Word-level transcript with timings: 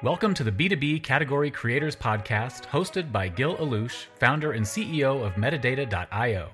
Welcome 0.00 0.32
to 0.34 0.44
the 0.44 0.52
B2B 0.52 1.02
Category 1.02 1.50
Creators 1.50 1.96
Podcast, 1.96 2.66
hosted 2.66 3.10
by 3.10 3.26
Gil 3.26 3.56
Allouche, 3.56 4.04
founder 4.20 4.52
and 4.52 4.64
CEO 4.64 5.26
of 5.26 5.32
Metadata.io. 5.32 6.50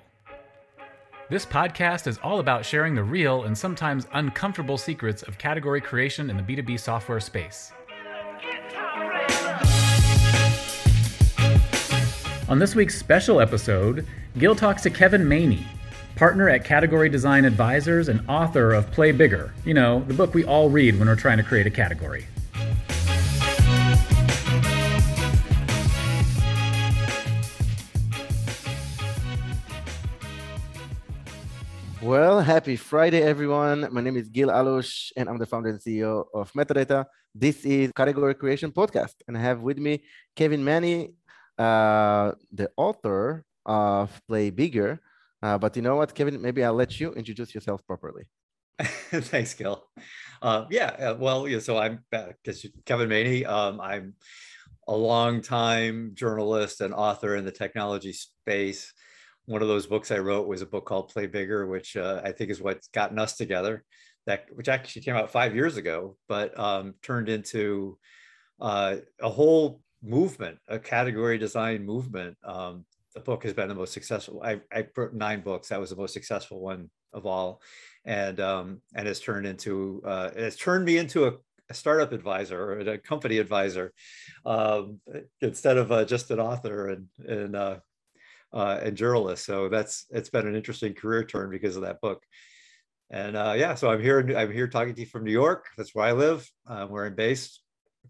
This 1.28 1.44
podcast 1.44 2.07
is 2.07 2.17
all 2.22 2.38
about 2.38 2.65
sharing 2.65 2.94
the 2.94 3.04
real 3.04 3.42
and 3.42 3.57
sometimes 3.57 4.07
uncomfortable 4.15 4.78
secrets 4.78 5.22
of 5.25 5.36
category 5.36 5.83
creation 5.83 6.30
in 6.30 6.38
the 6.38 6.42
B2B 6.42 6.80
software 6.80 7.20
space. 7.20 7.72
On 12.48 12.58
this 12.58 12.74
week's 12.74 12.98
special 12.98 13.42
episode, 13.42 14.06
Gil 14.38 14.54
talks 14.54 14.80
to 14.84 14.88
Kevin 14.88 15.29
Maney, 15.29 15.66
partner 16.16 16.48
at 16.48 16.64
Category 16.64 17.11
Design 17.11 17.45
Advisors 17.45 18.08
and 18.08 18.26
author 18.26 18.72
of 18.72 18.90
Play 18.90 19.12
Bigger, 19.12 19.52
you 19.66 19.74
know, 19.74 20.02
the 20.04 20.14
book 20.14 20.32
we 20.32 20.46
all 20.46 20.70
read 20.70 20.98
when 20.98 21.08
we're 21.08 21.14
trying 21.14 21.36
to 21.36 21.45
create 21.45 21.66
a 21.66 21.70
category. 21.70 22.24
Well, 32.04 32.42
happy 32.42 32.76
Friday, 32.76 33.22
everyone. 33.22 33.88
My 33.90 34.02
name 34.02 34.18
is 34.18 34.28
Gil 34.28 34.48
Allouche, 34.48 35.10
and 35.16 35.26
I'm 35.26 35.38
the 35.38 35.46
founder 35.46 35.70
and 35.70 35.80
CEO 35.80 36.27
of 36.34 36.52
Metadata. 36.52 37.06
This 37.34 37.64
is 37.64 37.92
Category 37.96 38.34
Creation 38.34 38.70
Podcast, 38.70 39.14
and 39.27 39.38
I 39.38 39.40
have 39.40 39.62
with 39.62 39.78
me 39.78 40.04
Kevin 40.36 40.62
Maney, 40.62 41.14
uh, 41.56 42.32
the 42.52 42.70
author 42.77 43.46
of 43.64 44.20
Play 44.28 44.50
Bigger. 44.50 45.00
Uh, 45.42 45.56
but 45.56 45.77
you 45.77 45.82
know 45.82 45.96
what, 45.96 46.14
Kevin? 46.14 46.42
Maybe 46.42 46.62
I'll 46.62 46.74
let 46.74 47.00
you 47.00 47.14
introduce 47.14 47.54
yourself 47.54 47.80
properly. 47.86 48.24
Thanks, 48.82 49.55
Gil. 49.55 49.82
Uh, 50.42 50.66
yeah, 50.70 50.88
uh, 50.88 51.16
well, 51.18 51.48
yeah, 51.48 51.60
so 51.60 51.78
I'm 51.78 52.05
uh, 52.12 52.32
Kevin 52.84 53.08
Maney. 53.08 53.46
Um, 53.46 53.80
I'm 53.80 54.12
a 54.86 54.94
long 54.94 55.41
time 55.41 56.10
journalist 56.12 56.83
and 56.83 56.92
author 56.92 57.34
in 57.34 57.46
the 57.46 57.50
technology 57.50 58.12
space 58.12 58.92
one 59.47 59.62
of 59.62 59.69
those 59.69 59.87
books 59.87 60.11
I 60.11 60.19
wrote 60.19 60.48
was 60.48 60.62
a 60.62 60.67
book 60.67 60.87
called 60.87 61.09
Play 61.09 61.27
Bigger, 61.27 61.67
which 61.67 61.97
uh, 61.97 62.20
I 62.25 62.33
think 62.33 62.50
is 62.50 62.62
what's 62.62 62.89
gotten 62.89 63.19
us 63.19 63.37
together. 63.37 63.84
That 64.27 64.47
which 64.55 64.69
actually 64.69 65.03
came 65.03 65.17
out 65.17 65.31
five 65.31 65.55
years 65.55 65.77
ago, 65.77 66.17
but 66.28 66.59
um, 66.59 66.95
turned 67.03 67.28
into 67.28 67.98
uh, 68.59 68.97
a 69.20 69.28
whole 69.28 69.83
movement, 70.03 70.59
a 70.67 70.78
category 70.78 71.36
design 71.36 71.84
movement. 71.84 72.36
Um, 72.42 72.86
the 73.14 73.20
book 73.20 73.45
has 73.45 73.53
been 73.53 73.69
the 73.69 73.75
most 73.75 73.92
successful. 73.92 74.42
I, 74.42 74.61
I 74.73 74.86
wrote 74.97 75.12
nine 75.12 75.42
books. 75.42 75.69
That 75.69 75.81
was 75.81 75.91
the 75.91 75.97
most 75.97 76.14
successful 76.14 76.61
one 76.61 76.91
of 77.12 77.27
all, 77.27 77.61
and 78.05 78.41
um, 78.41 78.81
and 78.95 79.06
has 79.06 79.20
turned 79.20 79.47
into 79.47 80.03
uh, 80.06 80.31
turned 80.56 80.86
me 80.86 80.97
into 80.97 81.27
a, 81.27 81.33
a 81.69 81.75
startup 81.75 82.12
advisor 82.12 82.61
or 82.61 82.79
a 82.81 82.98
company 82.98 83.39
advisor 83.39 83.92
um, 84.47 85.01
instead 85.42 85.77
of 85.77 85.92
uh, 85.92 86.05
just 86.05 86.31
an 86.31 86.41
author 86.41 86.89
and 86.89 87.06
and 87.27 87.55
uh, 87.55 87.77
uh, 88.55 88.78
and 88.83 88.97
journalist. 88.97 89.44
So 89.44 89.69
that's 89.69 90.06
it's 90.10 90.30
been 90.30 90.47
an 90.47 90.55
interesting 90.55 90.94
career 90.94 91.24
turn 91.24 91.50
because 91.50 91.77
of 91.77 91.83
that 91.83 92.00
book. 92.00 92.22
And 93.11 93.36
uh, 93.36 93.55
yeah, 93.56 93.74
so 93.74 93.91
I'm 93.91 94.00
here. 94.00 94.20
I'm 94.36 94.52
here 94.52 94.69
talking 94.69 94.94
to 94.94 95.00
you 95.00 95.06
from 95.06 95.24
New 95.24 95.33
York. 95.33 95.66
That's 95.77 95.94
where 95.94 96.06
I 96.06 96.12
live. 96.12 96.48
Uh, 96.66 96.86
where 96.86 97.05
I'm 97.05 97.14
based. 97.14 97.61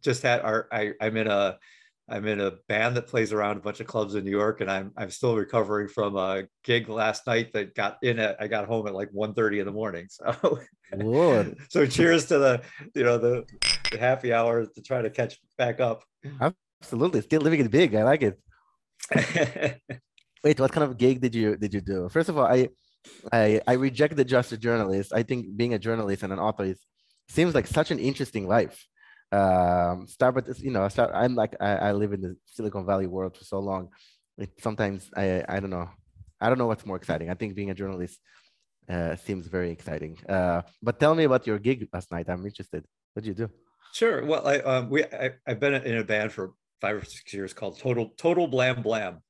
Just 0.02 0.22
had 0.22 0.42
our. 0.42 0.68
I, 0.70 0.92
I'm 1.00 1.16
in 1.16 1.26
a. 1.26 1.58
I'm 2.06 2.26
in 2.26 2.38
a 2.38 2.52
band 2.68 2.98
that 2.98 3.06
plays 3.06 3.32
around 3.32 3.56
a 3.56 3.60
bunch 3.60 3.80
of 3.80 3.86
clubs 3.86 4.14
in 4.14 4.24
New 4.24 4.30
York, 4.30 4.60
and 4.60 4.70
I'm 4.70 4.92
I'm 4.96 5.10
still 5.10 5.34
recovering 5.34 5.88
from 5.88 6.16
a 6.16 6.44
gig 6.62 6.90
last 6.90 7.26
night 7.26 7.52
that 7.54 7.74
got 7.74 7.96
in 8.02 8.18
at. 8.18 8.36
I 8.40 8.46
got 8.46 8.66
home 8.66 8.86
at 8.86 8.94
like 8.94 9.10
1.30 9.10 9.60
in 9.60 9.66
the 9.66 9.72
morning. 9.72 10.06
So, 10.10 10.60
so 11.70 11.86
cheers 11.86 12.26
to 12.26 12.38
the 12.38 12.62
you 12.94 13.04
know 13.04 13.16
the, 13.16 13.44
the 13.90 13.98
happy 13.98 14.34
hour 14.34 14.66
to 14.66 14.82
try 14.82 15.00
to 15.00 15.10
catch 15.10 15.40
back 15.56 15.80
up. 15.80 16.04
Absolutely, 16.82 17.22
still 17.22 17.40
living 17.40 17.60
it 17.60 17.70
big. 17.70 17.94
I 17.94 18.04
like 18.04 18.22
it. 18.22 19.80
wait 20.44 20.60
what 20.60 20.70
kind 20.72 20.84
of 20.84 20.98
gig 20.98 21.20
did 21.20 21.34
you 21.34 21.56
did 21.56 21.72
you 21.74 21.80
do? 21.80 22.08
First 22.08 22.28
of 22.28 22.38
all 22.38 22.46
i 22.46 22.68
i 23.32 23.60
i 23.66 23.72
reject 23.72 24.16
the 24.16 24.24
just 24.24 24.52
a 24.52 24.56
journalist. 24.56 25.12
I 25.12 25.22
think 25.22 25.56
being 25.56 25.74
a 25.74 25.78
journalist 25.78 26.22
and 26.22 26.32
an 26.32 26.38
author 26.38 26.64
is 26.64 26.80
seems 27.28 27.54
like 27.54 27.66
such 27.66 27.90
an 27.90 27.98
interesting 27.98 28.46
life. 28.46 28.76
Um 29.32 30.06
starbucks 30.14 30.60
you 30.60 30.70
know 30.70 30.86
start, 30.88 31.10
i'm 31.14 31.34
like 31.34 31.54
I, 31.60 31.72
I 31.88 31.92
live 31.92 32.12
in 32.12 32.20
the 32.20 32.36
silicon 32.44 32.84
valley 32.86 33.06
world 33.06 33.36
for 33.36 33.44
so 33.44 33.58
long. 33.58 33.88
It 34.38 34.50
sometimes 34.60 35.10
i 35.16 35.42
i 35.48 35.58
don't 35.60 35.70
know. 35.70 35.88
I 36.40 36.48
don't 36.48 36.58
know 36.58 36.66
what's 36.66 36.84
more 36.84 36.96
exciting. 37.02 37.30
I 37.30 37.34
think 37.34 37.54
being 37.54 37.70
a 37.70 37.78
journalist 37.82 38.18
uh, 38.94 39.16
seems 39.16 39.46
very 39.46 39.70
exciting. 39.70 40.18
Uh, 40.28 40.60
but 40.82 41.00
tell 41.00 41.14
me 41.14 41.24
about 41.24 41.46
your 41.46 41.58
gig 41.58 41.88
last 41.94 42.10
night. 42.12 42.28
I'm 42.28 42.44
interested. 42.44 42.84
What 43.12 43.24
did 43.24 43.30
you 43.30 43.46
do? 43.46 43.48
Sure. 43.94 44.18
Well 44.30 44.46
i 44.46 44.56
um 44.58 44.90
we 44.90 45.04
I, 45.04 45.26
i've 45.46 45.60
been 45.60 45.74
in 45.74 45.96
a 46.04 46.04
band 46.04 46.32
for 46.32 46.44
five 46.82 46.96
or 47.00 47.04
six 47.04 47.32
years 47.32 47.52
called 47.58 47.78
total 47.78 48.06
total 48.24 48.46
blam 48.46 48.82
blam 48.82 49.22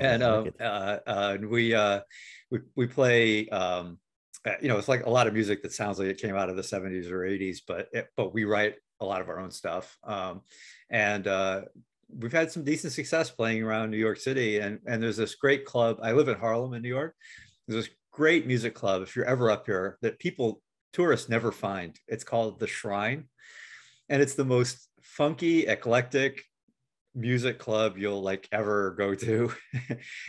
and 0.00 0.22
uh, 0.22 0.44
uh, 0.60 0.98
uh, 1.06 1.38
we 1.48 1.74
uh, 1.74 2.00
we 2.50 2.60
we 2.76 2.86
play. 2.86 3.48
Um, 3.48 3.98
uh, 4.46 4.52
you 4.60 4.68
know, 4.68 4.76
it's 4.76 4.88
like 4.88 5.06
a 5.06 5.10
lot 5.10 5.26
of 5.26 5.32
music 5.32 5.62
that 5.62 5.72
sounds 5.72 5.98
like 5.98 6.08
it 6.08 6.20
came 6.20 6.36
out 6.36 6.50
of 6.50 6.56
the 6.56 6.62
70s 6.62 7.10
or 7.10 7.20
80s, 7.20 7.60
but 7.66 7.88
it, 7.92 8.08
but 8.14 8.34
we 8.34 8.44
write 8.44 8.74
a 9.00 9.04
lot 9.04 9.22
of 9.22 9.30
our 9.30 9.40
own 9.40 9.50
stuff. 9.50 9.96
Um, 10.04 10.42
and 10.90 11.26
uh, 11.26 11.62
we've 12.10 12.32
had 12.32 12.50
some 12.50 12.62
decent 12.62 12.92
success 12.92 13.30
playing 13.30 13.62
around 13.62 13.90
New 13.90 13.96
York 13.96 14.18
City. 14.18 14.58
And 14.58 14.80
and 14.86 15.02
there's 15.02 15.16
this 15.16 15.34
great 15.34 15.64
club. 15.64 15.98
I 16.02 16.12
live 16.12 16.28
in 16.28 16.38
Harlem 16.38 16.74
in 16.74 16.82
New 16.82 16.88
York. 16.88 17.14
There's 17.66 17.86
this 17.86 17.94
great 18.10 18.46
music 18.46 18.74
club 18.74 19.02
if 19.02 19.16
you're 19.16 19.24
ever 19.24 19.50
up 19.50 19.66
here 19.66 19.98
that 20.02 20.18
people 20.18 20.60
tourists 20.92 21.28
never 21.28 21.50
find. 21.50 21.98
It's 22.06 22.24
called 22.24 22.60
the 22.60 22.66
Shrine, 22.66 23.28
and 24.08 24.20
it's 24.20 24.34
the 24.34 24.44
most 24.44 24.88
funky, 25.02 25.66
eclectic, 25.66 26.44
music 27.14 27.58
club 27.58 27.96
you'll 27.96 28.22
like 28.22 28.48
ever 28.52 28.92
go 28.98 29.14
to. 29.14 29.52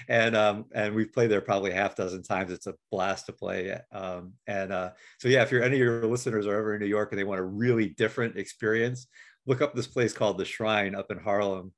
And 0.08 0.36
um 0.36 0.66
and 0.74 0.94
we've 0.94 1.12
played 1.12 1.32
there 1.32 1.42
probably 1.42 1.72
half 1.72 1.96
dozen 1.96 2.24
times. 2.24 2.52
It's 2.52 2.68
a 2.68 2.76
blast 2.92 3.26
to 3.28 3.34
play 3.34 3.78
um 3.92 4.34
and 4.48 4.72
uh 4.72 4.92
so 5.20 5.28
yeah 5.28 5.44
if 5.44 5.52
you're 5.52 5.64
any 5.64 5.76
of 5.76 5.80
your 5.80 6.06
listeners 6.06 6.46
are 6.46 6.58
ever 6.58 6.76
in 6.76 6.82
new 6.82 6.88
york 6.88 7.12
and 7.12 7.20
they 7.20 7.24
want 7.24 7.40
a 7.40 7.44
really 7.44 7.90
different 7.90 8.38
experience 8.38 9.08
look 9.46 9.62
up 9.62 9.74
this 9.74 9.88
place 9.88 10.14
called 10.14 10.38
the 10.38 10.46
shrine 10.46 10.96
up 10.96 11.12
in 11.12 11.18
harlem 11.18 11.72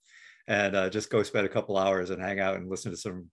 and 0.47 0.75
uh, 0.75 0.89
just 0.89 1.09
go 1.09 1.23
spend 1.23 1.45
a 1.45 1.49
couple 1.49 1.77
hours 1.77 2.09
and 2.09 2.21
hang 2.21 2.39
out 2.39 2.55
and 2.55 2.69
listen 2.69 2.91
to 2.91 2.97
some 2.97 3.29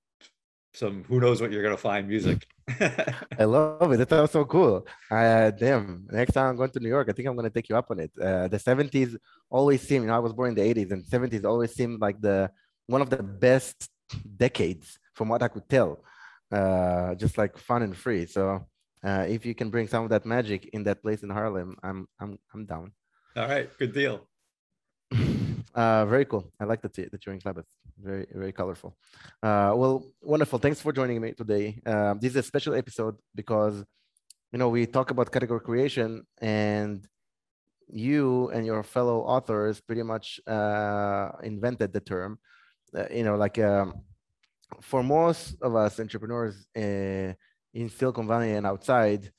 some 0.74 1.04
who 1.04 1.20
knows 1.20 1.40
what 1.40 1.50
you're 1.52 1.62
gonna 1.62 1.76
find 1.76 2.08
music. 2.08 2.46
I 3.38 3.44
love 3.44 3.92
it. 3.92 3.96
That 3.98 4.10
sounds 4.10 4.32
so 4.32 4.44
cool. 4.44 4.86
Uh, 5.10 5.50
damn. 5.50 6.06
Next 6.10 6.32
time 6.32 6.50
I'm 6.50 6.56
going 6.56 6.70
to 6.70 6.80
New 6.80 6.88
York, 6.88 7.08
I 7.08 7.12
think 7.12 7.28
I'm 7.28 7.36
gonna 7.36 7.50
take 7.50 7.68
you 7.68 7.76
up 7.76 7.90
on 7.90 8.00
it. 8.00 8.12
Uh, 8.20 8.48
the 8.48 8.58
70s 8.58 9.16
always 9.48 9.80
seem. 9.82 10.02
You 10.02 10.08
know, 10.08 10.16
I 10.16 10.18
was 10.18 10.32
born 10.32 10.50
in 10.50 10.54
the 10.54 10.62
80s, 10.62 10.90
and 10.90 11.04
70s 11.04 11.44
always 11.44 11.74
seemed 11.74 12.00
like 12.00 12.20
the 12.20 12.50
one 12.86 13.00
of 13.00 13.10
the 13.10 13.22
best 13.22 13.88
decades, 14.36 14.98
from 15.14 15.28
what 15.28 15.42
I 15.42 15.48
could 15.48 15.68
tell. 15.68 16.04
Uh, 16.50 17.14
just 17.14 17.38
like 17.38 17.56
fun 17.56 17.82
and 17.82 17.96
free. 17.96 18.26
So 18.26 18.66
uh, 19.02 19.26
if 19.28 19.46
you 19.46 19.54
can 19.54 19.70
bring 19.70 19.88
some 19.88 20.04
of 20.04 20.10
that 20.10 20.26
magic 20.26 20.70
in 20.72 20.84
that 20.84 21.02
place 21.02 21.22
in 21.22 21.30
Harlem, 21.30 21.76
I'm 21.82 22.06
I'm 22.20 22.38
I'm 22.52 22.66
down. 22.66 22.92
All 23.36 23.48
right, 23.48 23.68
good 23.78 23.92
deal. 23.92 24.26
Uh, 25.74 26.06
very 26.06 26.24
cool. 26.24 26.52
I 26.60 26.64
like 26.64 26.80
the, 26.82 26.88
t- 26.88 27.08
the 27.10 27.18
touring 27.18 27.41
club. 27.41 27.60
Very, 28.00 28.27
very 28.32 28.53
colorful. 28.53 28.97
Uh, 29.43 29.72
well, 29.75 30.05
wonderful. 30.21 30.59
Thanks 30.59 30.81
for 30.81 30.93
joining 30.93 31.21
me 31.21 31.32
today. 31.32 31.81
Uh, 31.87 32.15
this 32.15 32.31
is 32.31 32.37
a 32.37 32.43
special 32.43 32.75
episode 32.75 33.16
because, 33.34 33.84
you 34.53 34.59
know, 34.59 34.69
we 34.69 34.87
talk 34.87 35.10
about 35.10 35.31
category 35.31 35.60
creation 35.60 36.27
and 36.41 37.06
you 37.88 38.49
and 38.50 38.66
your 38.66 38.83
fellow 38.83 39.21
authors 39.21 39.81
pretty 39.81 40.03
much 40.03 40.41
uh, 40.47 41.31
invented 41.43 41.93
the 41.93 42.00
term. 42.00 42.38
Uh, 42.97 43.06
you 43.12 43.22
know, 43.22 43.37
like 43.37 43.59
um, 43.59 43.94
for 44.81 45.03
most 45.03 45.56
of 45.62 45.77
us 45.77 46.00
entrepreneurs 46.00 46.66
uh, 46.77 47.33
in 47.72 47.88
Silicon 47.88 48.27
Valley 48.27 48.53
and 48.53 48.66
outside, 48.66 49.31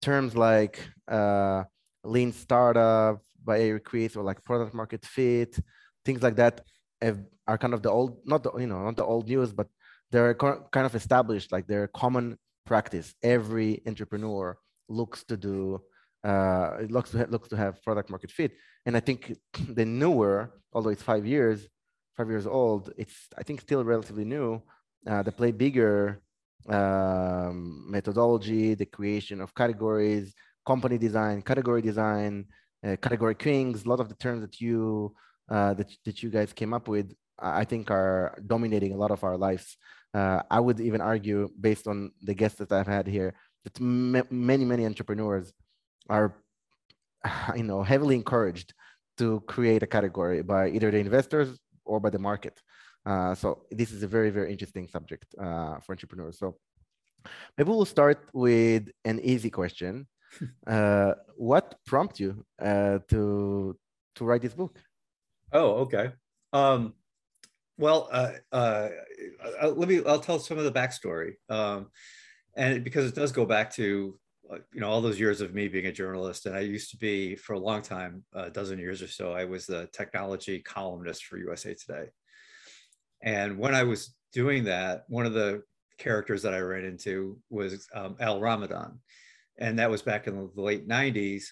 terms 0.00 0.36
like 0.36 0.78
uh, 1.08 1.64
lean 2.04 2.32
startup, 2.32 3.22
by 3.44 3.60
Eric 3.60 3.92
Ries 3.92 4.16
or 4.16 4.22
like 4.22 4.42
product 4.44 4.74
market 4.74 5.04
fit, 5.04 5.58
things 6.04 6.22
like 6.22 6.36
that 6.36 6.60
have, 7.00 7.18
are 7.46 7.58
kind 7.58 7.74
of 7.74 7.82
the 7.82 7.90
old, 7.90 8.18
not 8.24 8.42
the, 8.42 8.52
you 8.58 8.66
know, 8.66 8.84
not 8.84 8.96
the 8.96 9.04
old 9.04 9.28
news, 9.28 9.52
but 9.52 9.68
they're 10.10 10.34
kind 10.34 10.86
of 10.86 10.94
established, 10.94 11.52
like 11.52 11.66
they're 11.66 11.88
common 11.88 12.38
practice. 12.66 13.14
Every 13.22 13.82
entrepreneur 13.86 14.56
looks 14.88 15.24
to 15.24 15.36
do, 15.36 15.80
uh, 16.24 16.78
looks 16.88 17.10
to, 17.10 17.18
ha- 17.18 17.26
looks 17.28 17.48
to 17.48 17.56
have 17.56 17.82
product 17.82 18.10
market 18.10 18.30
fit. 18.30 18.52
And 18.86 18.96
I 18.96 19.00
think 19.00 19.36
the 19.68 19.84
newer, 19.84 20.52
although 20.72 20.90
it's 20.90 21.02
five 21.02 21.26
years, 21.26 21.66
five 22.16 22.28
years 22.28 22.46
old, 22.46 22.92
it's, 22.96 23.28
I 23.36 23.42
think 23.42 23.60
still 23.60 23.84
relatively 23.84 24.24
new, 24.24 24.62
uh, 25.08 25.22
the 25.22 25.32
play 25.32 25.50
bigger 25.50 26.20
um, 26.68 27.90
methodology, 27.90 28.74
the 28.74 28.86
creation 28.86 29.40
of 29.40 29.54
categories, 29.54 30.34
company 30.64 30.98
design, 30.98 31.42
category 31.42 31.82
design, 31.82 32.46
uh, 32.86 32.96
category 32.96 33.34
kings, 33.34 33.84
a 33.84 33.88
lot 33.88 34.00
of 34.00 34.08
the 34.08 34.14
terms 34.14 34.42
that 34.42 34.60
you 34.60 35.14
uh, 35.48 35.74
that, 35.74 35.90
that 36.04 36.22
you 36.22 36.30
guys 36.30 36.52
came 36.52 36.72
up 36.72 36.88
with, 36.88 37.12
I 37.42 37.64
think 37.64 37.90
are 37.90 38.38
dominating 38.46 38.92
a 38.92 38.96
lot 38.96 39.10
of 39.10 39.24
our 39.24 39.36
lives. 39.36 39.76
Uh, 40.14 40.42
I 40.50 40.60
would 40.60 40.80
even 40.80 41.00
argue, 41.00 41.48
based 41.60 41.86
on 41.88 42.12
the 42.22 42.34
guests 42.34 42.58
that 42.58 42.72
I've 42.72 42.86
had 42.86 43.06
here, 43.06 43.34
that 43.64 43.80
m- 43.80 44.26
many, 44.30 44.64
many 44.64 44.86
entrepreneurs 44.86 45.52
are, 46.08 46.34
you 47.56 47.64
know, 47.64 47.82
heavily 47.82 48.14
encouraged 48.14 48.74
to 49.18 49.40
create 49.40 49.82
a 49.82 49.86
category 49.86 50.42
by 50.42 50.68
either 50.68 50.90
the 50.90 50.98
investors 50.98 51.58
or 51.84 52.00
by 52.00 52.10
the 52.10 52.18
market. 52.18 52.60
Uh, 53.04 53.34
so 53.34 53.64
this 53.70 53.90
is 53.90 54.02
a 54.02 54.06
very, 54.06 54.30
very 54.30 54.50
interesting 54.50 54.88
subject 54.88 55.34
uh, 55.38 55.78
for 55.80 55.92
entrepreneurs. 55.92 56.38
So 56.38 56.56
maybe 57.56 57.70
we'll 57.70 57.84
start 57.84 58.28
with 58.32 58.88
an 59.04 59.20
easy 59.20 59.50
question. 59.50 60.06
Uh, 60.66 61.12
what 61.36 61.76
prompted 61.84 62.20
you 62.20 62.44
uh, 62.58 62.98
to 63.06 63.76
to 64.14 64.24
write 64.24 64.40
this 64.40 64.54
book? 64.54 64.78
Oh, 65.52 65.84
okay. 65.84 66.12
Um, 66.54 66.94
well, 67.82 68.08
uh, 68.12 68.32
uh, 68.52 68.88
let 69.62 69.88
me. 69.88 70.00
I'll 70.06 70.20
tell 70.20 70.38
some 70.38 70.58
of 70.58 70.64
the 70.64 70.72
backstory, 70.72 71.34
um, 71.48 71.88
and 72.56 72.82
because 72.84 73.06
it 73.06 73.14
does 73.14 73.32
go 73.32 73.44
back 73.44 73.72
to 73.74 74.18
you 74.72 74.80
know 74.80 74.88
all 74.88 75.00
those 75.00 75.20
years 75.20 75.40
of 75.40 75.54
me 75.54 75.66
being 75.66 75.86
a 75.86 75.92
journalist 75.92 76.44
and 76.44 76.54
i 76.54 76.60
used 76.60 76.90
to 76.90 76.98
be 76.98 77.34
for 77.34 77.54
a 77.54 77.58
long 77.58 77.80
time 77.80 78.22
a 78.34 78.50
dozen 78.50 78.78
years 78.78 79.00
or 79.00 79.08
so 79.08 79.32
i 79.32 79.46
was 79.46 79.64
the 79.64 79.88
technology 79.94 80.58
columnist 80.58 81.24
for 81.24 81.38
usa 81.38 81.72
today 81.72 82.10
and 83.22 83.56
when 83.58 83.74
I 83.74 83.84
was 83.84 84.14
doing 84.32 84.64
that, 84.64 85.04
one 85.08 85.26
of 85.26 85.32
the 85.32 85.62
characters 85.98 86.42
that 86.42 86.54
I 86.54 86.58
ran 86.58 86.84
into 86.84 87.38
was 87.50 87.86
um, 87.94 88.16
Al 88.20 88.40
Ramadan. 88.40 88.98
And 89.58 89.78
that 89.78 89.90
was 89.90 90.02
back 90.02 90.26
in 90.26 90.50
the 90.54 90.60
late 90.60 90.88
90s. 90.88 91.44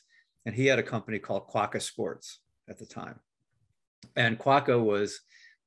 And 0.47 0.55
he 0.55 0.67
had 0.67 0.79
a 0.79 0.83
company 0.83 1.19
called 1.19 1.49
Quokka 1.49 1.81
Sports 1.81 2.41
at 2.69 2.79
the 2.79 2.87
time. 2.87 3.21
And 4.17 4.39
Quokka 4.39 4.83
was 4.83 5.21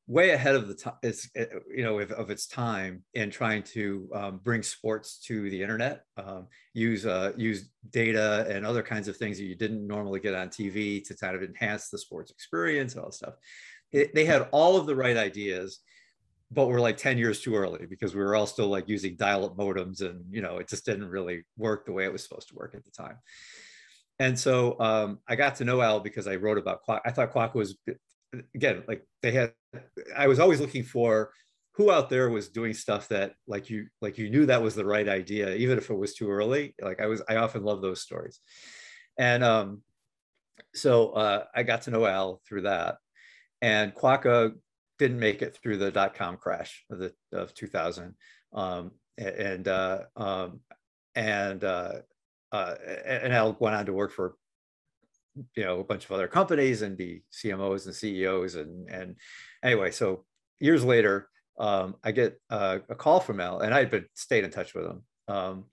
way 0.07 0.31
ahead 0.31 0.55
of 0.55 0.67
the 0.67 0.73
time, 0.73 0.95
it's, 1.01 1.29
you 1.35 1.83
know, 1.83 1.99
of, 1.99 2.11
of, 2.11 2.29
its 2.29 2.45
time 2.45 3.03
in 3.13 3.29
trying 3.29 3.63
to 3.63 4.09
um, 4.13 4.41
bring 4.43 4.61
sports 4.61 5.19
to 5.19 5.49
the 5.49 5.61
internet, 5.61 6.03
um, 6.17 6.47
use 6.73 7.05
uh, 7.05 7.31
use 7.37 7.69
data 7.91 8.45
and 8.49 8.65
other 8.65 8.83
kinds 8.83 9.07
of 9.07 9.15
things 9.15 9.37
that 9.37 9.45
you 9.45 9.55
didn't 9.55 9.85
normally 9.87 10.19
get 10.19 10.35
on 10.35 10.49
TV 10.49 11.05
to 11.07 11.15
kind 11.15 11.35
of 11.35 11.43
enhance 11.43 11.89
the 11.89 11.97
sports 11.97 12.31
experience 12.31 12.93
and 12.93 13.01
all 13.01 13.09
that 13.09 13.15
stuff. 13.15 13.35
It, 13.91 14.13
they 14.13 14.25
had 14.25 14.47
all 14.51 14.75
of 14.75 14.87
the 14.87 14.95
right 14.95 15.15
ideas, 15.15 15.79
but 16.51 16.67
we're 16.67 16.81
like 16.81 16.97
10 16.97 17.17
years 17.17 17.41
too 17.41 17.55
early 17.55 17.85
because 17.85 18.13
we 18.13 18.21
were 18.21 18.35
all 18.35 18.47
still 18.47 18.67
like 18.67 18.89
using 18.89 19.15
dial-up 19.15 19.55
modems 19.57 20.01
and 20.01 20.23
you 20.29 20.41
know 20.41 20.57
it 20.57 20.67
just 20.67 20.85
didn't 20.85 21.09
really 21.09 21.43
work 21.57 21.85
the 21.85 21.91
way 21.91 22.03
it 22.03 22.11
was 22.11 22.23
supposed 22.23 22.49
to 22.49 22.55
work 22.55 22.75
at 22.75 22.83
the 22.83 22.91
time 22.91 23.17
and 24.19 24.37
so 24.37 24.79
um, 24.79 25.19
i 25.27 25.35
got 25.35 25.55
to 25.55 25.65
know 25.65 25.81
al 25.81 25.99
because 25.99 26.27
i 26.27 26.35
wrote 26.35 26.57
about 26.57 26.81
Quokka. 26.87 27.01
i 27.05 27.11
thought 27.11 27.33
Quokka 27.33 27.55
was 27.55 27.77
again 28.55 28.83
like 28.87 29.05
they 29.21 29.31
had 29.31 29.53
i 30.15 30.27
was 30.27 30.39
always 30.39 30.59
looking 30.59 30.83
for 30.83 31.31
who 31.75 31.91
out 31.91 32.09
there 32.09 32.29
was 32.29 32.49
doing 32.49 32.73
stuff 32.73 33.07
that 33.07 33.33
like 33.47 33.69
you 33.69 33.87
like 34.01 34.17
you 34.17 34.29
knew 34.29 34.45
that 34.45 34.61
was 34.61 34.75
the 34.75 34.85
right 34.85 35.07
idea 35.07 35.55
even 35.55 35.77
if 35.77 35.89
it 35.89 35.97
was 35.97 36.13
too 36.13 36.29
early. 36.29 36.75
Like 36.81 37.01
i 37.01 37.07
was 37.07 37.21
i 37.27 37.37
often 37.37 37.63
love 37.63 37.81
those 37.81 38.01
stories. 38.01 38.39
And 39.17 39.43
um 39.43 39.81
so 40.75 41.09
uh, 41.09 41.45
i 41.55 41.63
got 41.63 41.83
to 41.83 41.91
know 41.91 42.05
al 42.05 42.41
through 42.47 42.61
that. 42.61 42.97
And 43.61 43.93
Quokka 43.95 44.53
didn't 44.99 45.19
make 45.19 45.41
it 45.41 45.57
through 45.61 45.77
the 45.77 45.91
dot 45.91 46.13
com 46.13 46.37
crash 46.37 46.85
of 46.91 46.99
the 46.99 47.13
of 47.31 47.53
2000 47.53 48.15
um, 48.53 48.91
and 49.17 49.67
uh, 49.67 50.01
um, 50.15 50.59
and 51.15 51.63
uh, 51.63 51.93
uh, 52.51 52.75
and 53.05 53.33
Al 53.33 53.55
went 53.59 53.75
on 53.75 53.85
to 53.87 53.93
work 53.93 54.11
for 54.11 54.35
you 55.55 55.63
know 55.63 55.79
a 55.79 55.83
bunch 55.83 56.05
of 56.05 56.11
other 56.11 56.27
companies 56.27 56.81
and 56.81 56.97
be 56.97 57.23
CMOs 57.31 57.85
and 57.85 57.95
CEOs 57.95 58.55
and 58.55 58.89
and 58.89 59.15
anyway 59.63 59.91
so 59.91 60.25
years 60.59 60.83
later 60.83 61.29
um, 61.59 61.95
I 62.03 62.11
get 62.11 62.39
a 62.49 62.81
call 62.97 63.19
from 63.19 63.39
Al 63.39 63.59
and 63.59 63.73
I 63.73 63.79
had 63.79 63.91
been 63.91 64.05
stayed 64.13 64.43
in 64.43 64.51
touch 64.51 64.73
with 64.73 64.85
him 64.85 65.03
um, 65.27 65.65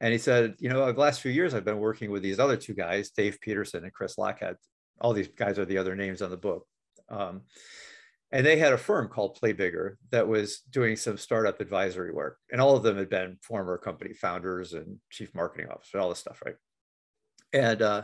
and 0.00 0.12
he 0.12 0.18
said 0.18 0.54
you 0.58 0.68
know 0.68 0.90
the 0.90 1.00
last 1.00 1.20
few 1.20 1.32
years 1.32 1.54
I've 1.54 1.64
been 1.64 1.78
working 1.78 2.10
with 2.10 2.22
these 2.22 2.38
other 2.38 2.56
two 2.56 2.74
guys 2.74 3.10
Dave 3.10 3.38
Peterson 3.40 3.84
and 3.84 3.92
Chris 3.92 4.16
Lochhead 4.16 4.56
all 5.00 5.12
these 5.12 5.28
guys 5.28 5.58
are 5.58 5.64
the 5.64 5.78
other 5.78 5.94
names 5.94 6.22
on 6.22 6.30
the 6.30 6.36
book 6.36 6.66
um, 7.08 7.42
and 8.30 8.44
they 8.44 8.58
had 8.58 8.72
a 8.72 8.78
firm 8.78 9.08
called 9.08 9.36
Play 9.36 9.52
Bigger 9.52 9.98
that 10.10 10.28
was 10.28 10.60
doing 10.70 10.96
some 10.96 11.16
startup 11.16 11.60
advisory 11.60 12.12
work. 12.12 12.38
And 12.52 12.60
all 12.60 12.76
of 12.76 12.82
them 12.82 12.98
had 12.98 13.08
been 13.08 13.38
former 13.42 13.78
company 13.78 14.12
founders 14.12 14.74
and 14.74 14.98
chief 15.10 15.34
marketing 15.34 15.68
officers, 15.70 16.00
all 16.00 16.10
this 16.10 16.18
stuff, 16.18 16.42
right? 16.44 16.56
And 17.54 17.80
uh, 17.80 18.02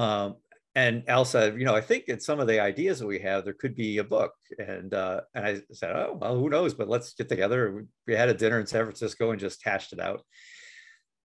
um, 0.00 0.36
and 0.74 1.02
Al 1.08 1.24
said, 1.24 1.58
you 1.58 1.66
know, 1.66 1.74
I 1.74 1.80
think 1.80 2.04
in 2.04 2.20
some 2.20 2.40
of 2.40 2.46
the 2.46 2.60
ideas 2.60 3.00
that 3.00 3.06
we 3.06 3.18
have, 3.18 3.44
there 3.44 3.52
could 3.52 3.74
be 3.74 3.98
a 3.98 4.04
book. 4.04 4.32
And 4.58 4.94
uh, 4.94 5.22
and 5.34 5.44
I 5.44 5.60
said, 5.72 5.90
oh 5.94 6.16
well, 6.20 6.38
who 6.38 6.48
knows? 6.48 6.74
But 6.74 6.88
let's 6.88 7.12
get 7.12 7.28
together. 7.28 7.84
We 8.06 8.14
had 8.14 8.28
a 8.28 8.34
dinner 8.34 8.60
in 8.60 8.66
San 8.66 8.84
Francisco 8.84 9.30
and 9.30 9.40
just 9.40 9.64
hashed 9.64 9.92
it 9.92 10.00
out. 10.00 10.22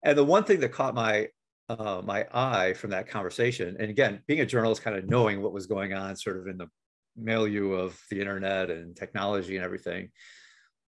And 0.04 0.18
the 0.18 0.24
one 0.24 0.44
thing 0.44 0.60
that 0.62 0.74
caught 0.74 0.96
my 0.96 1.28
uh, 1.70 2.02
my 2.04 2.26
eye 2.34 2.74
from 2.74 2.90
that 2.90 3.08
conversation, 3.08 3.78
and 3.80 3.90
again, 3.90 4.22
being 4.28 4.42
a 4.42 4.46
journalist, 4.46 4.82
kind 4.82 4.98
of 4.98 5.08
knowing 5.08 5.42
what 5.42 5.54
was 5.54 5.68
going 5.68 5.94
on, 5.94 6.16
sort 6.16 6.38
of 6.38 6.48
in 6.48 6.58
the 6.58 6.68
milieu 7.16 7.72
of 7.72 8.00
the 8.10 8.20
internet 8.20 8.70
and 8.70 8.96
technology 8.96 9.56
and 9.56 9.66
everything 9.66 10.10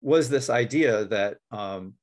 was 0.02 0.28
this 0.28 0.50
idea 0.50 1.06
that 1.06 1.38
um, 1.50 1.94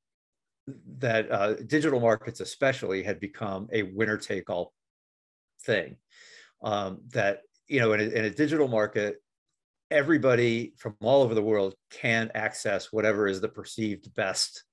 that 0.98 1.30
uh, 1.30 1.54
digital 1.54 2.00
markets 2.00 2.40
especially 2.40 3.02
had 3.02 3.20
become 3.20 3.68
a 3.72 3.82
winner 3.84 4.16
take 4.16 4.50
all 4.50 4.72
thing 5.66 5.96
um, 6.62 7.00
that 7.10 7.40
you 7.68 7.80
know 7.80 7.92
in 7.92 8.00
a, 8.00 8.04
in 8.04 8.24
a 8.24 8.30
digital 8.30 8.68
market 8.68 9.16
everybody 9.90 10.72
from 10.78 10.96
all 11.00 11.22
over 11.22 11.34
the 11.34 11.42
world 11.42 11.74
can 11.90 12.30
access 12.34 12.92
whatever 12.92 13.28
is 13.28 13.40
the 13.40 13.48
perceived 13.48 14.12
best 14.14 14.64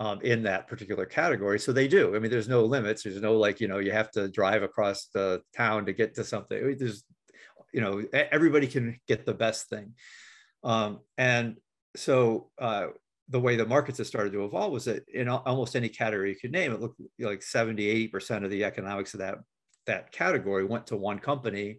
um, 0.00 0.20
in 0.20 0.42
that 0.42 0.66
particular 0.66 1.06
category. 1.06 1.58
So 1.58 1.72
they 1.72 1.88
do. 1.88 2.14
I 2.14 2.18
mean, 2.18 2.30
there's 2.30 2.48
no 2.48 2.62
limits. 2.64 3.04
There's 3.04 3.22
no 3.22 3.38
like, 3.38 3.58
you 3.58 3.68
know, 3.68 3.78
you 3.78 3.92
have 3.92 4.10
to 4.10 4.28
drive 4.28 4.62
across 4.62 5.06
the 5.14 5.40
town 5.56 5.86
to 5.86 5.94
get 5.94 6.14
to 6.16 6.24
something. 6.24 6.76
There's 6.78 7.04
you 7.74 7.80
know 7.80 8.02
everybody 8.12 8.68
can 8.68 8.98
get 9.06 9.26
the 9.26 9.34
best 9.34 9.68
thing 9.68 9.92
um, 10.62 11.00
and 11.18 11.56
so 11.96 12.48
uh, 12.58 12.86
the 13.28 13.40
way 13.40 13.56
the 13.56 13.66
markets 13.66 13.98
have 13.98 14.06
started 14.06 14.32
to 14.32 14.44
evolve 14.44 14.72
was 14.72 14.84
that 14.86 15.06
in 15.08 15.28
almost 15.28 15.76
any 15.76 15.88
category 15.88 16.30
you 16.30 16.36
could 16.36 16.52
name 16.52 16.72
it 16.72 16.80
looked 16.80 17.00
like 17.18 17.42
70 17.42 18.08
80% 18.08 18.44
of 18.44 18.50
the 18.50 18.64
economics 18.64 19.12
of 19.12 19.20
that 19.20 19.38
that 19.86 20.12
category 20.12 20.64
went 20.64 20.86
to 20.86 20.96
one 20.96 21.18
company 21.18 21.78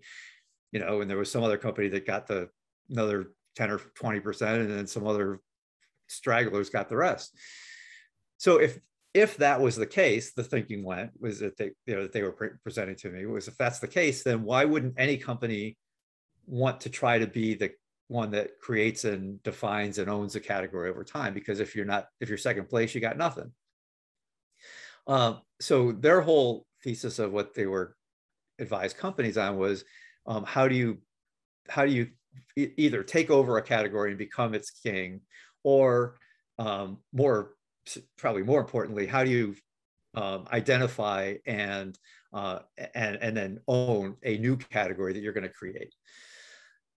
you 0.72 0.80
know 0.80 1.02
and 1.02 1.10
there 1.10 1.18
was 1.18 1.32
some 1.32 1.44
other 1.44 1.58
company 1.58 1.88
that 1.88 2.06
got 2.06 2.28
the 2.28 2.50
another 2.90 3.32
10 3.56 3.72
or 3.72 3.80
20% 3.80 4.42
and 4.60 4.70
then 4.70 4.88
some 4.88 5.08
other 5.08 5.40
stragglers 6.08 6.70
got 6.70 6.90
the 6.90 6.98
rest. 6.98 7.36
So 8.38 8.58
if 8.58 8.80
if 9.14 9.38
that 9.38 9.62
was 9.62 9.78
the 9.78 9.86
case, 9.86 10.34
the 10.34 10.44
thinking 10.44 10.84
went 10.84 11.12
was 11.18 11.40
that 11.40 11.56
they, 11.56 11.72
you 11.86 11.96
know, 11.96 12.02
that 12.02 12.12
they 12.12 12.22
were 12.22 12.34
pre- 12.34 12.50
presenting 12.62 12.98
to 12.98 13.10
me 13.10 13.26
was 13.26 13.48
if 13.48 13.58
that's 13.58 13.80
the 13.80 13.88
case, 13.88 14.24
then 14.24 14.44
why 14.44 14.66
wouldn't 14.66 14.96
any 14.98 15.16
company 15.16 15.78
want 16.46 16.82
to 16.82 16.90
try 16.90 17.18
to 17.18 17.26
be 17.26 17.54
the 17.54 17.72
one 18.10 18.32
that 18.32 18.60
creates 18.62 19.06
and 19.06 19.42
defines 19.44 20.00
and 20.00 20.10
owns 20.10 20.36
a 20.36 20.42
category 20.42 20.90
over 20.90 21.06
time? 21.06 21.34
Because 21.34 21.62
if 21.62 21.76
you're 21.76 21.86
not 21.86 22.08
if 22.20 22.28
you're 22.28 22.38
second 22.38 22.70
place 22.70 22.94
you 22.94 23.02
got 23.02 23.18
nothing. 23.18 23.52
Um, 25.08 25.42
so 25.62 25.92
their 25.94 26.20
whole 26.20 26.66
thesis 26.86 27.20
of 27.20 27.34
what 27.34 27.54
they 27.56 27.66
were 27.66 27.96
advised 28.60 28.96
companies 28.96 29.38
on 29.38 29.58
was 29.58 29.84
um, 30.28 30.46
how 30.46 30.68
do 30.68 30.76
you 30.76 31.00
how 31.68 31.86
do 31.86 31.92
you 31.92 32.08
e- 32.56 32.72
either 32.78 33.04
take 33.04 33.30
over 33.30 33.58
a 33.58 33.62
category 33.62 34.12
and 34.12 34.18
become 34.18 34.54
its 34.54 34.70
king 34.70 35.20
or 35.64 36.16
um, 36.60 37.00
more 37.12 37.56
probably 38.18 38.44
more 38.44 38.62
importantly 38.62 39.06
how 39.06 39.24
do 39.24 39.32
you 39.32 39.56
um, 40.14 40.48
identify 40.54 41.36
and 41.46 41.98
uh, 42.34 42.60
and 42.94 43.18
and 43.18 43.36
then 43.36 43.60
own 43.68 44.16
a 44.24 44.38
new 44.38 44.56
category 44.58 45.14
that 45.14 45.22
you're 45.22 45.34
going 45.34 45.48
to 45.48 45.54
create? 45.54 45.94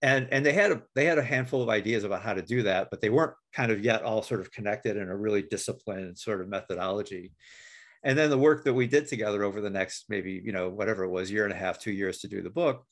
And 0.02 0.28
and 0.32 0.46
they 0.46 0.52
had 0.52 0.72
a 0.72 0.82
they 0.96 1.06
had 1.06 1.18
a 1.18 1.24
handful 1.24 1.62
of 1.62 1.70
ideas 1.70 2.04
about 2.04 2.24
how 2.24 2.34
to 2.34 2.42
do 2.42 2.64
that 2.64 2.90
but 2.92 3.00
they 3.02 3.10
weren't 3.10 3.34
kind 3.54 3.72
of 3.72 3.84
yet 3.84 4.04
all 4.04 4.22
sort 4.22 4.42
of 4.42 4.52
connected 4.52 4.98
in 4.98 5.10
a 5.10 5.16
really 5.16 5.44
disciplined 5.44 6.18
sort 6.18 6.42
of 6.42 6.50
methodology 6.50 7.32
and 8.06 8.18
then 8.18 8.30
the 8.30 8.38
work 8.38 8.64
that 8.64 8.74
we 8.74 8.88
did 8.88 9.08
together 9.08 9.44
over 9.44 9.60
the 9.60 9.70
next 9.70 10.06
maybe 10.08 10.42
you 10.44 10.54
know 10.54 10.70
whatever 10.70 11.04
it 11.04 11.10
was 11.10 11.30
year 11.30 11.44
and 11.44 11.54
a 11.54 11.58
half 11.58 11.80
two 11.80 11.92
years 11.92 12.20
to 12.20 12.28
do 12.28 12.42
the 12.42 12.50
book 12.50 12.86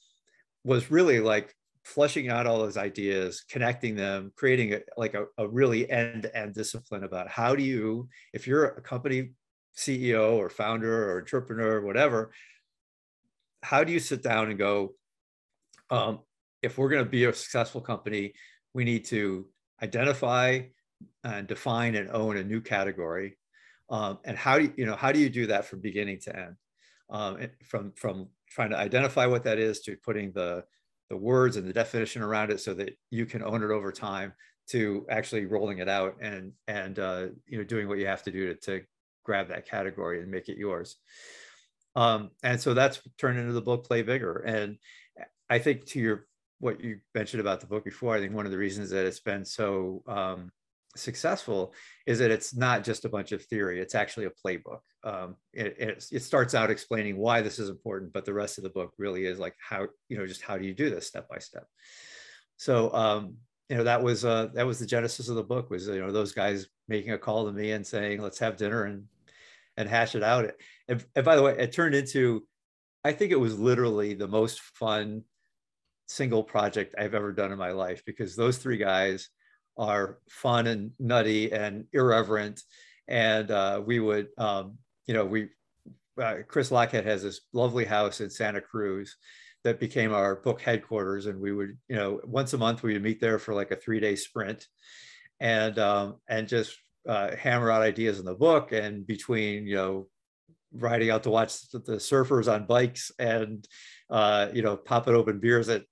was 0.65 0.91
really 0.91 1.19
like 1.21 1.55
flushing 1.85 2.29
out 2.29 2.47
all 2.47 2.59
those 2.59 2.77
ideas 2.77 3.43
connecting 3.49 3.95
them 3.95 4.31
creating 4.35 4.73
a, 4.73 4.79
like 4.97 5.13
a, 5.13 5.25
a 5.37 5.47
really 5.47 5.89
end-to-end 5.89 6.53
discipline 6.53 7.03
about 7.03 7.29
how 7.29 7.55
do 7.55 7.63
you 7.63 8.07
if 8.33 8.47
you're 8.47 8.65
a 8.65 8.81
company 8.81 9.31
ceo 9.77 10.33
or 10.33 10.49
founder 10.49 11.11
or 11.11 11.19
entrepreneur 11.19 11.77
or 11.77 11.85
whatever 11.85 12.31
how 13.61 13.83
do 13.83 13.91
you 13.91 13.99
sit 13.99 14.21
down 14.21 14.49
and 14.49 14.59
go 14.59 14.93
um, 15.89 16.19
if 16.63 16.77
we're 16.77 16.89
going 16.89 17.03
to 17.03 17.09
be 17.09 17.25
a 17.25 17.33
successful 17.33 17.81
company, 17.81 18.33
we 18.73 18.85
need 18.85 19.05
to 19.05 19.45
identify 19.83 20.61
and 21.23 21.47
define 21.47 21.95
and 21.95 22.09
own 22.09 22.37
a 22.37 22.43
new 22.43 22.61
category. 22.61 23.37
Um, 23.89 24.19
and 24.23 24.37
how 24.37 24.57
do 24.57 24.65
you, 24.65 24.73
you 24.77 24.85
know 24.85 24.95
how 24.95 25.11
do 25.11 25.19
you 25.19 25.29
do 25.29 25.47
that 25.47 25.65
from 25.65 25.79
beginning 25.79 26.19
to 26.21 26.35
end? 26.35 26.55
Um, 27.09 27.37
from 27.63 27.91
from 27.95 28.29
trying 28.49 28.71
to 28.71 28.77
identify 28.77 29.25
what 29.25 29.43
that 29.43 29.59
is 29.59 29.81
to 29.81 29.95
putting 29.97 30.31
the 30.31 30.63
the 31.09 31.17
words 31.17 31.57
and 31.57 31.67
the 31.67 31.73
definition 31.73 32.21
around 32.21 32.51
it 32.51 32.59
so 32.59 32.73
that 32.73 32.97
you 33.11 33.25
can 33.25 33.43
own 33.43 33.63
it 33.63 33.71
over 33.71 33.91
time 33.91 34.33
to 34.67 35.05
actually 35.09 35.45
rolling 35.45 35.79
it 35.79 35.89
out 35.89 36.15
and 36.21 36.53
and 36.67 36.99
uh, 36.99 37.27
you 37.45 37.57
know 37.57 37.63
doing 37.63 37.87
what 37.87 37.99
you 37.99 38.07
have 38.07 38.23
to 38.23 38.31
do 38.31 38.53
to, 38.53 38.55
to 38.55 38.85
grab 39.23 39.49
that 39.49 39.67
category 39.67 40.21
and 40.21 40.31
make 40.31 40.49
it 40.49 40.57
yours. 40.57 40.97
Um, 41.95 42.31
and 42.41 42.59
so 42.59 42.73
that's 42.73 42.99
turned 43.17 43.39
into 43.39 43.53
the 43.53 43.61
book 43.61 43.85
Play 43.85 44.01
Bigger. 44.01 44.37
And 44.37 44.77
I 45.49 45.59
think 45.59 45.85
to 45.87 45.99
your 45.99 46.27
what 46.59 46.81
you 46.81 46.99
mentioned 47.13 47.41
about 47.41 47.59
the 47.59 47.67
book 47.67 47.83
before, 47.83 48.15
I 48.15 48.19
think 48.19 48.33
one 48.33 48.45
of 48.45 48.51
the 48.51 48.57
reasons 48.57 48.89
that 48.91 49.05
it's 49.05 49.19
been 49.19 49.45
so 49.45 50.01
um, 50.07 50.51
successful 50.95 51.73
is 52.05 52.19
that 52.19 52.31
it's 52.31 52.55
not 52.55 52.83
just 52.83 53.05
a 53.05 53.09
bunch 53.09 53.31
of 53.31 53.43
theory 53.45 53.79
it's 53.79 53.95
actually 53.95 54.25
a 54.25 54.29
playbook. 54.45 54.81
Um, 55.03 55.35
it, 55.51 55.75
it, 55.79 56.05
it, 56.11 56.21
starts 56.21 56.53
out 56.53 56.69
explaining 56.69 57.17
why 57.17 57.41
this 57.41 57.59
is 57.59 57.69
important 57.69 58.13
but 58.13 58.25
the 58.25 58.33
rest 58.33 58.57
of 58.57 58.63
the 58.63 58.69
book 58.69 58.93
really 58.97 59.25
is 59.25 59.39
like 59.39 59.55
how 59.59 59.87
you 60.07 60.17
know 60.17 60.27
just 60.27 60.41
how 60.41 60.57
do 60.57 60.65
you 60.65 60.73
do 60.73 60.89
this 60.89 61.07
step 61.07 61.27
by 61.27 61.39
step? 61.39 61.65
So 62.57 62.93
um, 62.93 63.37
you 63.69 63.77
know 63.77 63.83
that 63.85 64.03
was 64.03 64.23
uh, 64.23 64.49
that 64.53 64.67
was 64.67 64.79
the 64.79 64.85
genesis 64.85 65.29
of 65.29 65.35
the 65.35 65.43
book 65.43 65.69
was 65.69 65.87
you 65.87 65.99
know 65.99 66.11
those 66.11 66.31
guys 66.31 66.67
making 66.87 67.11
a 67.11 67.17
call 67.17 67.45
to 67.45 67.51
me 67.51 67.71
and 67.71 67.85
saying 67.85 68.21
let's 68.21 68.39
have 68.39 68.57
dinner 68.57 68.83
and 68.83 69.05
and 69.75 69.89
hash 69.89 70.15
it 70.15 70.23
out. 70.23 70.51
And, 70.87 71.03
and 71.15 71.25
by 71.25 71.35
the 71.35 71.41
way 71.41 71.55
it 71.57 71.71
turned 71.71 71.95
into 71.95 72.45
i 73.03 73.11
think 73.11 73.31
it 73.31 73.39
was 73.39 73.57
literally 73.57 74.13
the 74.13 74.27
most 74.27 74.59
fun 74.59 75.23
single 76.07 76.43
project 76.43 76.95
i've 76.97 77.15
ever 77.15 77.31
done 77.31 77.51
in 77.51 77.57
my 77.57 77.71
life 77.71 78.03
because 78.05 78.35
those 78.35 78.57
three 78.57 78.77
guys 78.77 79.29
are 79.77 80.19
fun 80.29 80.67
and 80.67 80.91
nutty 80.99 81.51
and 81.51 81.85
irreverent. 81.93 82.61
And 83.07 83.49
uh, 83.51 83.81
we 83.85 83.99
would, 83.99 84.27
um, 84.37 84.77
you 85.07 85.13
know, 85.13 85.25
we, 85.25 85.49
uh, 86.21 86.37
Chris 86.47 86.69
Lochhead 86.69 87.05
has 87.05 87.23
this 87.23 87.41
lovely 87.53 87.85
house 87.85 88.21
in 88.21 88.29
Santa 88.29 88.61
Cruz 88.61 89.17
that 89.63 89.79
became 89.79 90.13
our 90.13 90.35
book 90.35 90.61
headquarters. 90.61 91.25
And 91.25 91.39
we 91.39 91.51
would, 91.51 91.77
you 91.87 91.95
know, 91.95 92.19
once 92.23 92.53
a 92.53 92.57
month 92.57 92.83
we 92.83 92.93
would 92.93 93.03
meet 93.03 93.19
there 93.19 93.39
for 93.39 93.53
like 93.53 93.71
a 93.71 93.75
three 93.75 93.99
day 93.99 94.15
sprint 94.15 94.67
and, 95.39 95.77
um, 95.79 96.17
and 96.27 96.47
just 96.47 96.75
uh, 97.07 97.35
hammer 97.35 97.71
out 97.71 97.81
ideas 97.81 98.19
in 98.19 98.25
the 98.25 98.35
book. 98.35 98.71
And 98.71 99.05
between, 99.07 99.65
you 99.65 99.75
know, 99.75 100.07
riding 100.73 101.09
out 101.09 101.23
to 101.23 101.29
watch 101.29 101.69
the 101.71 101.79
surfers 101.79 102.51
on 102.51 102.65
bikes 102.65 103.11
and, 103.19 103.67
uh, 104.09 104.47
you 104.53 104.61
know, 104.61 104.75
popping 104.75 105.15
open 105.15 105.39
beers 105.39 105.69
at 105.69 105.83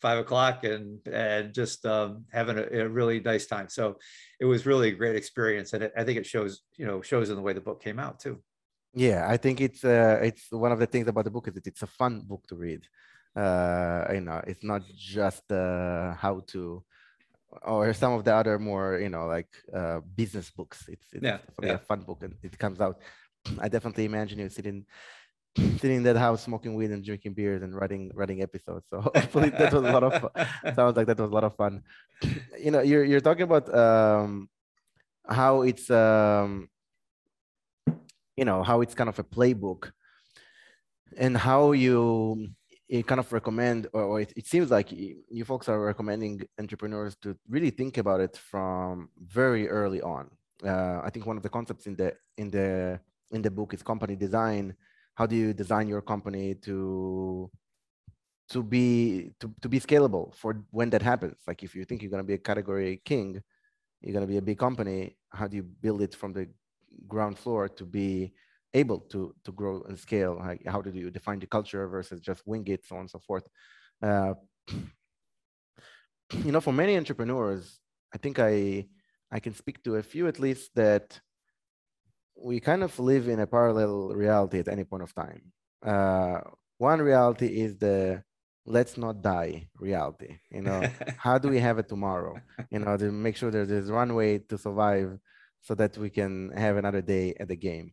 five 0.00 0.18
o'clock 0.18 0.64
and 0.64 1.06
and 1.06 1.52
just 1.52 1.84
um, 1.86 2.24
having 2.32 2.58
a, 2.58 2.66
a, 2.84 2.88
really 2.88 3.20
nice 3.20 3.46
time. 3.46 3.68
So 3.68 3.98
it 4.40 4.44
was 4.44 4.66
really 4.66 4.88
a 4.88 4.92
great 4.92 5.16
experience, 5.16 5.72
and 5.72 5.84
it, 5.84 5.92
I 5.96 6.04
think 6.04 6.18
it 6.18 6.26
shows 6.26 6.62
you 6.76 6.86
know 6.86 7.02
shows 7.02 7.30
in 7.30 7.36
the 7.36 7.42
way 7.42 7.52
the 7.52 7.60
book 7.60 7.82
came 7.82 7.98
out 7.98 8.20
too. 8.20 8.42
Yeah, 8.94 9.26
I 9.28 9.36
think 9.36 9.60
it's 9.60 9.84
uh, 9.84 10.20
it's 10.22 10.50
one 10.50 10.72
of 10.72 10.78
the 10.78 10.86
things 10.86 11.08
about 11.08 11.24
the 11.24 11.30
book 11.30 11.48
is 11.48 11.54
that 11.54 11.66
it's 11.66 11.82
a 11.82 11.86
fun 11.86 12.22
book 12.26 12.46
to 12.48 12.56
read. 12.56 12.82
Uh, 13.36 14.04
you 14.12 14.20
know, 14.20 14.40
it's 14.46 14.64
not 14.64 14.82
just 14.96 15.50
uh, 15.52 16.14
how 16.14 16.42
to 16.48 16.82
or 17.62 17.92
some 17.94 18.12
of 18.12 18.24
the 18.24 18.34
other 18.34 18.58
more 18.58 18.98
you 18.98 19.08
know 19.08 19.26
like 19.26 19.48
uh, 19.74 20.00
business 20.16 20.50
books. 20.50 20.88
It's, 20.88 21.06
it's 21.12 21.24
yeah, 21.24 21.38
yeah. 21.62 21.74
a 21.74 21.78
fun 21.78 22.00
book 22.00 22.22
and 22.22 22.34
it 22.42 22.58
comes 22.58 22.80
out. 22.80 23.00
I 23.60 23.68
definitely 23.68 24.04
imagine 24.04 24.38
you 24.38 24.48
sitting 24.48 24.84
sitting 25.80 25.98
in 25.98 26.02
that 26.04 26.16
house 26.16 26.42
smoking 26.42 26.74
weed 26.74 26.90
and 26.90 27.04
drinking 27.04 27.34
beers 27.34 27.62
and 27.62 27.74
writing 27.74 28.10
writing 28.14 28.42
episodes. 28.42 28.86
So 28.90 29.00
hopefully 29.14 29.50
that 29.50 29.72
was 29.72 29.84
a 29.84 29.92
lot 29.92 30.04
of 30.04 30.12
fun. 30.20 30.74
sounds 30.74 30.96
like 30.96 31.06
that 31.06 31.18
was 31.18 31.30
a 31.30 31.34
lot 31.34 31.44
of 31.44 31.54
fun. 31.56 31.82
You 32.58 32.70
know, 32.70 32.80
you're 32.80 33.04
you're 33.04 33.20
talking 33.20 33.42
about 33.42 33.72
um, 33.74 34.48
how 35.28 35.62
it's 35.62 35.90
um, 35.90 36.68
you 38.36 38.44
know 38.44 38.62
how 38.62 38.80
it's 38.80 38.94
kind 38.94 39.08
of 39.08 39.18
a 39.18 39.24
playbook 39.24 39.90
and 41.16 41.36
how 41.36 41.72
you 41.72 42.48
you 42.88 43.04
kind 43.04 43.18
of 43.18 43.32
recommend 43.32 43.86
or, 43.92 44.02
or 44.02 44.20
it, 44.20 44.32
it, 44.36 44.46
seems 44.46 44.70
like 44.70 44.88
you 44.92 45.44
folks 45.44 45.68
are 45.68 45.80
recommending 45.80 46.46
entrepreneurs 46.58 47.16
to 47.16 47.36
really 47.48 47.70
think 47.70 47.98
about 47.98 48.20
it 48.20 48.36
from 48.36 49.10
very 49.18 49.68
early 49.68 50.00
on 50.00 50.30
uh, 50.64 51.00
i 51.04 51.10
think 51.10 51.26
one 51.26 51.36
of 51.36 51.42
the 51.42 51.48
concepts 51.48 51.86
in 51.86 51.94
the 51.96 52.14
in 52.38 52.50
the 52.50 52.98
in 53.30 53.42
the 53.42 53.50
book 53.50 53.74
is 53.74 53.82
company 53.82 54.16
design 54.16 54.74
how 55.18 55.26
do 55.26 55.34
you 55.34 55.52
design 55.52 55.88
your 55.88 56.00
company 56.12 56.54
to 56.54 57.50
to 58.52 58.62
be 58.62 59.32
to, 59.40 59.46
to 59.62 59.68
be 59.68 59.80
scalable 59.80 60.32
for 60.34 60.64
when 60.70 60.90
that 60.90 61.02
happens? 61.02 61.38
Like 61.46 61.62
if 61.62 61.74
you 61.74 61.84
think 61.84 62.02
you're 62.02 62.14
going 62.14 62.22
to 62.22 62.32
be 62.32 62.38
a 62.40 62.46
category 62.50 63.02
king 63.04 63.42
you're 64.00 64.12
going 64.12 64.28
to 64.28 64.32
be 64.34 64.38
a 64.38 64.48
big 64.50 64.58
company 64.58 65.16
how 65.30 65.48
do 65.48 65.56
you 65.56 65.64
build 65.64 66.02
it 66.02 66.14
from 66.14 66.32
the 66.32 66.48
ground 67.08 67.36
floor 67.36 67.68
to 67.68 67.84
be 67.84 68.32
able 68.74 69.00
to 69.12 69.34
to 69.44 69.50
grow 69.52 69.82
and 69.88 69.98
scale? 69.98 70.34
Like 70.38 70.62
how 70.66 70.80
do 70.80 70.90
you 70.90 71.10
define 71.10 71.40
the 71.40 71.46
culture 71.56 71.88
versus 71.88 72.20
just 72.20 72.46
wing 72.46 72.66
it 72.68 72.86
so 72.86 72.94
on 72.94 73.00
and 73.02 73.10
so 73.10 73.18
forth? 73.18 73.46
Uh, 74.00 74.34
you 76.44 76.52
know 76.52 76.60
for 76.60 76.72
many 76.72 76.96
entrepreneurs 76.96 77.80
i 78.14 78.18
think 78.18 78.38
i 78.38 78.86
i 79.32 79.40
can 79.40 79.54
speak 79.54 79.82
to 79.82 79.96
a 79.96 80.02
few 80.02 80.28
at 80.28 80.38
least 80.38 80.70
that 80.74 81.18
we 82.40 82.60
kind 82.60 82.82
of 82.82 82.98
live 82.98 83.28
in 83.28 83.40
a 83.40 83.46
parallel 83.46 84.10
reality 84.14 84.58
at 84.58 84.68
any 84.68 84.84
point 84.84 85.02
of 85.02 85.14
time. 85.14 85.42
Uh, 85.84 86.40
one 86.78 87.00
reality 87.00 87.46
is 87.46 87.76
the 87.76 88.22
let's 88.64 88.96
not 88.96 89.22
die 89.22 89.68
reality. 89.78 90.38
You 90.50 90.62
know, 90.62 90.82
how 91.16 91.38
do 91.38 91.48
we 91.48 91.58
have 91.58 91.78
it 91.78 91.88
tomorrow? 91.88 92.36
You 92.70 92.80
know, 92.80 92.96
to 92.96 93.10
make 93.10 93.36
sure 93.36 93.50
that 93.50 93.68
there's 93.68 93.90
one 93.90 94.14
way 94.14 94.38
to 94.38 94.58
survive 94.58 95.18
so 95.62 95.74
that 95.74 95.96
we 95.98 96.10
can 96.10 96.50
have 96.52 96.76
another 96.76 97.02
day 97.02 97.34
at 97.40 97.48
the 97.48 97.56
game. 97.56 97.92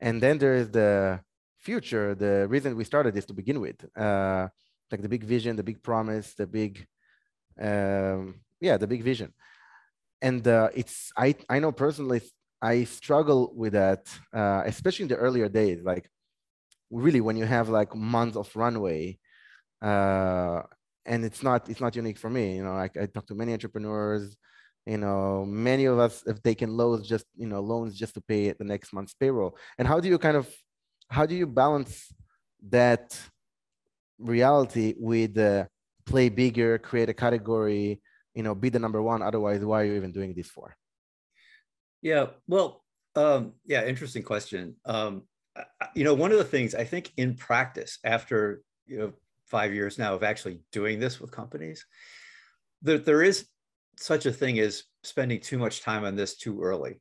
And 0.00 0.22
then 0.22 0.38
there 0.38 0.54
is 0.54 0.70
the 0.70 1.20
future. 1.58 2.14
The 2.14 2.46
reason 2.48 2.76
we 2.76 2.84
started 2.84 3.14
this 3.14 3.24
to 3.26 3.34
begin 3.34 3.60
with, 3.60 3.84
uh, 3.96 4.48
like 4.90 5.02
the 5.02 5.08
big 5.08 5.24
vision, 5.24 5.56
the 5.56 5.62
big 5.62 5.82
promise, 5.82 6.34
the 6.34 6.46
big, 6.46 6.86
um, 7.60 8.40
yeah, 8.60 8.76
the 8.76 8.86
big 8.86 9.02
vision. 9.02 9.32
And 10.20 10.46
uh, 10.46 10.68
it's 10.74 11.12
I 11.16 11.34
I 11.48 11.58
know 11.58 11.72
personally 11.72 12.20
I 12.62 12.84
struggle 12.84 13.52
with 13.54 13.74
that, 13.74 14.08
uh, 14.32 14.62
especially 14.64 15.04
in 15.04 15.08
the 15.08 15.16
earlier 15.16 15.48
days. 15.48 15.82
Like, 15.82 16.08
really, 16.90 17.20
when 17.20 17.36
you 17.36 17.44
have 17.44 17.68
like 17.68 17.94
months 17.94 18.36
of 18.36 18.54
runway, 18.56 19.18
uh, 19.82 20.62
and 21.04 21.24
it's 21.24 21.42
not 21.42 21.68
it's 21.68 21.80
not 21.80 21.96
unique 21.96 22.18
for 22.18 22.30
me. 22.30 22.56
You 22.56 22.64
know, 22.64 22.72
I, 22.72 22.90
I 23.00 23.06
talk 23.06 23.26
to 23.26 23.34
many 23.34 23.52
entrepreneurs. 23.52 24.36
You 24.86 24.98
know, 24.98 25.44
many 25.44 25.84
of 25.86 25.98
us 25.98 26.22
have 26.26 26.42
taken 26.42 26.76
loans 26.76 27.08
just 27.08 27.26
you 27.36 27.46
know 27.46 27.60
loans 27.60 27.96
just 27.96 28.14
to 28.14 28.20
pay 28.20 28.52
the 28.52 28.64
next 28.64 28.92
month's 28.92 29.14
payroll. 29.14 29.56
And 29.78 29.86
how 29.86 30.00
do 30.00 30.08
you 30.08 30.18
kind 30.18 30.36
of 30.36 30.48
how 31.08 31.26
do 31.26 31.34
you 31.34 31.46
balance 31.46 32.12
that 32.68 33.18
reality 34.18 34.94
with 34.98 35.36
uh, 35.38 35.66
play 36.04 36.28
bigger, 36.28 36.78
create 36.78 37.08
a 37.08 37.14
category, 37.14 38.00
you 38.34 38.42
know, 38.42 38.54
be 38.54 38.68
the 38.70 38.78
number 38.78 39.02
one? 39.02 39.22
Otherwise, 39.22 39.64
why 39.64 39.82
are 39.82 39.84
you 39.84 39.94
even 39.94 40.12
doing 40.12 40.34
this 40.34 40.48
for? 40.48 40.74
Yeah, 42.02 42.26
well, 42.46 42.84
um, 43.14 43.54
yeah, 43.64 43.84
interesting 43.84 44.22
question. 44.22 44.76
Um, 44.84 45.22
you 45.94 46.04
know, 46.04 46.14
one 46.14 46.32
of 46.32 46.38
the 46.38 46.44
things 46.44 46.74
I 46.74 46.84
think 46.84 47.12
in 47.16 47.34
practice, 47.34 47.98
after 48.04 48.62
you 48.86 48.98
know 48.98 49.12
five 49.46 49.72
years 49.74 49.98
now 49.98 50.14
of 50.14 50.22
actually 50.22 50.60
doing 50.72 51.00
this 51.00 51.20
with 51.20 51.30
companies, 51.30 51.86
that 52.82 53.04
there 53.04 53.22
is 53.22 53.46
such 53.98 54.26
a 54.26 54.32
thing 54.32 54.58
as 54.58 54.84
spending 55.02 55.40
too 55.40 55.58
much 55.58 55.80
time 55.80 56.04
on 56.04 56.16
this 56.16 56.36
too 56.36 56.60
early, 56.62 57.00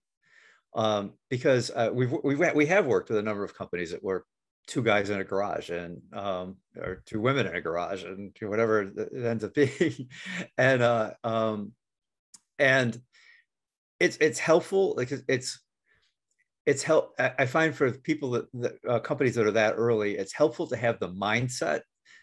um, 0.74 1.14
because 1.30 1.70
uh, 1.72 1.90
we've 1.94 2.14
we've 2.24 2.54
we 2.56 2.66
have 2.68 2.86
worked 2.86 3.10
with 3.10 3.20
a 3.20 3.24
number 3.24 3.44
of 3.44 3.58
companies 3.58 3.92
that 3.92 4.04
were 4.04 4.26
two 4.68 4.82
guys 4.82 5.10
in 5.10 5.20
a 5.20 5.24
garage 5.24 5.70
and 5.70 6.02
um, 6.14 6.56
or 6.78 7.04
two 7.06 7.20
women 7.20 7.46
in 7.46 7.56
a 7.56 7.62
garage 7.62 8.04
and 8.04 8.36
whatever 8.42 8.82
it 8.84 9.26
ends 9.26 9.44
up 9.44 9.54
being, 9.54 10.10
and 10.58 10.82
uh, 10.82 11.12
um, 11.24 11.74
and 12.58 13.00
it's 14.00 14.18
it's 14.18 14.40
helpful 14.40 14.94
like 14.98 15.12
it's 15.28 15.60
it's 16.66 16.84
help 16.84 17.14
i 17.20 17.46
find 17.46 17.76
for 17.76 17.92
people 17.92 18.32
that, 18.32 18.46
that 18.54 18.74
uh, 18.90 19.00
companies 19.00 19.36
that 19.36 19.46
are 19.46 19.52
that 19.52 19.76
early 19.78 20.18
it's 20.18 20.34
helpful 20.34 20.68
to 20.68 20.76
have 20.76 21.00
the 21.00 21.10
mindset. 21.10 21.82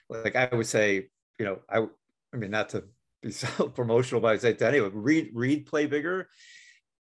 Like 0.09 0.37
i 0.37 0.49
would 0.53 0.67
say 0.67 1.09
you 1.39 1.45
know 1.47 1.59
i 1.71 1.87
i 2.35 2.37
mean 2.37 2.51
not 2.51 2.69
to 2.71 2.85
be 3.23 3.31
self-promotional 3.31 4.21
but 4.21 4.33
i'd 4.33 4.41
say 4.41 4.53
to 4.53 4.67
anyone 4.67 4.93
read 4.95 5.31
read 5.33 5.67
play 5.67 5.87
bigger. 5.87 6.29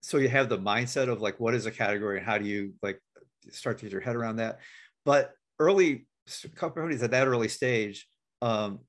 So 0.02 0.16
you 0.16 0.28
have 0.28 0.48
the 0.48 0.58
mindset 0.58 1.08
of 1.08 1.20
like 1.20 1.38
what 1.38 1.54
is 1.54 1.66
a 1.66 1.70
category 1.70 2.18
and 2.18 2.26
how 2.26 2.38
do 2.38 2.46
you 2.46 2.74
like 2.82 3.00
start 3.50 3.78
to 3.78 3.84
get 3.84 3.92
your 3.92 4.00
head 4.00 4.16
around 4.16 4.36
that. 4.36 4.60
But 5.04 5.32
early 5.58 6.06
companies 6.54 7.02
at 7.02 7.10
that 7.10 7.26
early 7.26 7.48
stage 7.48 8.06
um, 8.42 8.80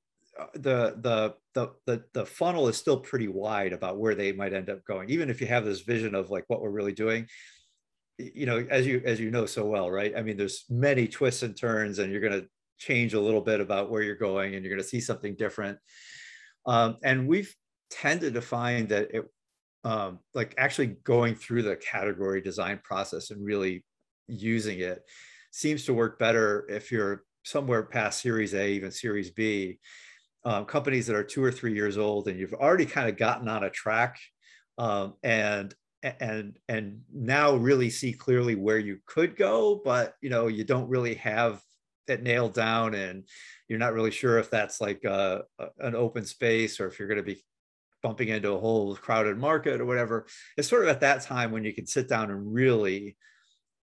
the, 0.54 0.96
the 1.00 1.34
the 1.54 1.72
the 1.86 2.04
the 2.14 2.26
funnel 2.26 2.68
is 2.68 2.76
still 2.76 2.98
pretty 2.98 3.28
wide 3.28 3.72
about 3.72 3.98
where 3.98 4.14
they 4.14 4.32
might 4.32 4.52
end 4.52 4.70
up 4.70 4.84
going 4.84 5.10
even 5.10 5.28
if 5.30 5.40
you 5.40 5.46
have 5.46 5.64
this 5.64 5.82
vision 5.82 6.14
of 6.14 6.30
like 6.30 6.44
what 6.48 6.60
we're 6.60 6.70
really 6.70 6.92
doing. 6.92 7.26
You 8.18 8.46
know 8.46 8.66
as 8.70 8.86
you 8.86 9.02
as 9.04 9.20
you 9.20 9.30
know 9.30 9.46
so 9.46 9.64
well 9.66 9.90
right? 9.90 10.14
I 10.16 10.22
mean 10.22 10.36
there's 10.36 10.64
many 10.70 11.08
twists 11.08 11.42
and 11.42 11.56
turns 11.56 11.98
and 11.98 12.12
you're 12.12 12.20
going 12.20 12.40
to 12.40 12.48
change 12.78 13.14
a 13.14 13.20
little 13.20 13.40
bit 13.40 13.60
about 13.60 13.90
where 13.90 14.02
you're 14.02 14.16
going 14.16 14.54
and 14.54 14.64
you're 14.64 14.74
going 14.74 14.82
to 14.82 14.88
see 14.88 15.00
something 15.00 15.34
different. 15.36 15.78
Um, 16.66 16.96
and 17.02 17.28
we've 17.28 17.54
tended 17.90 18.34
to 18.34 18.42
find 18.42 18.88
that 18.88 19.14
it 19.14 19.24
um, 19.84 20.20
like 20.34 20.54
actually 20.58 20.96
going 21.04 21.34
through 21.34 21.62
the 21.62 21.76
category 21.76 22.40
design 22.40 22.80
process 22.82 23.30
and 23.30 23.44
really 23.44 23.84
using 24.28 24.80
it 24.80 25.02
seems 25.50 25.84
to 25.84 25.94
work 25.94 26.18
better 26.18 26.66
if 26.68 26.92
you're 26.92 27.24
somewhere 27.44 27.82
past 27.82 28.22
series 28.22 28.54
a 28.54 28.68
even 28.68 28.90
series 28.90 29.30
b 29.30 29.78
um, 30.44 30.64
companies 30.64 31.06
that 31.06 31.16
are 31.16 31.24
two 31.24 31.42
or 31.42 31.52
three 31.52 31.74
years 31.74 31.98
old 31.98 32.28
and 32.28 32.38
you've 32.38 32.54
already 32.54 32.86
kind 32.86 33.08
of 33.08 33.16
gotten 33.16 33.48
on 33.48 33.64
a 33.64 33.70
track 33.70 34.18
um, 34.78 35.14
and 35.22 35.74
and 36.02 36.58
and 36.68 37.00
now 37.14 37.54
really 37.54 37.88
see 37.88 38.12
clearly 38.12 38.56
where 38.56 38.78
you 38.78 38.98
could 39.06 39.36
go 39.36 39.80
but 39.84 40.14
you 40.20 40.30
know 40.30 40.48
you 40.48 40.64
don't 40.64 40.88
really 40.88 41.14
have 41.14 41.60
it 42.08 42.22
nailed 42.22 42.54
down 42.54 42.94
and 42.94 43.24
you're 43.68 43.78
not 43.78 43.92
really 43.92 44.10
sure 44.10 44.38
if 44.38 44.50
that's 44.50 44.80
like 44.80 45.04
a, 45.04 45.42
an 45.78 45.94
open 45.94 46.24
space 46.24 46.80
or 46.80 46.88
if 46.88 46.98
you're 46.98 47.08
going 47.08 47.16
to 47.18 47.22
be 47.22 47.42
bumping 48.02 48.28
into 48.28 48.52
a 48.52 48.58
whole 48.58 48.96
crowded 48.96 49.38
market 49.38 49.80
or 49.80 49.86
whatever. 49.86 50.26
It's 50.56 50.68
sort 50.68 50.82
of 50.82 50.88
at 50.88 51.00
that 51.00 51.22
time 51.22 51.52
when 51.52 51.64
you 51.64 51.72
can 51.72 51.86
sit 51.86 52.08
down 52.08 52.30
and 52.30 52.52
really 52.52 53.16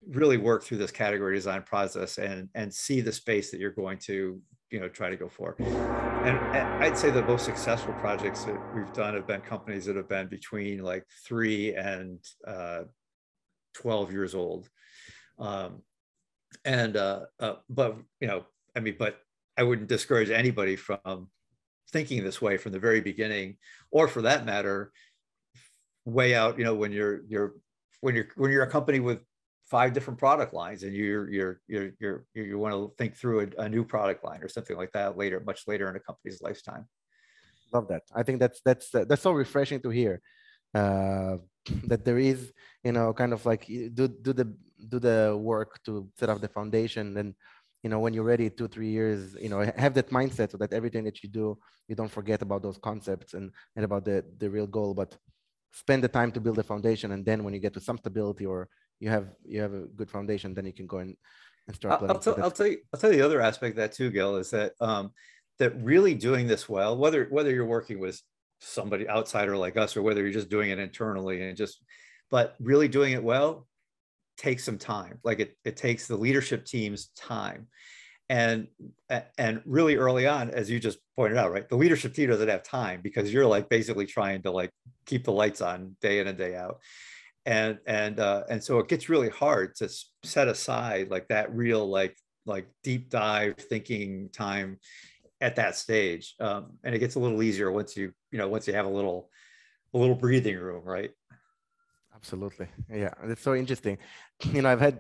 really 0.08 0.38
work 0.38 0.64
through 0.64 0.78
this 0.78 0.92
category 0.92 1.36
design 1.36 1.62
process 1.64 2.18
and 2.18 2.50
and 2.56 2.74
see 2.74 3.02
the 3.02 3.12
space 3.12 3.52
that 3.52 3.60
you're 3.60 3.72
going 3.72 3.98
to 3.98 4.42
you 4.72 4.80
know 4.80 4.90
try 4.90 5.10
to 5.10 5.16
go 5.16 5.28
for. 5.28 5.56
And, 5.60 6.38
and, 6.56 6.84
i'd 6.84 6.98
say 6.98 7.10
the 7.10 7.24
most 7.24 7.46
successful 7.46 7.94
projects 7.94 8.44
that 8.44 8.60
we've 8.76 8.92
done 8.94 9.14
have 9.14 9.26
been 9.26 9.42
companies 9.42 9.86
that 9.86 9.96
have 9.96 10.10
been 10.10 10.28
between 10.28 10.84
like 10.84 11.06
three 11.26 11.76
and 11.76 12.20
uh, 12.46 12.84
12 13.76 14.12
years 14.12 14.36
old. 14.36 14.70
Um, 15.38 15.84
and 16.66 16.98
uh, 16.98 17.22
uh, 17.40 17.56
but 17.70 17.98
you 18.20 18.28
know 18.28 18.46
i 18.76 18.80
mean 18.80 18.96
but 18.98 19.20
i 19.58 19.64
wouldn't 19.64 19.88
discourage 19.88 20.30
anybody 20.30 20.76
from 20.76 21.28
thinking 21.92 22.24
this 22.24 22.42
way 22.42 22.58
from 22.58 22.72
the 22.72 22.80
very 22.80 23.02
beginning 23.02 23.58
or 23.92 24.08
for 24.08 24.22
that 24.22 24.46
matter 24.46 24.92
way 26.06 26.36
out 26.36 26.58
you 26.58 26.64
know 26.64 26.76
when 26.76 26.92
you're 26.92 27.22
you're 27.28 27.54
when 28.02 28.16
you're 28.16 28.28
when 28.36 28.52
you're 28.52 28.64
a 28.64 28.70
company 28.70 29.00
with 29.00 29.20
five 29.70 29.94
different 29.94 30.20
product 30.20 30.54
lines 30.54 30.84
and 30.84 30.94
you're 30.96 31.30
you're 31.30 31.62
you're 31.68 31.92
you're 32.00 32.26
you 32.34 32.58
want 32.58 32.74
to 32.74 32.92
think 32.98 33.16
through 33.16 33.40
a, 33.42 33.62
a, 33.64 33.70
new 33.70 33.84
product 33.84 34.24
line 34.24 34.42
or 34.42 34.50
something 34.50 34.76
like 34.76 34.92
that 34.94 35.18
later 35.18 35.42
much 35.46 35.68
later 35.68 35.90
in 35.90 35.96
a 35.96 36.00
company's 36.00 36.42
lifetime. 36.42 36.86
Love 37.74 37.88
that. 37.90 38.04
I 38.16 38.24
think 38.24 38.40
that's 38.40 38.62
that's 38.66 38.94
uh, 38.96 39.06
that's 39.08 39.22
so 39.22 39.32
refreshing 39.32 39.82
to 39.82 39.90
hear 39.90 40.22
uh, 40.74 41.38
that 41.90 42.04
there 42.04 42.18
is 42.18 42.52
you 42.84 42.92
know 42.92 43.14
kind 43.14 43.34
of 43.34 43.46
like 43.46 43.66
do 43.68 44.08
do 44.08 44.34
the 44.34 44.48
do 44.88 45.00
the 45.00 45.38
work 45.40 45.80
to 45.86 46.10
set 46.18 46.30
up 46.30 46.42
the 46.42 46.48
foundation. 46.48 47.16
And 47.18 47.36
you 47.84 47.90
know 47.90 48.00
when 48.00 48.14
you're 48.14 48.32
ready 48.34 48.50
two 48.50 48.68
three 48.68 48.90
years 48.90 49.36
you 49.40 49.50
know 49.50 49.60
have 49.78 49.94
that 49.94 50.10
mindset 50.10 50.52
so 50.52 50.58
that 50.58 50.74
everything 50.74 51.06
that 51.06 51.24
you 51.24 51.30
do 51.30 51.58
you 51.88 51.96
don't 51.96 52.12
forget 52.12 52.42
about 52.42 52.62
those 52.62 52.78
concepts 52.78 53.36
and 53.36 53.52
and 53.76 53.86
about 53.86 54.04
the 54.04 54.26
the 54.38 54.50
real 54.50 54.68
goal 54.68 54.94
but 54.94 55.16
spend 55.72 56.04
the 56.04 56.08
time 56.08 56.32
to 56.32 56.40
build 56.40 56.60
a 56.60 56.64
foundation. 56.64 57.12
And 57.12 57.26
then 57.26 57.44
when 57.44 57.54
you 57.54 57.60
get 57.60 57.74
to 57.74 57.82
some 57.82 57.98
stability 57.98 58.46
or 58.46 58.68
you 59.00 59.10
have 59.10 59.28
you 59.46 59.62
have 59.62 59.74
a 59.74 59.82
good 59.82 60.10
foundation 60.10 60.54
then 60.54 60.66
you 60.66 60.74
can 60.74 60.88
go 60.88 60.98
and, 60.98 61.16
and 61.68 61.76
start 61.76 62.02
I'll, 62.02 62.12
I'll, 62.12 62.20
tell, 62.20 62.42
I'll 62.42 62.52
tell 62.52 62.68
you 62.68 62.78
i'll 62.94 63.00
tell 63.00 63.12
you 63.12 63.18
the 63.18 63.26
other 63.26 63.42
aspect 63.42 63.72
of 63.72 63.78
that 63.78 63.94
too 63.94 64.10
gil 64.10 64.38
is 64.38 64.50
that 64.52 64.74
um 64.82 65.12
that 65.58 65.82
really 65.82 66.14
doing 66.14 66.48
this 66.48 66.68
well 66.70 66.98
whether 66.98 67.26
whether 67.26 67.52
you're 67.52 67.66
working 67.66 68.00
with 68.00 68.22
somebody 68.62 69.08
outsider 69.08 69.56
like 69.56 69.78
us 69.78 69.96
or 69.96 70.02
whether 70.02 70.22
you're 70.22 70.32
just 70.32 70.50
doing 70.50 70.70
it 70.70 70.80
internally 70.80 71.42
and 71.42 71.58
just 71.58 71.82
but 72.30 72.56
really 72.60 72.88
doing 72.88 73.14
it 73.14 73.24
well 73.24 73.68
takes 74.40 74.64
some 74.64 74.78
time. 74.78 75.20
Like 75.24 75.40
it, 75.40 75.58
it 75.66 75.78
takes 75.78 76.08
the 76.08 76.16
leadership 76.16 76.66
team's 76.66 77.08
time. 77.16 77.68
And 78.32 78.68
and 79.40 79.64
really 79.66 79.96
early 79.96 80.28
on 80.28 80.52
as 80.52 80.70
you 80.70 80.80
just 80.80 81.00
pointed 81.16 81.40
out 81.40 81.52
right 81.52 81.68
the 81.68 81.76
leadership 81.76 82.14
team 82.14 82.30
doesn't 82.30 82.48
have 82.48 82.62
time 82.62 83.02
because 83.02 83.34
you're 83.34 83.48
like 83.48 83.70
basically 83.70 84.06
trying 84.06 84.44
to 84.44 84.52
like 84.52 84.70
keep 85.08 85.24
the 85.24 85.32
lights 85.32 85.62
on 85.62 85.96
day 86.00 86.20
in 86.20 86.28
and 86.28 86.38
day 86.38 86.56
out 86.56 86.78
and 87.46 87.80
and 87.86 88.20
uh, 88.20 88.44
and 88.50 88.64
so 88.64 88.80
it 88.80 88.88
gets 88.88 89.10
really 89.10 89.30
hard 89.30 89.76
to 89.76 89.90
set 90.24 90.48
aside 90.48 91.10
like 91.10 91.28
that 91.30 91.54
real 91.56 91.88
like 91.88 92.18
like 92.46 92.68
deep 92.84 93.10
dive 93.10 93.56
thinking 93.58 94.30
time 94.34 94.78
at 95.42 95.56
that 95.56 95.76
stage 95.76 96.36
um, 96.40 96.78
and 96.84 96.94
it 96.94 97.00
gets 97.00 97.16
a 97.16 97.20
little 97.20 97.42
easier 97.42 97.72
once 97.72 97.96
you 97.96 98.12
you 98.32 98.38
know 98.38 98.48
once 98.48 98.68
you 98.68 98.74
have 98.74 98.86
a 98.86 98.90
little 98.90 99.30
a 99.94 99.98
little 99.98 100.16
breathing 100.16 100.58
room 100.58 100.84
right? 100.84 101.12
Absolutely. 102.16 102.68
Yeah 102.92 103.14
it's 103.24 103.42
so 103.42 103.56
interesting. 103.56 103.98
You 104.54 104.62
know 104.62 104.70
i've 104.70 104.82
had 104.82 105.00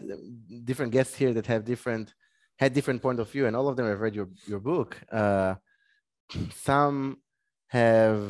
different 0.65 0.91
guests 0.91 1.15
here 1.15 1.33
that 1.33 1.45
have 1.47 1.65
different 1.65 2.13
had 2.57 2.73
different 2.73 3.01
point 3.01 3.19
of 3.19 3.29
view 3.29 3.45
and 3.47 3.55
all 3.55 3.67
of 3.67 3.75
them 3.77 3.87
have 3.87 4.01
read 4.01 4.15
your 4.15 4.29
your 4.47 4.59
book. 4.59 4.97
Uh, 5.11 5.55
some 6.55 7.17
have 7.67 8.21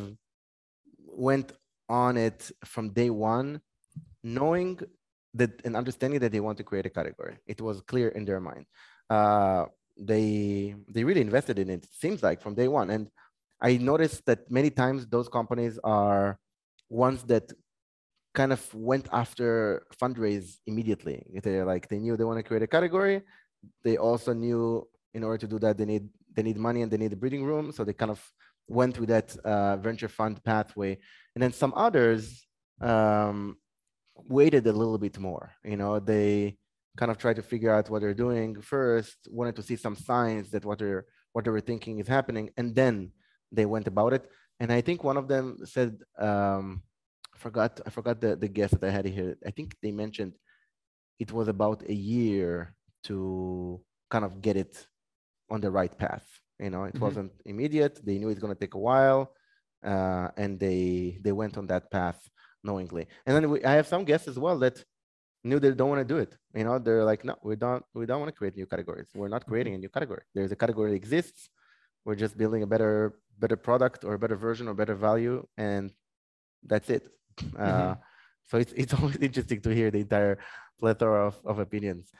went 1.06 1.52
on 1.88 2.16
it 2.16 2.50
from 2.64 2.90
day 2.90 3.10
one 3.10 3.60
knowing 4.22 4.80
that 5.34 5.50
and 5.64 5.76
understanding 5.76 6.20
that 6.20 6.32
they 6.32 6.40
want 6.40 6.58
to 6.58 6.64
create 6.64 6.86
a 6.86 6.90
category. 6.90 7.36
It 7.46 7.60
was 7.60 7.80
clear 7.82 8.08
in 8.08 8.24
their 8.24 8.40
mind. 8.40 8.66
Uh, 9.08 9.66
they 9.96 10.74
they 10.88 11.04
really 11.04 11.20
invested 11.20 11.58
in 11.58 11.70
it. 11.70 11.86
Seems 11.92 12.22
like 12.22 12.40
from 12.40 12.54
day 12.54 12.68
one, 12.68 12.90
and 12.90 13.08
I 13.60 13.76
noticed 13.76 14.24
that 14.26 14.50
many 14.50 14.70
times 14.70 15.06
those 15.06 15.28
companies 15.28 15.78
are 15.84 16.38
ones 16.88 17.22
that 17.24 17.52
kind 18.34 18.52
of 18.52 18.62
went 18.74 19.08
after 19.12 19.86
fundraise 20.00 20.58
immediately. 20.66 21.24
They're 21.42 21.64
like 21.64 21.88
they 21.88 21.98
knew 21.98 22.16
they 22.16 22.24
want 22.24 22.38
to 22.38 22.42
create 22.42 22.62
a 22.62 22.66
category. 22.66 23.22
They 23.84 23.96
also 23.96 24.32
knew 24.32 24.88
in 25.12 25.24
order 25.24 25.38
to 25.38 25.46
do 25.46 25.58
that 25.58 25.76
they 25.76 25.84
need 25.84 26.08
they 26.34 26.42
need 26.42 26.56
money 26.56 26.82
and 26.82 26.90
they 26.90 26.96
need 26.96 27.12
a 27.12 27.16
breeding 27.16 27.44
room. 27.44 27.72
So 27.72 27.84
they 27.84 27.92
kind 27.92 28.10
of 28.10 28.20
went 28.68 28.94
through 28.94 29.06
that 29.06 29.36
uh, 29.44 29.76
venture 29.76 30.08
fund 30.08 30.42
pathway. 30.44 30.98
And 31.34 31.42
then 31.42 31.52
some 31.52 31.74
others 31.76 32.46
um, 32.80 33.56
waited 34.28 34.66
a 34.66 34.72
little 34.72 34.98
bit 34.98 35.18
more. 35.18 35.52
You 35.64 35.76
know, 35.76 35.98
they 35.98 36.56
kind 36.96 37.10
of 37.10 37.18
tried 37.18 37.36
to 37.36 37.42
figure 37.42 37.72
out 37.72 37.88
what 37.90 38.00
they're 38.02 38.14
doing 38.14 38.60
first, 38.60 39.16
wanted 39.28 39.56
to 39.56 39.62
see 39.62 39.76
some 39.76 39.96
signs 39.96 40.50
that 40.50 40.64
what 40.64 40.78
they're 40.78 41.06
what 41.32 41.44
they 41.44 41.50
were 41.50 41.60
thinking 41.60 42.00
is 42.00 42.08
happening, 42.08 42.50
and 42.56 42.74
then 42.74 43.12
they 43.52 43.66
went 43.66 43.86
about 43.86 44.12
it. 44.12 44.28
And 44.58 44.72
I 44.72 44.80
think 44.80 45.04
one 45.04 45.16
of 45.16 45.28
them 45.28 45.58
said, 45.64 45.98
um, 46.18 46.82
I 47.34 47.38
forgot 47.38 47.80
I 47.86 47.90
forgot 47.90 48.20
the, 48.20 48.36
the 48.36 48.48
guest 48.48 48.78
that 48.78 48.88
I 48.88 48.90
had 48.90 49.06
here. 49.06 49.36
I 49.46 49.50
think 49.50 49.76
they 49.82 49.92
mentioned 49.92 50.34
it 51.18 51.32
was 51.32 51.48
about 51.48 51.88
a 51.88 51.94
year 51.94 52.74
to 53.04 53.80
kind 54.10 54.24
of 54.24 54.40
get 54.40 54.56
it 54.56 54.86
on 55.50 55.60
the 55.60 55.70
right 55.70 55.96
path. 55.96 56.26
You 56.58 56.70
know, 56.70 56.84
it 56.84 56.94
mm-hmm. 56.94 57.04
wasn't 57.04 57.32
immediate. 57.44 58.04
They 58.04 58.18
knew 58.18 58.28
it's 58.28 58.40
going 58.40 58.54
to 58.54 58.60
take 58.60 58.74
a 58.74 58.78
while, 58.78 59.32
uh, 59.84 60.28
and 60.36 60.58
they 60.58 61.18
they 61.22 61.32
went 61.32 61.56
on 61.56 61.66
that 61.68 61.90
path 61.90 62.20
knowingly. 62.62 63.06
And 63.26 63.36
then 63.36 63.50
we, 63.50 63.64
I 63.64 63.72
have 63.72 63.86
some 63.86 64.04
guests 64.04 64.28
as 64.28 64.38
well 64.38 64.58
that 64.60 64.82
knew 65.44 65.58
they 65.58 65.72
don't 65.72 65.88
want 65.88 66.00
to 66.06 66.14
do 66.14 66.18
it. 66.18 66.36
You 66.54 66.64
know, 66.64 66.78
they're 66.78 67.04
like, 67.04 67.24
no, 67.24 67.36
we 67.42 67.56
don't, 67.56 67.84
we 67.94 68.06
don't 68.06 68.20
want 68.20 68.28
to 68.28 68.36
create 68.36 68.56
new 68.56 68.66
categories. 68.66 69.08
We're 69.14 69.28
not 69.28 69.46
creating 69.46 69.74
a 69.74 69.78
new 69.78 69.88
category. 69.88 70.22
There's 70.34 70.52
a 70.52 70.56
category 70.56 70.90
that 70.90 70.96
exists. 70.96 71.48
We're 72.04 72.16
just 72.16 72.36
building 72.36 72.62
a 72.62 72.66
better, 72.66 73.14
better 73.38 73.56
product 73.56 74.04
or 74.04 74.14
a 74.14 74.18
better 74.18 74.36
version 74.36 74.68
or 74.68 74.74
better 74.74 74.94
value, 74.94 75.46
and 75.56 75.92
that's 76.64 76.90
it. 76.90 77.08
Uh, 77.38 77.42
mm-hmm. 77.42 77.90
Uh, 77.90 77.94
so 78.48 78.58
it's 78.58 78.72
it's 78.72 78.94
always 78.98 79.16
interesting 79.16 79.60
to 79.62 79.70
hear 79.70 79.90
the 79.90 80.00
entire 80.00 80.38
plethora 80.78 81.26
of, 81.26 81.38
of 81.44 81.58
opinions. 81.58 82.10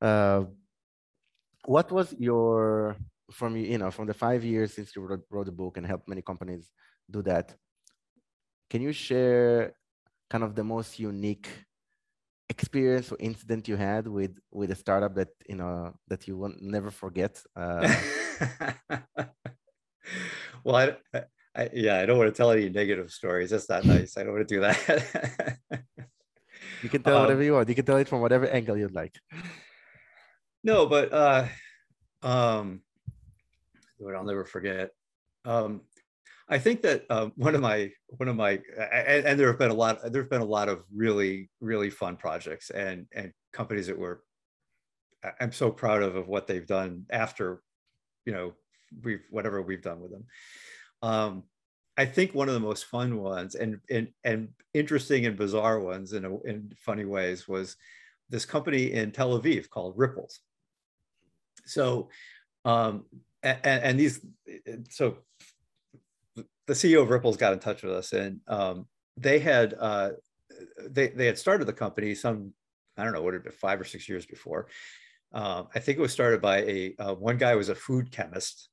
Uh, 0.00 0.44
what 1.64 1.90
was 1.90 2.14
your 2.18 2.96
from 3.30 3.56
you 3.56 3.78
know 3.78 3.90
from 3.90 4.06
the 4.06 4.14
five 4.14 4.44
years 4.44 4.74
since 4.74 4.94
you 4.94 5.02
wrote, 5.02 5.24
wrote 5.30 5.46
the 5.46 5.52
book 5.52 5.76
and 5.76 5.86
helped 5.86 6.08
many 6.08 6.22
companies 6.22 6.70
do 7.10 7.22
that? 7.22 7.54
Can 8.70 8.82
you 8.82 8.92
share 8.92 9.74
kind 10.30 10.44
of 10.44 10.54
the 10.54 10.64
most 10.64 10.98
unique 10.98 11.48
experience 12.48 13.12
or 13.12 13.16
incident 13.20 13.68
you 13.68 13.76
had 13.76 14.06
with 14.06 14.38
with 14.50 14.70
a 14.70 14.74
startup 14.74 15.14
that 15.14 15.28
you 15.48 15.56
know 15.56 15.92
that 16.08 16.26
you 16.26 16.36
will 16.36 16.54
never 16.60 16.90
forget 16.90 17.42
uh... 17.56 17.84
well 20.64 20.76
I, 20.76 21.22
I, 21.54 21.68
yeah 21.74 22.00
i 22.00 22.06
don't 22.06 22.16
want 22.16 22.32
to 22.32 22.36
tell 22.36 22.50
any 22.50 22.68
negative 22.68 23.10
stories. 23.10 23.50
That's 23.50 23.68
not 23.68 23.84
nice. 23.84 24.16
I 24.16 24.22
don't 24.22 24.32
want 24.32 24.48
to 24.48 24.54
do 24.54 24.60
that. 24.60 25.58
You 26.82 26.88
can 26.88 27.02
tell 27.02 27.16
um, 27.16 27.22
whatever 27.22 27.42
you 27.42 27.54
want. 27.54 27.68
You 27.68 27.74
can 27.74 27.84
tell 27.84 27.96
it 27.96 28.08
from 28.08 28.20
whatever 28.20 28.46
angle 28.46 28.76
you'd 28.76 28.94
like. 28.94 29.18
No 30.62 30.86
but 30.86 31.12
uh 31.12 31.46
um 32.22 32.82
what 33.98 34.14
i'll 34.14 34.24
never 34.24 34.44
forget. 34.44 34.90
Um 35.44 35.82
I 36.48 36.58
think 36.58 36.82
that 36.82 37.04
um, 37.10 37.32
one 37.36 37.54
of 37.54 37.60
my 37.60 37.90
one 38.08 38.28
of 38.28 38.36
my 38.36 38.60
and, 38.78 39.26
and, 39.26 39.40
there 39.40 39.48
have 39.48 39.58
been 39.58 39.70
a 39.70 39.74
lot 39.74 40.00
there 40.12 40.22
have 40.22 40.30
been 40.30 40.40
a 40.40 40.46
lot 40.46 40.68
of 40.68 40.82
really 40.94 41.50
really 41.60 41.90
fun 41.90 42.16
projects 42.16 42.70
and 42.70 43.06
and 43.12 43.32
companies 43.52 43.86
that 43.88 43.98
were 43.98 44.22
I'm 45.40 45.52
so 45.52 45.70
proud 45.70 46.02
of 46.02 46.16
of 46.16 46.28
what 46.28 46.46
they've 46.46 46.66
done 46.66 47.04
after 47.10 47.62
you 48.24 48.32
know 48.32 48.54
we've 49.02 49.22
whatever 49.30 49.60
we've 49.60 49.82
done 49.82 50.00
with 50.00 50.10
them. 50.10 50.24
Um, 51.02 51.42
I 51.96 52.06
think 52.06 52.34
one 52.34 52.48
of 52.48 52.54
the 52.54 52.60
most 52.60 52.86
fun 52.86 53.18
ones 53.18 53.54
and 53.54 53.80
and 53.90 54.08
and 54.24 54.48
interesting 54.72 55.26
and 55.26 55.36
bizarre 55.36 55.80
ones 55.80 56.12
in 56.12 56.24
a, 56.24 56.40
in 56.42 56.72
funny 56.76 57.04
ways 57.04 57.46
was 57.46 57.76
this 58.30 58.46
company 58.46 58.92
in 58.92 59.10
Tel 59.10 59.38
Aviv 59.38 59.68
called 59.68 59.98
Ripples. 59.98 60.40
So 61.66 62.08
um, 62.64 63.04
and, 63.42 63.58
and 63.64 64.00
these 64.00 64.24
so 64.90 65.18
the 66.68 66.74
CEO 66.74 67.02
of 67.02 67.08
Ripple's 67.08 67.38
got 67.38 67.54
in 67.54 67.58
touch 67.58 67.82
with 67.82 67.94
us, 67.94 68.12
and 68.12 68.40
um, 68.46 68.86
they 69.16 69.38
had 69.38 69.74
uh, 69.78 70.10
they 70.88 71.08
they 71.08 71.26
had 71.26 71.38
started 71.38 71.64
the 71.64 71.72
company 71.72 72.14
some 72.14 72.52
I 72.96 73.04
don't 73.04 73.14
know 73.14 73.22
what 73.22 73.34
it 73.34 73.42
been 73.42 73.52
five 73.52 73.80
or 73.80 73.84
six 73.84 74.08
years 74.08 74.26
before. 74.26 74.68
Um, 75.32 75.68
I 75.74 75.78
think 75.78 75.98
it 75.98 76.02
was 76.02 76.12
started 76.12 76.40
by 76.40 76.58
a 76.58 76.94
uh, 76.98 77.14
one 77.14 77.38
guy 77.38 77.54
was 77.54 77.70
a 77.70 77.74
food 77.74 78.12
chemist, 78.12 78.68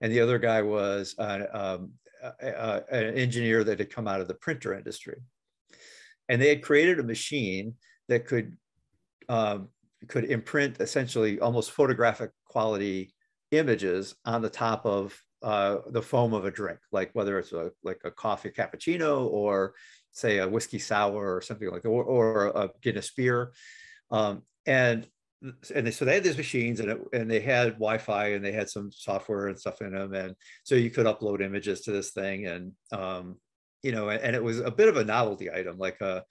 and 0.00 0.12
the 0.12 0.20
other 0.20 0.38
guy 0.38 0.62
was 0.62 1.16
an, 1.18 1.46
um, 1.52 1.92
an 2.40 3.14
engineer 3.16 3.64
that 3.64 3.80
had 3.80 3.90
come 3.90 4.06
out 4.06 4.20
of 4.20 4.28
the 4.28 4.34
printer 4.34 4.72
industry, 4.72 5.20
and 6.28 6.40
they 6.40 6.50
had 6.50 6.62
created 6.62 7.00
a 7.00 7.04
machine 7.04 7.74
that 8.08 8.26
could 8.26 8.56
um, 9.28 9.68
could 10.06 10.24
imprint 10.24 10.80
essentially 10.80 11.40
almost 11.40 11.72
photographic 11.72 12.30
quality 12.44 13.12
images 13.50 14.14
on 14.24 14.40
the 14.40 14.50
top 14.50 14.86
of 14.86 15.20
uh, 15.42 15.78
the 15.88 16.02
foam 16.02 16.34
of 16.34 16.44
a 16.44 16.50
drink, 16.50 16.78
like 16.92 17.10
whether 17.14 17.38
it's 17.38 17.52
a, 17.52 17.70
like 17.82 18.00
a 18.04 18.10
coffee 18.10 18.50
cappuccino 18.50 19.26
or 19.26 19.74
say 20.12 20.38
a 20.38 20.48
whiskey 20.48 20.78
sour 20.78 21.36
or 21.36 21.40
something 21.40 21.70
like 21.70 21.82
that, 21.82 21.88
or, 21.88 22.04
or 22.04 22.46
a 22.48 22.70
Guinness 22.82 23.10
beer. 23.10 23.52
Um, 24.10 24.42
and 24.66 25.06
and 25.74 25.86
they, 25.86 25.90
so 25.90 26.04
they 26.04 26.14
had 26.14 26.24
these 26.24 26.36
machines 26.36 26.80
and, 26.80 26.90
it, 26.90 27.00
and 27.14 27.30
they 27.30 27.40
had 27.40 27.74
Wi-Fi 27.74 28.32
and 28.32 28.44
they 28.44 28.52
had 28.52 28.68
some 28.68 28.92
software 28.92 29.48
and 29.48 29.58
stuff 29.58 29.80
in 29.80 29.94
them. 29.94 30.12
And 30.12 30.34
so 30.64 30.74
you 30.74 30.90
could 30.90 31.06
upload 31.06 31.40
images 31.40 31.80
to 31.82 31.92
this 31.92 32.10
thing. 32.10 32.46
And, 32.46 32.72
um, 32.92 33.36
you 33.82 33.92
know, 33.92 34.10
and, 34.10 34.20
and, 34.22 34.36
it 34.36 34.44
was 34.44 34.60
a 34.60 34.70
bit 34.70 34.88
of 34.88 34.98
a 34.98 35.04
novelty 35.04 35.50
item, 35.50 35.78
like 35.78 35.98
a, 36.02 36.24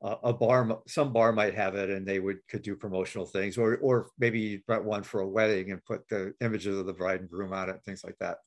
a 0.00 0.32
bar, 0.32 0.80
some 0.86 1.12
bar 1.12 1.32
might 1.32 1.54
have 1.54 1.74
it 1.74 1.90
and 1.90 2.06
they 2.06 2.20
would 2.20 2.38
could 2.48 2.62
do 2.62 2.76
promotional 2.76 3.26
things 3.26 3.58
or, 3.58 3.76
or 3.76 4.10
maybe 4.18 4.40
you 4.40 4.60
brought 4.66 4.84
one 4.84 5.02
for 5.02 5.20
a 5.20 5.28
wedding 5.28 5.70
and 5.70 5.84
put 5.84 6.06
the 6.08 6.32
images 6.40 6.78
of 6.78 6.86
the 6.86 6.92
bride 6.92 7.20
and 7.20 7.30
groom 7.30 7.52
on 7.52 7.68
it, 7.68 7.82
things 7.84 8.02
like 8.02 8.16
that. 8.20 8.38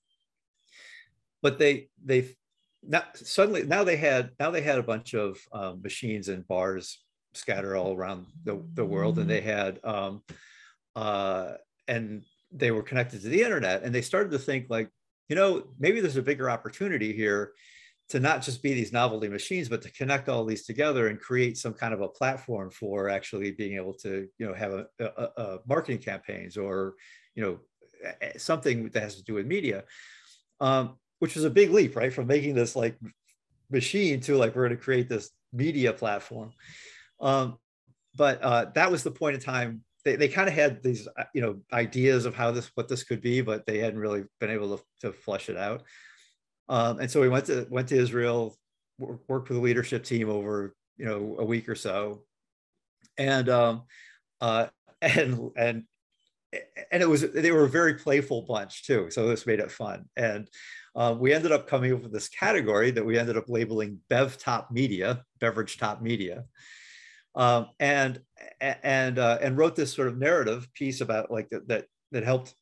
But 1.41 1.59
they, 1.59 1.89
they 2.03 2.29
now 2.87 3.03
suddenly 3.15 3.63
now 3.63 3.83
they 3.83 3.97
had 3.97 4.31
now 4.39 4.51
they 4.51 4.61
had 4.61 4.79
a 4.79 4.83
bunch 4.83 5.13
of 5.13 5.37
um, 5.51 5.81
machines 5.81 6.29
and 6.29 6.47
bars 6.47 6.99
scattered 7.33 7.75
all 7.75 7.93
around 7.93 8.25
the, 8.43 8.63
the 8.73 8.85
world 8.85 9.19
and 9.19 9.29
they 9.29 9.41
had 9.41 9.79
um, 9.83 10.21
uh, 10.95 11.53
and 11.87 12.23
they 12.51 12.71
were 12.71 12.83
connected 12.83 13.21
to 13.21 13.29
the 13.29 13.41
internet 13.41 13.83
and 13.83 13.93
they 13.93 14.01
started 14.01 14.31
to 14.31 14.39
think 14.39 14.67
like 14.69 14.89
you 15.29 15.35
know 15.35 15.63
maybe 15.79 15.99
there's 15.99 16.17
a 16.17 16.21
bigger 16.21 16.49
opportunity 16.49 17.13
here 17.13 17.51
to 18.09 18.21
not 18.21 18.41
just 18.41 18.63
be 18.63 18.73
these 18.73 18.93
novelty 18.93 19.27
machines 19.27 19.67
but 19.67 19.81
to 19.81 19.91
connect 19.91 20.29
all 20.29 20.45
these 20.45 20.65
together 20.65 21.07
and 21.07 21.19
create 21.19 21.57
some 21.57 21.73
kind 21.73 21.93
of 21.93 22.01
a 22.01 22.07
platform 22.07 22.69
for 22.71 23.09
actually 23.09 23.51
being 23.51 23.75
able 23.75 23.93
to 23.93 24.27
you 24.37 24.47
know 24.47 24.53
have 24.53 24.71
a, 24.71 24.87
a, 24.99 25.41
a 25.41 25.59
marketing 25.67 25.99
campaigns 25.99 26.57
or 26.57 26.95
you 27.35 27.43
know 27.43 27.59
something 28.37 28.89
that 28.89 29.03
has 29.03 29.15
to 29.15 29.23
do 29.23 29.33
with 29.33 29.45
media. 29.45 29.83
Um, 30.59 30.97
which 31.19 31.35
was 31.35 31.43
a 31.43 31.49
big 31.49 31.71
leap, 31.71 31.95
right? 31.95 32.13
From 32.13 32.27
making 32.27 32.55
this 32.55 32.75
like 32.75 32.97
machine 33.69 34.19
to 34.21 34.37
like 34.37 34.55
we're 34.55 34.67
going 34.67 34.77
to 34.77 34.83
create 34.83 35.09
this 35.09 35.29
media 35.53 35.93
platform. 35.93 36.51
Um, 37.19 37.57
but 38.15 38.41
uh, 38.41 38.65
that 38.75 38.91
was 38.91 39.03
the 39.03 39.11
point 39.11 39.35
in 39.35 39.41
time. 39.41 39.83
They, 40.05 40.15
they 40.15 40.27
kind 40.27 40.47
of 40.47 40.55
had 40.55 40.81
these, 40.81 41.07
uh, 41.17 41.25
you 41.33 41.41
know, 41.41 41.59
ideas 41.73 42.25
of 42.25 42.33
how 42.33 42.51
this, 42.51 42.71
what 42.75 42.87
this 42.87 43.03
could 43.03 43.21
be, 43.21 43.41
but 43.41 43.65
they 43.65 43.79
hadn't 43.79 43.99
really 43.99 44.23
been 44.39 44.49
able 44.49 44.77
to, 44.77 44.83
to 45.11 45.51
it 45.51 45.57
out. 45.57 45.83
Um, 46.69 46.99
and 46.99 47.09
so 47.09 47.21
we 47.21 47.29
went 47.29 47.45
to 47.45 47.65
went 47.69 47.87
to 47.89 47.95
Israel, 47.97 48.55
worked 48.97 49.49
with 49.49 49.57
the 49.57 49.63
leadership 49.63 50.03
team 50.03 50.29
over, 50.29 50.75
you 50.97 51.05
know, 51.05 51.37
a 51.39 51.45
week 51.45 51.69
or 51.69 51.75
so, 51.75 52.23
and 53.17 53.47
um, 53.49 53.83
uh, 54.41 54.67
and 55.01 55.51
and 55.55 55.83
and 56.91 57.03
it 57.03 57.09
was 57.09 57.29
they 57.31 57.51
were 57.51 57.65
a 57.65 57.69
very 57.69 57.95
playful 57.95 58.41
bunch 58.41 58.85
too 58.85 59.07
so 59.11 59.27
this 59.27 59.45
made 59.45 59.59
it 59.59 59.69
fun 59.69 60.05
and 60.15 60.47
uh, 60.97 61.15
we 61.17 61.33
ended 61.33 61.51
up 61.51 61.67
coming 61.67 61.93
up 61.93 62.01
with 62.01 62.11
this 62.11 62.27
category 62.27 62.91
that 62.91 63.05
we 63.05 63.17
ended 63.17 63.37
up 63.37 63.45
labeling 63.47 63.99
bev 64.09 64.37
top 64.37 64.69
media 64.71 65.23
beverage 65.39 65.77
top 65.77 66.01
media 66.01 66.43
um, 67.35 67.67
and 67.79 68.19
and 68.59 69.19
uh, 69.19 69.37
and 69.41 69.57
wrote 69.57 69.75
this 69.75 69.93
sort 69.93 70.07
of 70.07 70.17
narrative 70.17 70.67
piece 70.73 71.01
about 71.01 71.31
like 71.31 71.47
that 71.49 71.67
that, 71.67 71.85
that 72.11 72.23
helped 72.23 72.53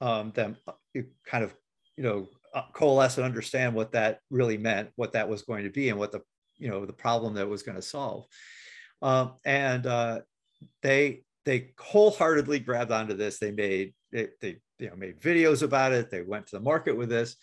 um, 0.00 0.32
them 0.32 0.56
uh, 0.68 1.00
kind 1.26 1.44
of 1.44 1.54
you 1.96 2.02
know 2.02 2.28
uh, 2.52 2.62
coalesce 2.72 3.16
and 3.16 3.24
understand 3.24 3.74
what 3.74 3.92
that 3.92 4.18
really 4.30 4.58
meant 4.58 4.90
what 4.96 5.12
that 5.12 5.28
was 5.28 5.42
going 5.42 5.64
to 5.64 5.70
be 5.70 5.88
and 5.88 5.98
what 5.98 6.12
the 6.12 6.20
you 6.56 6.68
know 6.68 6.84
the 6.84 6.92
problem 6.92 7.34
that 7.34 7.48
was 7.48 7.62
going 7.62 7.76
to 7.76 7.82
solve 7.82 8.26
um, 9.02 9.34
and 9.44 9.86
uh, 9.86 10.20
they 10.82 11.24
they 11.44 11.72
wholeheartedly 11.78 12.60
grabbed 12.60 12.90
onto 12.90 13.14
this. 13.14 13.38
They 13.38 13.50
made 13.50 13.94
they, 14.12 14.28
they 14.40 14.56
you 14.78 14.90
know 14.90 14.96
made 14.96 15.20
videos 15.20 15.62
about 15.62 15.92
it. 15.92 16.10
They 16.10 16.22
went 16.22 16.46
to 16.48 16.56
the 16.56 16.62
market 16.62 16.96
with 16.96 17.10
this, 17.10 17.36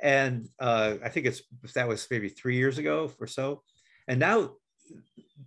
and 0.00 0.48
uh, 0.60 0.94
I 1.04 1.08
think 1.08 1.26
it's 1.26 1.42
that 1.74 1.88
was 1.88 2.06
maybe 2.10 2.28
three 2.28 2.56
years 2.56 2.78
ago 2.78 3.10
or 3.18 3.26
so. 3.26 3.62
And 4.08 4.20
now 4.20 4.52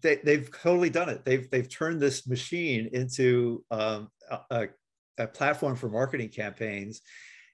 they, 0.02 0.18
they've 0.18 0.50
totally 0.62 0.90
done 0.90 1.10
it. 1.10 1.26
They've 1.26 1.50
they've 1.50 1.70
turned 1.70 2.02
this 2.02 2.28
machine 2.28 2.90
into 2.94 3.64
um, 3.72 4.10
a, 4.50 4.70
a 5.18 5.28
platform 5.28 5.76
for 5.76 5.90
marketing 5.90 6.30
campaigns, 6.30 7.02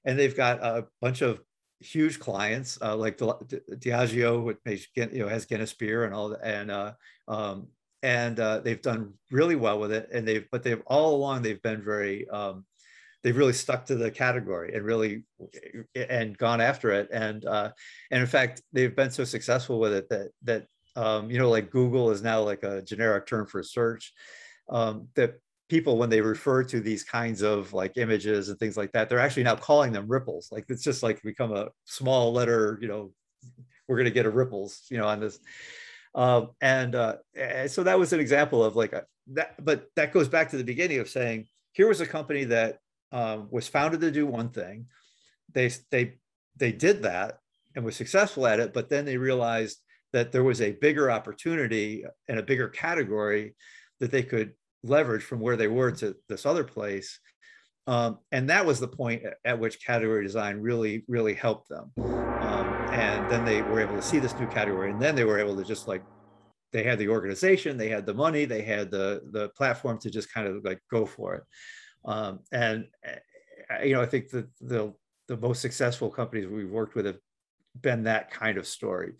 and 0.05 0.17
they've 0.17 0.35
got 0.35 0.63
a 0.63 0.87
bunch 1.01 1.21
of 1.21 1.41
huge 1.79 2.19
clients 2.19 2.79
uh, 2.81 2.95
like 2.95 3.17
Diageo, 3.17 4.43
which 4.43 4.89
you 4.95 5.19
know 5.19 5.27
has 5.27 5.45
Guinness 5.45 5.73
beer 5.73 6.05
and 6.05 6.13
all 6.13 6.33
and 6.41 6.71
uh, 6.71 6.93
um, 7.27 7.67
and 8.05 8.39
uh, 8.39 8.59
they've 8.59 8.83
done 8.83 9.13
really 9.31 9.55
well 9.55 9.79
with 9.79 9.91
it. 9.91 10.09
And 10.13 10.27
they've, 10.27 10.45
but 10.51 10.61
they've 10.61 10.81
all 10.85 11.15
along 11.15 11.41
they've 11.41 11.61
been 11.63 11.83
very, 11.83 12.29
um, 12.29 12.63
they've 13.25 13.35
really 13.35 13.53
stuck 13.53 13.85
to 13.87 13.95
the 13.95 14.11
category 14.11 14.75
and 14.75 14.85
really 14.85 15.23
and 15.95 16.37
gone 16.37 16.61
after 16.61 16.91
it. 16.91 17.09
And 17.11 17.43
uh, 17.45 17.71
and 18.11 18.21
in 18.21 18.27
fact, 18.27 18.61
they've 18.71 18.95
been 18.95 19.09
so 19.09 19.23
successful 19.23 19.79
with 19.79 19.93
it 19.93 20.09
that 20.09 20.29
that 20.43 20.67
um, 20.95 21.31
you 21.31 21.39
know, 21.39 21.49
like 21.49 21.71
Google 21.71 22.11
is 22.11 22.21
now 22.21 22.41
like 22.41 22.63
a 22.63 22.83
generic 22.83 23.25
term 23.25 23.47
for 23.47 23.63
search. 23.63 24.13
Um, 24.69 25.07
that 25.15 25.39
people 25.69 25.97
when 25.97 26.09
they 26.09 26.21
refer 26.21 26.63
to 26.63 26.79
these 26.79 27.03
kinds 27.03 27.41
of 27.41 27.73
like 27.73 27.97
images 27.97 28.49
and 28.49 28.59
things 28.59 28.77
like 28.77 28.91
that 28.91 29.09
they're 29.09 29.19
actually 29.19 29.43
now 29.43 29.55
calling 29.55 29.91
them 29.91 30.07
ripples 30.07 30.49
like 30.51 30.63
it's 30.69 30.83
just 30.83 31.01
like 31.01 31.21
become 31.23 31.51
a 31.51 31.69
small 31.85 32.31
letter 32.31 32.77
you 32.81 32.87
know 32.87 33.11
we're 33.87 33.95
going 33.95 34.05
to 34.05 34.11
get 34.11 34.27
a 34.27 34.29
ripples 34.29 34.85
you 34.91 34.97
know 34.97 35.07
on 35.07 35.19
this 35.19 35.39
um, 36.15 36.51
and, 36.61 36.95
uh, 36.95 37.17
and 37.35 37.69
so 37.69 37.83
that 37.83 37.99
was 37.99 38.13
an 38.13 38.21
example 38.21 38.63
of 38.63 38.75
like 38.75 38.93
a, 38.93 39.03
that, 39.33 39.63
but 39.63 39.87
that 39.97 40.13
goes 40.13 40.29
back 40.29 40.49
to 40.49 40.57
the 40.57 40.63
beginning 40.63 40.99
of 40.99 41.09
saying, 41.09 41.47
here 41.73 41.87
was 41.87 41.99
a 41.99 42.05
company 42.05 42.45
that 42.45 42.79
um, 43.11 43.47
was 43.51 43.67
founded 43.67 44.01
to 44.01 44.11
do 44.11 44.25
one 44.25 44.49
thing. 44.49 44.87
They, 45.53 45.71
they, 45.91 46.15
they 46.57 46.71
did 46.71 47.03
that 47.03 47.39
and 47.75 47.85
was 47.85 47.95
successful 47.95 48.47
at 48.47 48.59
it, 48.59 48.73
but 48.73 48.89
then 48.89 49.05
they 49.05 49.17
realized 49.17 49.77
that 50.13 50.31
there 50.31 50.43
was 50.43 50.61
a 50.61 50.71
bigger 50.71 51.11
opportunity 51.11 52.05
and 52.27 52.39
a 52.39 52.43
bigger 52.43 52.69
category 52.69 53.55
that 53.99 54.11
they 54.11 54.23
could 54.23 54.53
leverage 54.83 55.23
from 55.23 55.39
where 55.39 55.57
they 55.57 55.67
were 55.67 55.91
to 55.91 56.15
this 56.29 56.45
other 56.45 56.63
place. 56.63 57.19
Um, 57.87 58.19
and 58.31 58.49
that 58.49 58.65
was 58.65 58.79
the 58.79 58.87
point 58.87 59.23
at 59.43 59.59
which 59.59 59.85
category 59.85 60.23
design 60.23 60.59
really, 60.59 61.03
really 61.07 61.33
helped 61.33 61.69
them 61.69 61.91
and 62.95 63.29
then 63.29 63.43
they 63.43 63.61
were 63.61 63.81
able 63.81 63.95
to 63.95 64.01
see 64.01 64.19
this 64.19 64.37
new 64.39 64.47
category 64.47 64.89
and 64.89 65.01
then 65.01 65.15
they 65.15 65.25
were 65.25 65.37
able 65.37 65.55
to 65.55 65.63
just 65.65 65.87
like 65.87 66.01
they 66.71 66.83
had 66.83 66.97
the 66.97 67.09
organization 67.09 67.77
they 67.77 67.89
had 67.89 68.05
the 68.05 68.13
money 68.13 68.45
they 68.45 68.61
had 68.61 68.89
the 68.89 69.21
the 69.31 69.49
platform 69.49 69.97
to 69.99 70.09
just 70.09 70.33
kind 70.33 70.47
of 70.47 70.63
like 70.63 70.79
go 70.89 71.05
for 71.05 71.35
it 71.35 71.43
um, 72.05 72.39
and 72.51 72.87
uh, 73.05 73.83
you 73.83 73.93
know 73.93 74.01
i 74.01 74.05
think 74.05 74.29
that 74.29 74.47
the 74.61 74.93
the 75.27 75.37
most 75.37 75.61
successful 75.61 76.09
companies 76.09 76.47
we've 76.47 76.69
worked 76.69 76.95
with 76.95 77.05
have 77.05 77.17
been 77.81 78.03
that 78.03 78.31
kind 78.31 78.57
of 78.57 78.67
story. 78.67 79.13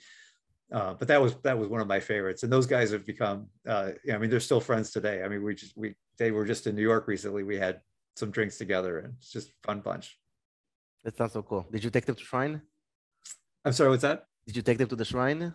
Uh, 0.72 0.94
but 0.94 1.08
that 1.08 1.22
was 1.22 1.36
that 1.44 1.58
was 1.58 1.70
one 1.70 1.82
of 1.82 1.88
my 1.88 2.00
favorites. 2.00 2.44
And 2.44 2.52
those 2.52 2.66
guys 2.66 2.92
have 2.92 3.06
become 3.06 3.48
uh, 3.68 3.92
i 4.12 4.18
mean 4.18 4.30
they're 4.30 4.40
still 4.40 4.60
friends 4.60 4.92
today. 4.92 5.24
I 5.24 5.28
mean 5.28 5.44
we 5.44 5.54
just 5.56 5.78
we 5.78 5.94
they 6.18 6.32
were 6.32 6.46
just 6.46 6.66
in 6.68 6.76
new 6.76 6.82
york 6.82 7.08
recently. 7.08 7.44
We 7.44 7.58
had 7.58 7.82
some 8.16 8.32
drinks 8.32 8.58
together 8.58 9.00
and 9.00 9.14
it's 9.18 9.32
just 9.32 9.52
fun 9.64 9.82
bunch. 9.82 10.18
That 11.04 11.18
sounds 11.18 11.34
so 11.34 11.44
cool. 11.44 11.68
Did 11.72 11.84
you 11.84 11.92
take 11.92 12.06
them 12.06 12.16
to 12.16 12.24
shrine? 12.24 12.62
I'm 13.64 13.74
sorry, 13.74 13.90
what's 13.90 14.02
that? 14.02 14.26
Did 14.48 14.56
you 14.56 14.64
take 14.64 14.80
them 14.80 14.88
to 14.90 14.96
the 14.96 15.06
shrine? 15.06 15.54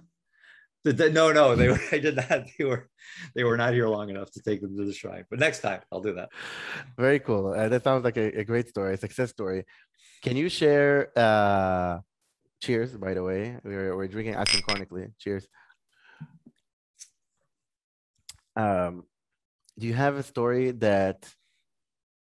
No, 0.85 1.33
no, 1.33 1.57
they 1.57 1.69
were, 1.69 1.81
I 1.93 1.99
did 1.99 2.17
not. 2.17 2.47
They 2.59 2.65
were, 2.65 2.89
they 3.35 3.45
were 3.45 3.57
not 3.57 3.73
here 3.73 3.89
long 3.89 4.11
enough 4.11 4.31
to 4.33 4.43
take 4.43 4.61
them 4.61 4.77
to 4.77 4.85
the 4.85 4.93
shrine. 4.93 5.25
But 5.31 5.39
next 5.39 5.61
time, 5.61 5.81
I'll 5.93 6.01
do 6.01 6.15
that. 6.15 6.31
Very 6.99 7.21
cool. 7.21 7.53
Uh, 7.53 7.69
that 7.69 7.85
sounds 7.85 8.05
like 8.05 8.17
a, 8.17 8.41
a, 8.41 8.45
great 8.45 8.69
story, 8.69 8.95
a 8.95 8.97
success 8.97 9.31
story. 9.31 9.65
Can 10.23 10.37
you 10.37 10.49
share? 10.49 11.11
Uh, 11.17 11.99
cheers, 12.61 12.97
by 12.97 13.15
the 13.15 13.23
way. 13.23 13.57
We're 13.65 13.97
we're 13.97 14.09
drinking 14.09 14.35
asynchrony. 14.35 15.13
Cheers. 15.19 15.47
Um, 18.57 19.05
do 19.79 19.87
you 19.87 19.95
have 19.95 20.17
a 20.17 20.23
story 20.23 20.73
that 20.73 21.29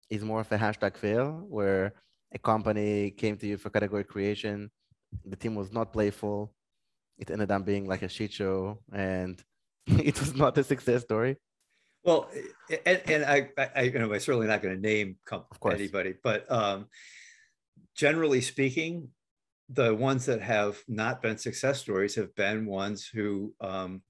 is 0.09 0.23
more 0.23 0.41
of 0.41 0.51
a 0.51 0.57
hashtag 0.57 0.95
fail, 0.95 1.45
where 1.49 1.93
a 2.33 2.39
company 2.39 3.11
came 3.11 3.35
to 3.37 3.47
you 3.47 3.57
for 3.57 3.69
category 3.69 4.05
creation? 4.05 4.71
the 5.25 5.35
team 5.35 5.55
was 5.55 5.71
not 5.71 5.93
playful. 5.93 6.53
It 7.21 7.29
ended 7.29 7.51
up 7.51 7.65
being 7.65 7.85
like 7.85 8.01
a 8.01 8.09
shit 8.09 8.33
show, 8.33 8.79
and 8.91 9.41
it 9.87 10.19
was 10.19 10.35
not 10.35 10.57
a 10.57 10.63
success 10.63 11.03
story. 11.03 11.37
Well, 12.03 12.27
and, 12.83 13.01
and 13.05 13.23
I, 13.23 13.49
I, 13.75 13.81
you 13.83 13.99
know, 13.99 14.11
I'm 14.11 14.19
certainly 14.19 14.47
not 14.47 14.63
going 14.63 14.75
to 14.75 14.81
name 14.81 15.17
anybody, 15.63 16.15
but 16.23 16.51
um, 16.51 16.87
generally 17.95 18.41
speaking, 18.41 19.09
the 19.69 19.93
ones 19.93 20.25
that 20.25 20.41
have 20.41 20.81
not 20.87 21.21
been 21.21 21.37
success 21.37 21.79
stories 21.79 22.15
have 22.15 22.33
been 22.35 22.65
ones 22.65 23.07
who 23.07 23.53
um, 23.61 24.01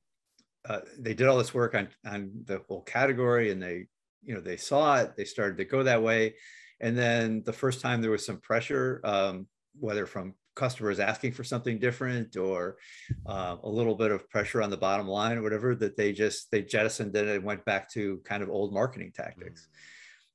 uh, 0.67 0.79
they 0.97 1.13
did 1.13 1.27
all 1.27 1.37
this 1.37 1.53
work 1.53 1.75
on 1.75 1.89
on 2.05 2.31
the 2.45 2.61
whole 2.69 2.81
category, 2.81 3.51
and 3.51 3.61
they, 3.61 3.87
you 4.23 4.33
know, 4.33 4.41
they 4.41 4.57
saw 4.57 4.95
it, 4.95 5.17
they 5.17 5.25
started 5.25 5.57
to 5.57 5.65
go 5.65 5.83
that 5.83 6.01
way, 6.01 6.35
and 6.79 6.97
then 6.97 7.43
the 7.45 7.53
first 7.53 7.81
time 7.81 8.01
there 8.01 8.09
was 8.09 8.25
some 8.25 8.39
pressure, 8.39 9.01
um, 9.03 9.47
whether 9.77 10.05
from 10.05 10.33
customers 10.63 10.99
asking 10.99 11.31
for 11.33 11.43
something 11.43 11.77
different 11.79 12.37
or 12.37 12.77
uh, 13.25 13.55
a 13.63 13.69
little 13.77 13.95
bit 13.95 14.11
of 14.11 14.29
pressure 14.29 14.61
on 14.61 14.69
the 14.69 14.83
bottom 14.87 15.07
line 15.07 15.37
or 15.37 15.41
whatever 15.41 15.69
that 15.75 15.97
they 15.97 16.11
just 16.23 16.51
they 16.51 16.61
jettisoned 16.61 17.15
it 17.15 17.27
and 17.27 17.43
went 17.43 17.63
back 17.65 17.83
to 17.95 18.21
kind 18.31 18.41
of 18.43 18.49
old 18.49 18.71
marketing 18.73 19.11
tactics 19.13 19.67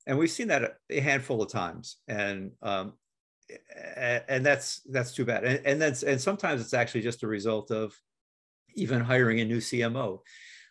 and 0.07 0.17
we've 0.17 0.31
seen 0.31 0.47
that 0.47 0.77
a 0.89 0.99
handful 1.01 1.41
of 1.41 1.51
times, 1.51 1.97
and 2.07 2.51
um, 2.63 2.93
and 4.27 4.45
that's 4.45 4.81
that's 4.89 5.13
too 5.13 5.25
bad. 5.25 5.43
And 5.43 5.65
and 5.65 5.81
that's 5.81 6.01
and 6.01 6.19
sometimes 6.19 6.61
it's 6.61 6.73
actually 6.73 7.01
just 7.01 7.23
a 7.23 7.27
result 7.27 7.71
of 7.71 7.93
even 8.75 9.01
hiring 9.01 9.41
a 9.41 9.45
new 9.45 9.57
CMO. 9.57 10.19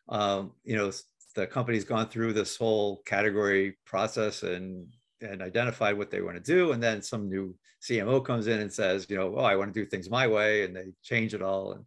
Um, 0.08 0.52
you 0.64 0.74
know, 0.74 0.90
the 1.34 1.46
company's 1.46 1.84
gone 1.84 2.08
through 2.08 2.32
this 2.32 2.56
whole 2.56 3.02
category 3.04 3.76
process 3.84 4.42
and 4.42 4.86
and 5.20 5.42
identify 5.42 5.92
what 5.92 6.10
they 6.10 6.20
want 6.20 6.36
to 6.36 6.42
do, 6.42 6.72
and 6.72 6.82
then 6.82 7.02
some 7.02 7.28
new 7.28 7.54
CMO 7.82 8.24
comes 8.24 8.46
in 8.46 8.60
and 8.60 8.72
says, 8.72 9.06
you 9.08 9.16
know, 9.16 9.34
oh, 9.36 9.44
I 9.44 9.56
want 9.56 9.72
to 9.72 9.80
do 9.80 9.88
things 9.88 10.10
my 10.10 10.26
way, 10.26 10.64
and 10.64 10.74
they 10.74 10.92
change 11.02 11.34
it 11.34 11.42
all, 11.42 11.72
and 11.72 11.84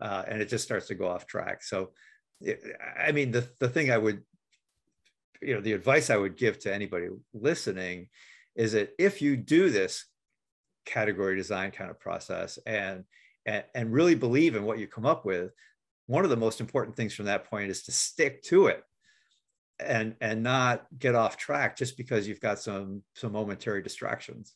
uh, 0.00 0.24
and 0.28 0.40
it 0.40 0.48
just 0.48 0.64
starts 0.64 0.86
to 0.88 0.94
go 0.94 1.08
off 1.08 1.26
track. 1.26 1.62
So, 1.62 1.90
it, 2.40 2.62
I 2.98 3.12
mean, 3.12 3.30
the 3.30 3.48
the 3.58 3.68
thing 3.68 3.90
I 3.90 3.98
would, 3.98 4.22
you 5.42 5.54
know, 5.54 5.60
the 5.60 5.72
advice 5.72 6.10
I 6.10 6.16
would 6.16 6.36
give 6.36 6.58
to 6.60 6.74
anybody 6.74 7.08
listening 7.32 8.08
is 8.54 8.72
that 8.72 8.90
if 8.98 9.22
you 9.22 9.36
do 9.36 9.70
this 9.70 10.04
category 10.84 11.36
design 11.36 11.70
kind 11.70 11.90
of 11.90 12.00
process 12.00 12.58
and 12.66 13.04
and, 13.46 13.64
and 13.74 13.92
really 13.92 14.14
believe 14.14 14.56
in 14.56 14.64
what 14.64 14.78
you 14.78 14.86
come 14.86 15.06
up 15.06 15.24
with, 15.24 15.50
one 16.06 16.24
of 16.24 16.30
the 16.30 16.36
most 16.36 16.60
important 16.60 16.96
things 16.96 17.14
from 17.14 17.26
that 17.26 17.48
point 17.48 17.70
is 17.70 17.84
to 17.84 17.92
stick 17.92 18.42
to 18.42 18.66
it 18.66 18.82
and 19.80 20.14
and 20.20 20.42
not 20.42 20.86
get 20.98 21.14
off 21.14 21.36
track 21.36 21.76
just 21.76 21.96
because 21.96 22.26
you've 22.26 22.40
got 22.40 22.58
some 22.58 23.02
some 23.14 23.32
momentary 23.32 23.82
distractions. 23.82 24.54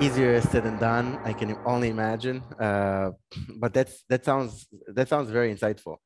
Easier 0.00 0.40
said 0.40 0.64
than 0.64 0.78
done 0.78 1.18
i 1.24 1.32
can 1.32 1.56
only 1.64 1.88
imagine. 1.88 2.42
Uh, 2.58 3.10
but 3.56 3.72
that's 3.72 4.04
that 4.08 4.24
sounds 4.24 4.66
that 4.88 5.08
sounds 5.08 5.30
very 5.30 5.54
insightful. 5.54 5.96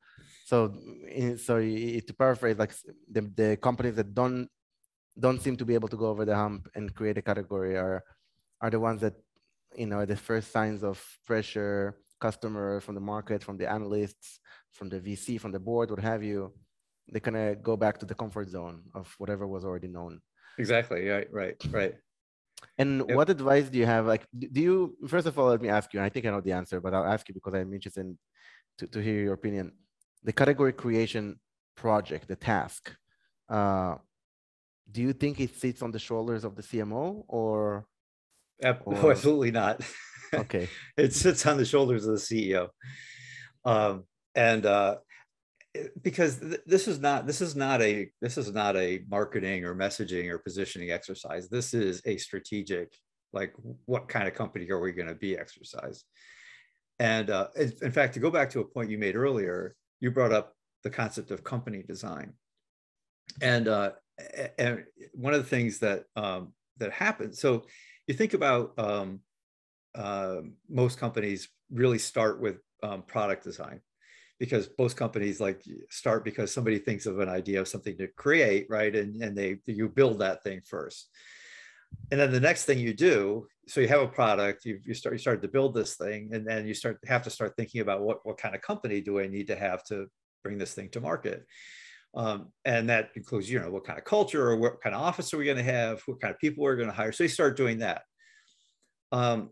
So 0.45 0.73
so 1.37 1.59
to 1.59 2.13
paraphrase 2.17 2.57
like 2.57 2.73
the, 3.11 3.21
the 3.35 3.57
companies 3.57 3.95
that 3.95 4.13
don't 4.13 4.49
don't 5.19 5.41
seem 5.41 5.57
to 5.57 5.65
be 5.65 5.73
able 5.73 5.87
to 5.89 5.97
go 5.97 6.07
over 6.07 6.25
the 6.25 6.35
hump 6.35 6.69
and 6.75 6.93
create 6.93 7.17
a 7.17 7.21
category 7.21 7.75
are 7.75 8.03
are 8.61 8.69
the 8.69 8.79
ones 8.79 9.01
that 9.01 9.15
you 9.75 9.87
know 9.87 9.97
are 9.97 10.05
the 10.05 10.15
first 10.15 10.51
signs 10.51 10.83
of 10.83 11.03
pressure 11.25 11.97
customer 12.19 12.79
from 12.79 12.95
the 12.95 13.01
market 13.01 13.43
from 13.43 13.57
the 13.57 13.69
analysts 13.69 14.39
from 14.71 14.89
the 14.89 14.99
vc 14.99 15.39
from 15.39 15.51
the 15.51 15.59
board 15.59 15.89
what 15.89 15.99
have 15.99 16.23
you 16.23 16.51
they 17.11 17.19
kind 17.19 17.37
of 17.37 17.63
go 17.63 17.77
back 17.77 17.97
to 17.99 18.05
the 18.05 18.15
comfort 18.15 18.49
zone 18.49 18.83
of 18.93 19.13
whatever 19.17 19.47
was 19.47 19.63
already 19.63 19.87
known. 19.87 20.21
Exactly. 20.57 21.07
Right. 21.07 21.27
Right. 21.31 21.55
Right. 21.69 21.95
And 22.77 23.03
yep. 23.07 23.15
what 23.15 23.29
advice 23.29 23.69
do 23.69 23.77
you 23.77 23.85
have? 23.85 24.05
Like, 24.05 24.25
do 24.37 24.61
you 24.61 24.97
first 25.07 25.27
of 25.27 25.37
all 25.37 25.47
let 25.47 25.61
me 25.61 25.69
ask 25.69 25.93
you? 25.93 26.01
I 26.01 26.09
think 26.09 26.25
I 26.25 26.31
know 26.31 26.41
the 26.41 26.53
answer, 26.53 26.81
but 26.81 26.93
I'll 26.93 27.05
ask 27.05 27.27
you 27.27 27.33
because 27.33 27.53
I'm 27.53 27.73
interested 27.73 28.01
in, 28.01 28.17
to 28.79 28.87
to 28.87 28.99
hear 28.99 29.21
your 29.21 29.33
opinion. 29.33 29.73
The 30.23 30.33
category 30.33 30.73
creation 30.73 31.39
project, 31.75 32.27
the 32.27 32.35
task. 32.35 32.91
Uh, 33.47 33.95
do 34.91 35.01
you 35.01 35.13
think 35.13 35.39
it 35.39 35.55
sits 35.55 35.81
on 35.81 35.91
the 35.91 35.99
shoulders 35.99 36.43
of 36.43 36.55
the 36.55 36.63
CMO 36.63 37.23
or? 37.27 37.85
or... 38.63 39.11
Absolutely 39.11 39.51
not. 39.51 39.81
Okay. 40.33 40.67
it 40.97 41.13
sits 41.13 41.45
on 41.45 41.57
the 41.57 41.65
shoulders 41.65 42.05
of 42.05 42.13
the 42.13 42.19
CEO. 42.19 42.69
Um, 43.63 44.05
and 44.35 44.65
uh, 44.65 44.97
because 46.01 46.39
th- 46.39 46.61
this 46.65 46.87
is 46.87 46.99
not 46.99 47.25
this 47.27 47.41
is 47.41 47.55
not 47.55 47.81
a 47.81 48.09
this 48.21 48.37
is 48.37 48.51
not 48.51 48.75
a 48.75 49.01
marketing 49.09 49.65
or 49.65 49.75
messaging 49.75 50.29
or 50.29 50.37
positioning 50.37 50.91
exercise. 50.91 51.49
This 51.49 51.73
is 51.73 52.01
a 52.05 52.17
strategic 52.17 52.93
like 53.33 53.53
what 53.85 54.07
kind 54.07 54.27
of 54.27 54.33
company 54.33 54.69
are 54.69 54.79
we 54.79 54.91
going 54.91 55.07
to 55.07 55.15
be 55.15 55.37
exercise? 55.37 56.03
And 56.99 57.29
uh, 57.29 57.47
in 57.55 57.91
fact 57.91 58.13
to 58.15 58.19
go 58.19 58.31
back 58.31 58.49
to 58.51 58.59
a 58.59 58.65
point 58.65 58.89
you 58.89 58.97
made 58.97 59.15
earlier 59.15 59.75
you 59.99 60.11
brought 60.11 60.33
up 60.33 60.53
the 60.83 60.89
concept 60.89 61.31
of 61.31 61.43
company 61.43 61.83
design. 61.83 62.33
And 63.41 63.67
uh, 63.67 63.91
and 64.57 64.85
one 65.13 65.33
of 65.33 65.43
the 65.43 65.49
things 65.49 65.79
that 65.79 66.03
um, 66.15 66.53
that 66.77 66.91
happens 66.91 67.39
so 67.39 67.65
you 68.07 68.13
think 68.13 68.33
about 68.33 68.73
um, 68.77 69.19
uh, 69.95 70.37
most 70.69 70.99
companies 70.99 71.49
really 71.71 71.99
start 71.99 72.41
with 72.41 72.57
um, 72.83 73.01
product 73.03 73.43
design 73.43 73.81
because 74.39 74.69
most 74.77 74.97
companies 74.97 75.39
like 75.39 75.63
start 75.89 76.23
because 76.23 76.53
somebody 76.53 76.79
thinks 76.79 77.05
of 77.05 77.19
an 77.19 77.29
idea 77.29 77.59
of 77.59 77.67
something 77.67 77.97
to 77.97 78.07
create, 78.07 78.67
right? 78.69 78.95
And, 78.95 79.21
and 79.21 79.37
they 79.37 79.59
you 79.65 79.89
build 79.89 80.19
that 80.19 80.43
thing 80.43 80.61
first. 80.63 81.09
And 82.11 82.19
then 82.19 82.31
the 82.31 82.39
next 82.39 82.65
thing 82.65 82.79
you 82.79 82.93
do, 82.93 83.47
so 83.67 83.79
you 83.79 83.87
have 83.87 84.01
a 84.01 84.07
product, 84.07 84.65
you, 84.65 84.79
you 84.85 84.93
start 84.93 85.13
you 85.13 85.19
start 85.19 85.41
to 85.41 85.47
build 85.47 85.73
this 85.73 85.95
thing, 85.95 86.29
and 86.33 86.45
then 86.45 86.67
you 86.67 86.73
start 86.73 86.99
have 87.07 87.23
to 87.23 87.29
start 87.29 87.55
thinking 87.55 87.81
about 87.81 88.01
what, 88.01 88.25
what 88.25 88.37
kind 88.37 88.55
of 88.55 88.61
company 88.61 89.01
do 89.01 89.19
I 89.19 89.27
need 89.27 89.47
to 89.47 89.55
have 89.55 89.83
to 89.85 90.07
bring 90.43 90.57
this 90.57 90.73
thing 90.73 90.89
to 90.89 91.01
market. 91.01 91.45
Um, 92.13 92.47
and 92.65 92.89
that 92.89 93.11
includes, 93.15 93.49
you 93.49 93.59
know, 93.59 93.69
what 93.69 93.85
kind 93.85 93.99
of 93.99 94.05
culture 94.05 94.49
or 94.49 94.55
what 94.55 94.81
kind 94.81 94.95
of 94.95 95.01
office 95.01 95.33
are 95.33 95.37
we 95.37 95.45
going 95.45 95.57
to 95.57 95.63
have, 95.63 96.01
what 96.05 96.19
kind 96.19 96.33
of 96.33 96.39
people 96.39 96.63
we're 96.63 96.75
going 96.75 96.89
to 96.89 96.95
hire. 96.95 97.11
So 97.11 97.23
you 97.23 97.29
start 97.29 97.57
doing 97.57 97.79
that. 97.79 98.03
Um, 99.11 99.51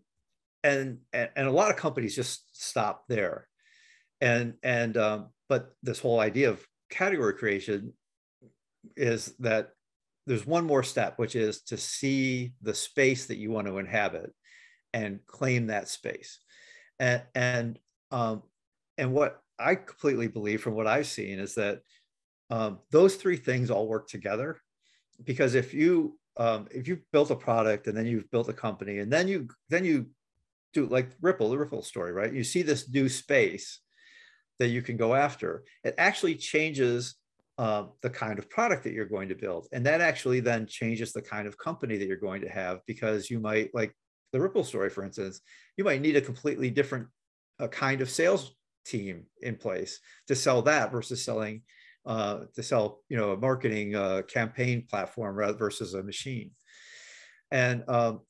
and, 0.63 0.99
and, 1.13 1.29
and 1.35 1.47
a 1.47 1.51
lot 1.51 1.69
of 1.69 1.77
companies 1.77 2.15
just 2.15 2.43
stop 2.53 3.03
there 3.07 3.47
and 4.21 4.53
and 4.63 4.97
um, 4.97 5.27
but 5.49 5.73
this 5.83 5.99
whole 5.99 6.19
idea 6.19 6.49
of 6.49 6.65
category 6.89 7.33
creation 7.33 7.93
is 8.95 9.33
that 9.39 9.69
there's 10.27 10.45
one 10.45 10.65
more 10.65 10.83
step 10.83 11.17
which 11.17 11.35
is 11.35 11.61
to 11.61 11.77
see 11.77 12.53
the 12.61 12.73
space 12.73 13.25
that 13.25 13.37
you 13.37 13.51
want 13.51 13.67
to 13.67 13.77
inhabit 13.77 14.33
and 14.93 15.19
claim 15.25 15.67
that 15.67 15.89
space. 15.89 16.39
And 16.99 17.23
and 17.35 17.79
um, 18.11 18.43
and 18.97 19.13
what 19.13 19.41
i 19.57 19.73
completely 19.75 20.27
believe 20.27 20.61
from 20.61 20.73
what 20.73 20.85
i've 20.85 21.07
seen 21.07 21.39
is 21.39 21.55
that 21.55 21.79
um, 22.49 22.79
those 22.91 23.15
three 23.15 23.37
things 23.37 23.71
all 23.71 23.87
work 23.87 24.07
together. 24.07 24.61
Because 25.23 25.55
if 25.55 25.73
you 25.73 26.17
um, 26.37 26.67
if 26.71 26.87
you 26.87 26.99
built 27.11 27.31
a 27.31 27.35
product 27.35 27.87
and 27.87 27.97
then 27.97 28.05
you've 28.05 28.29
built 28.31 28.49
a 28.49 28.53
company 28.53 28.99
and 28.99 29.11
then 29.11 29.27
you 29.27 29.47
then 29.69 29.85
you 29.85 30.07
do 30.73 30.85
like 30.87 31.09
ripple 31.21 31.49
the 31.49 31.57
ripple 31.57 31.81
story 31.81 32.11
right? 32.11 32.33
You 32.33 32.43
see 32.43 32.61
this 32.61 32.89
new 32.89 33.07
space 33.07 33.79
that 34.59 34.69
you 34.69 34.81
can 34.81 34.97
go 34.97 35.15
after. 35.15 35.63
It 35.83 35.95
actually 35.97 36.35
changes 36.35 37.15
uh, 37.57 37.85
the 38.01 38.09
kind 38.09 38.37
of 38.39 38.49
product 38.49 38.83
that 38.83 38.93
you're 38.93 39.05
going 39.05 39.29
to 39.29 39.35
build. 39.35 39.67
And 39.71 39.85
that 39.85 40.01
actually 40.01 40.41
then 40.41 40.67
changes 40.67 41.13
the 41.13 41.21
kind 41.21 41.47
of 41.47 41.57
company 41.57 41.97
that 41.97 42.07
you're 42.07 42.17
going 42.17 42.41
to 42.41 42.49
have 42.49 42.79
because 42.85 43.29
you 43.29 43.39
might, 43.39 43.73
like 43.73 43.95
the 44.33 44.41
Ripple 44.41 44.63
story, 44.63 44.89
for 44.89 45.03
instance, 45.03 45.41
you 45.77 45.83
might 45.83 46.01
need 46.01 46.15
a 46.15 46.21
completely 46.21 46.69
different 46.69 47.07
uh, 47.59 47.67
kind 47.67 48.01
of 48.01 48.09
sales 48.09 48.53
team 48.85 49.25
in 49.41 49.55
place 49.55 49.99
to 50.27 50.35
sell 50.35 50.61
that 50.63 50.91
versus 50.91 51.23
selling 51.23 51.61
uh, 52.05 52.41
to 52.53 52.61
sell 52.61 52.99
you 53.09 53.17
know 53.17 53.31
a 53.31 53.37
marketing 53.37 53.95
uh, 53.95 54.21
campaign 54.27 54.85
platform 54.87 55.35
rather 55.35 55.57
versus 55.57 55.93
a 55.93 56.03
machine 56.03 56.51
and 57.51 57.83
um, 57.87 58.21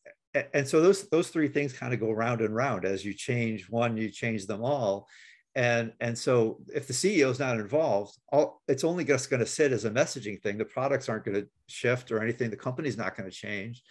and 0.53 0.67
so 0.67 0.81
those 0.81 1.09
those 1.09 1.29
three 1.29 1.47
things 1.47 1.73
kind 1.73 1.93
of 1.93 1.99
go 1.99 2.11
round 2.11 2.41
and 2.41 2.55
round 2.55 2.85
as 2.85 3.03
you 3.03 3.13
change 3.13 3.69
one 3.69 3.97
you 3.97 4.09
change 4.09 4.47
them 4.47 4.63
all 4.63 5.07
and 5.56 5.94
and 6.02 6.18
so 6.18 6.60
if 6.74 6.86
the 6.88 6.94
ceo 6.94 7.32
is 7.32 7.39
not 7.39 7.58
involved 7.58 8.18
all 8.32 8.62
it's 8.68 8.84
only 8.84 9.06
just 9.06 9.30
going 9.30 9.39
to 9.39 9.46
sit 9.46 9.72
as 9.72 9.86
a 9.86 9.91
messaging 9.91 10.41
thing. 10.41 10.58
The 10.58 10.65
products 10.65 11.08
aren't 11.10 11.26
going 11.26 11.41
to 11.41 11.48
shift 11.68 12.12
or 12.12 12.22
anything. 12.22 12.50
The 12.50 12.58
company's 12.58 12.98
not 12.98 13.15
going 13.15 13.30
to 13.30 13.36
change. 13.36 13.84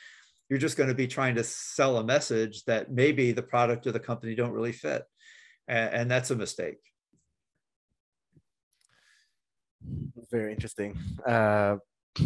You're 0.49 0.59
just 0.59 0.77
going 0.77 0.89
to 0.89 0.95
be 0.95 1.07
trying 1.07 1.35
to 1.37 1.45
sell 1.45 1.97
a 1.97 2.05
message 2.05 2.65
that 2.65 2.93
maybe 2.93 3.33
the 3.33 3.43
product 3.43 3.87
or 3.87 3.93
the 3.93 4.01
company 4.01 4.35
don't 4.35 4.53
really 4.53 4.73
fit. 4.73 5.05
And, 5.69 5.95
and 5.95 6.11
that's 6.11 6.31
a 6.31 6.37
mistake. 6.37 6.81
Very 10.31 10.53
interesting. 10.53 10.99
Uh, 11.27 11.77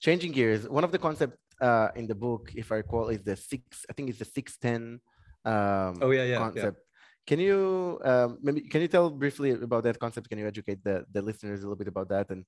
changing 0.00 0.32
gears 0.32 0.68
one 0.68 0.84
of 0.84 0.92
the 0.92 0.98
concepts 0.98 1.38
uh, 1.62 1.88
in 1.96 2.06
the 2.06 2.14
book 2.14 2.52
if 2.54 2.70
i 2.70 2.76
recall 2.76 3.08
is 3.08 3.22
the 3.22 3.34
six 3.34 3.84
i 3.88 3.92
think 3.94 4.10
it's 4.10 4.18
the 4.18 4.26
610 4.26 5.00
um, 5.46 5.98
oh 6.02 6.10
yeah 6.10 6.24
yeah. 6.24 6.36
concept 6.36 6.85
can 7.26 7.40
you 7.40 8.00
um, 8.04 8.38
maybe 8.42 8.60
can 8.62 8.80
you 8.80 8.88
tell 8.88 9.10
briefly 9.10 9.50
about 9.50 9.84
that 9.84 9.98
concept? 9.98 10.28
Can 10.28 10.38
you 10.38 10.46
educate 10.46 10.82
the, 10.84 11.04
the 11.12 11.22
listeners 11.22 11.60
a 11.60 11.62
little 11.64 11.76
bit 11.76 11.88
about 11.88 12.08
that 12.10 12.30
and 12.30 12.44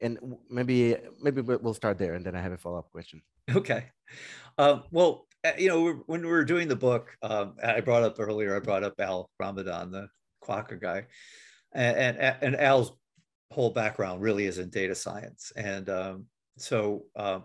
and 0.00 0.18
maybe 0.50 0.96
maybe 1.20 1.40
we'll 1.40 1.74
start 1.74 1.98
there 1.98 2.14
and 2.14 2.26
then 2.26 2.34
I 2.34 2.40
have 2.40 2.52
a 2.52 2.58
follow 2.58 2.78
up 2.78 2.90
question. 2.90 3.22
Okay, 3.50 3.86
um, 4.58 4.84
well 4.92 5.26
uh, 5.44 5.52
you 5.58 5.68
know 5.68 6.04
when 6.06 6.22
we 6.22 6.28
were 6.28 6.44
doing 6.44 6.68
the 6.68 6.76
book, 6.76 7.10
um, 7.22 7.54
I 7.62 7.80
brought 7.80 8.04
up 8.04 8.16
earlier 8.20 8.54
I 8.54 8.60
brought 8.60 8.84
up 8.84 8.94
Al 9.00 9.28
Ramadan, 9.40 9.90
the 9.90 10.08
Quokka 10.44 10.80
guy, 10.80 11.06
and 11.72 12.16
and, 12.18 12.36
and 12.42 12.56
Al's 12.56 12.92
whole 13.50 13.70
background 13.70 14.22
really 14.22 14.46
is 14.46 14.58
in 14.58 14.70
data 14.70 14.94
science 14.94 15.52
and 15.56 15.90
um, 15.90 16.26
so 16.56 17.04
um, 17.16 17.44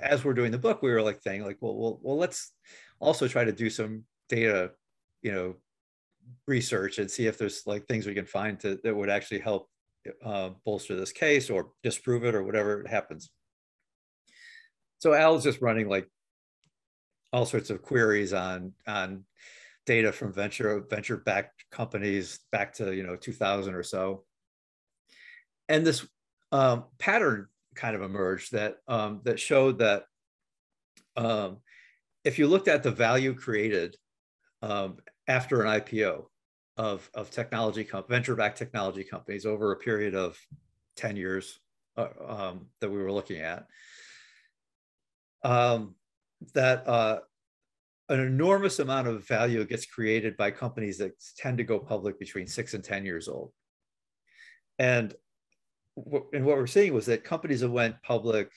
as 0.00 0.24
we're 0.24 0.34
doing 0.34 0.50
the 0.50 0.58
book 0.58 0.82
we 0.82 0.90
were 0.90 1.02
like 1.02 1.20
saying 1.22 1.44
like 1.44 1.56
well, 1.60 1.76
well 1.76 2.00
well 2.02 2.16
let's 2.16 2.52
also 3.00 3.28
try 3.28 3.44
to 3.44 3.52
do 3.52 3.70
some 3.70 4.04
data 4.28 4.72
you 5.22 5.32
know 5.32 5.54
research 6.46 6.98
and 6.98 7.10
see 7.10 7.26
if 7.26 7.38
there's 7.38 7.62
like 7.66 7.86
things 7.86 8.06
we 8.06 8.14
can 8.14 8.26
find 8.26 8.58
to, 8.60 8.78
that 8.82 8.94
would 8.94 9.10
actually 9.10 9.40
help 9.40 9.68
uh, 10.24 10.50
bolster 10.64 10.96
this 10.96 11.12
case 11.12 11.50
or 11.50 11.70
disprove 11.82 12.24
it 12.24 12.34
or 12.34 12.42
whatever 12.42 12.84
happens. 12.88 13.30
So 14.98 15.14
Al's 15.14 15.44
just 15.44 15.60
running 15.60 15.88
like 15.88 16.08
all 17.32 17.46
sorts 17.46 17.70
of 17.70 17.82
queries 17.82 18.32
on 18.32 18.72
on 18.86 19.24
data 19.86 20.12
from 20.12 20.32
venture 20.32 20.84
venture 20.90 21.16
backed 21.16 21.64
companies 21.70 22.40
back 22.52 22.74
to 22.74 22.94
you 22.94 23.02
know 23.02 23.16
2000 23.16 23.74
or 23.74 23.82
so, 23.82 24.24
and 25.68 25.86
this 25.86 26.06
um, 26.52 26.84
pattern 26.98 27.48
kind 27.74 27.94
of 27.94 28.02
emerged 28.02 28.52
that 28.52 28.78
um, 28.88 29.20
that 29.24 29.38
showed 29.38 29.78
that 29.78 30.04
um, 31.16 31.58
if 32.24 32.38
you 32.38 32.48
looked 32.48 32.68
at 32.68 32.82
the 32.82 32.90
value 32.90 33.34
created 33.34 33.96
um, 34.62 34.96
after 35.28 35.62
an 35.62 35.80
IPO 35.80 36.24
of, 36.76 37.08
of 37.14 37.30
technology 37.30 37.84
comp- 37.84 38.08
venture-backed 38.08 38.58
technology 38.58 39.04
companies 39.04 39.46
over 39.46 39.72
a 39.72 39.76
period 39.76 40.14
of 40.14 40.38
10 40.96 41.16
years 41.16 41.60
uh, 41.96 42.08
um, 42.26 42.66
that 42.80 42.90
we 42.90 42.98
were 42.98 43.12
looking 43.12 43.40
at, 43.40 43.66
um, 45.44 45.94
that 46.54 46.88
uh, 46.88 47.20
an 48.08 48.20
enormous 48.20 48.78
amount 48.78 49.06
of 49.06 49.26
value 49.26 49.64
gets 49.64 49.84
created 49.84 50.36
by 50.36 50.50
companies 50.50 50.98
that 50.98 51.12
tend 51.36 51.58
to 51.58 51.64
go 51.64 51.78
public 51.78 52.18
between 52.18 52.46
six 52.46 52.74
and 52.74 52.82
10 52.82 53.04
years 53.04 53.28
old. 53.28 53.52
And, 54.78 55.14
and 56.32 56.44
what 56.44 56.56
we're 56.56 56.66
seeing 56.66 56.94
was 56.94 57.06
that 57.06 57.24
companies 57.24 57.60
that 57.60 57.70
went 57.70 58.02
public 58.02 58.50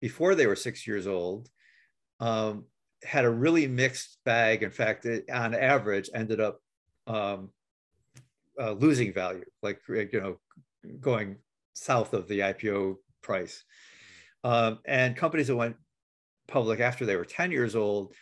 before 0.00 0.34
they 0.34 0.46
were 0.46 0.56
six 0.56 0.86
years 0.86 1.06
old 1.06 1.48
um, 2.20 2.64
had 3.04 3.24
a 3.24 3.30
really 3.30 3.66
mixed 3.66 4.18
bag. 4.24 4.62
In 4.62 4.70
fact, 4.70 5.06
it, 5.06 5.30
on 5.30 5.54
average, 5.54 6.10
ended 6.14 6.40
up 6.40 6.60
um, 7.06 7.50
uh, 8.60 8.72
losing 8.72 9.12
value, 9.12 9.44
like 9.62 9.80
you 9.88 10.08
know, 10.12 10.38
going 11.00 11.36
south 11.74 12.12
of 12.12 12.28
the 12.28 12.40
IPO 12.40 12.96
price. 13.22 13.64
Um, 14.44 14.78
and 14.84 15.16
companies 15.16 15.48
that 15.48 15.56
went 15.56 15.76
public 16.46 16.80
after 16.80 17.04
they 17.04 17.16
were 17.16 17.24
10 17.24 17.50
years 17.50 17.76
old, 17.76 18.14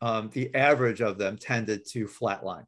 um, 0.00 0.30
the 0.32 0.54
average 0.54 1.00
of 1.00 1.18
them 1.18 1.36
tended 1.36 1.82
to 1.90 2.06
flatline. 2.06 2.64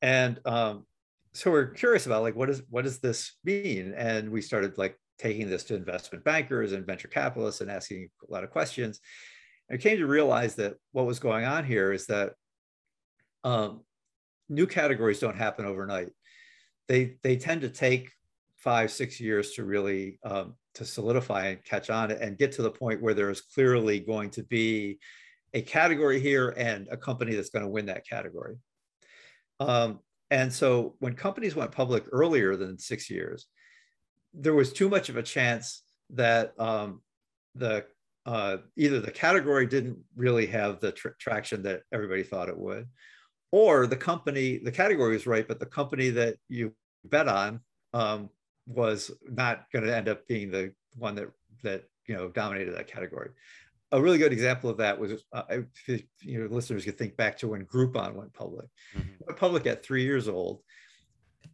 And 0.00 0.40
um, 0.44 0.86
so 1.32 1.50
we're 1.50 1.66
curious 1.66 2.06
about 2.06 2.22
like 2.22 2.36
what 2.36 2.50
is 2.50 2.62
what 2.70 2.84
does 2.84 2.98
this 2.98 3.36
mean? 3.44 3.94
And 3.96 4.30
we 4.30 4.40
started 4.40 4.78
like 4.78 4.98
taking 5.18 5.50
this 5.50 5.64
to 5.64 5.74
investment 5.74 6.24
bankers 6.24 6.72
and 6.72 6.86
venture 6.86 7.08
capitalists 7.08 7.60
and 7.60 7.70
asking 7.70 8.08
a 8.28 8.32
lot 8.32 8.44
of 8.44 8.50
questions. 8.50 9.00
I 9.70 9.76
came 9.76 9.98
to 9.98 10.06
realize 10.06 10.54
that 10.56 10.76
what 10.92 11.06
was 11.06 11.18
going 11.18 11.44
on 11.44 11.64
here 11.64 11.92
is 11.92 12.06
that 12.06 12.32
um, 13.44 13.82
new 14.48 14.66
categories 14.66 15.20
don't 15.20 15.36
happen 15.36 15.66
overnight. 15.66 16.10
They 16.88 17.16
they 17.22 17.36
tend 17.36 17.60
to 17.62 17.68
take 17.68 18.10
five 18.56 18.90
six 18.90 19.20
years 19.20 19.52
to 19.52 19.64
really 19.64 20.18
um, 20.24 20.54
to 20.74 20.84
solidify 20.84 21.48
and 21.48 21.64
catch 21.64 21.90
on 21.90 22.10
and 22.10 22.38
get 22.38 22.52
to 22.52 22.62
the 22.62 22.70
point 22.70 23.02
where 23.02 23.14
there 23.14 23.30
is 23.30 23.40
clearly 23.40 24.00
going 24.00 24.30
to 24.30 24.42
be 24.44 24.98
a 25.54 25.62
category 25.62 26.20
here 26.20 26.54
and 26.56 26.88
a 26.90 26.96
company 26.96 27.34
that's 27.34 27.50
going 27.50 27.64
to 27.64 27.70
win 27.70 27.86
that 27.86 28.06
category. 28.06 28.56
Um, 29.60 30.00
and 30.30 30.52
so 30.52 30.94
when 30.98 31.14
companies 31.14 31.56
went 31.56 31.72
public 31.72 32.04
earlier 32.12 32.56
than 32.56 32.78
six 32.78 33.10
years, 33.10 33.46
there 34.34 34.54
was 34.54 34.72
too 34.72 34.88
much 34.88 35.08
of 35.08 35.16
a 35.16 35.22
chance 35.22 35.82
that 36.10 36.52
um, 36.58 37.00
the 37.54 37.86
uh, 38.28 38.58
either 38.76 39.00
the 39.00 39.10
category 39.10 39.66
didn't 39.66 39.96
really 40.14 40.44
have 40.44 40.80
the 40.80 40.92
tr- 40.92 41.16
traction 41.18 41.62
that 41.62 41.80
everybody 41.94 42.22
thought 42.22 42.50
it 42.50 42.58
would, 42.58 42.86
or 43.52 43.86
the 43.86 43.96
company, 43.96 44.58
the 44.58 44.70
category 44.70 45.14
was 45.14 45.26
right, 45.26 45.48
but 45.48 45.58
the 45.58 45.64
company 45.64 46.10
that 46.10 46.36
you 46.50 46.74
bet 47.04 47.26
on 47.26 47.60
um, 47.94 48.28
was 48.66 49.10
not 49.26 49.64
going 49.72 49.86
to 49.86 49.96
end 49.96 50.10
up 50.10 50.28
being 50.28 50.50
the 50.50 50.74
one 50.98 51.14
that 51.14 51.30
that 51.62 51.84
you 52.06 52.14
know 52.14 52.28
dominated 52.28 52.72
that 52.72 52.86
category. 52.86 53.30
A 53.92 54.02
really 54.02 54.18
good 54.18 54.34
example 54.34 54.68
of 54.68 54.76
that 54.76 55.00
was, 55.00 55.24
uh, 55.32 55.44
if, 55.86 56.02
you 56.20 56.38
know, 56.38 56.54
listeners 56.54 56.84
could 56.84 56.98
think 56.98 57.16
back 57.16 57.38
to 57.38 57.48
when 57.48 57.64
Groupon 57.64 58.12
went 58.12 58.34
public. 58.34 58.66
Mm-hmm. 58.94 59.08
Went 59.26 59.38
public 59.38 59.66
at 59.66 59.82
three 59.82 60.04
years 60.04 60.28
old, 60.28 60.60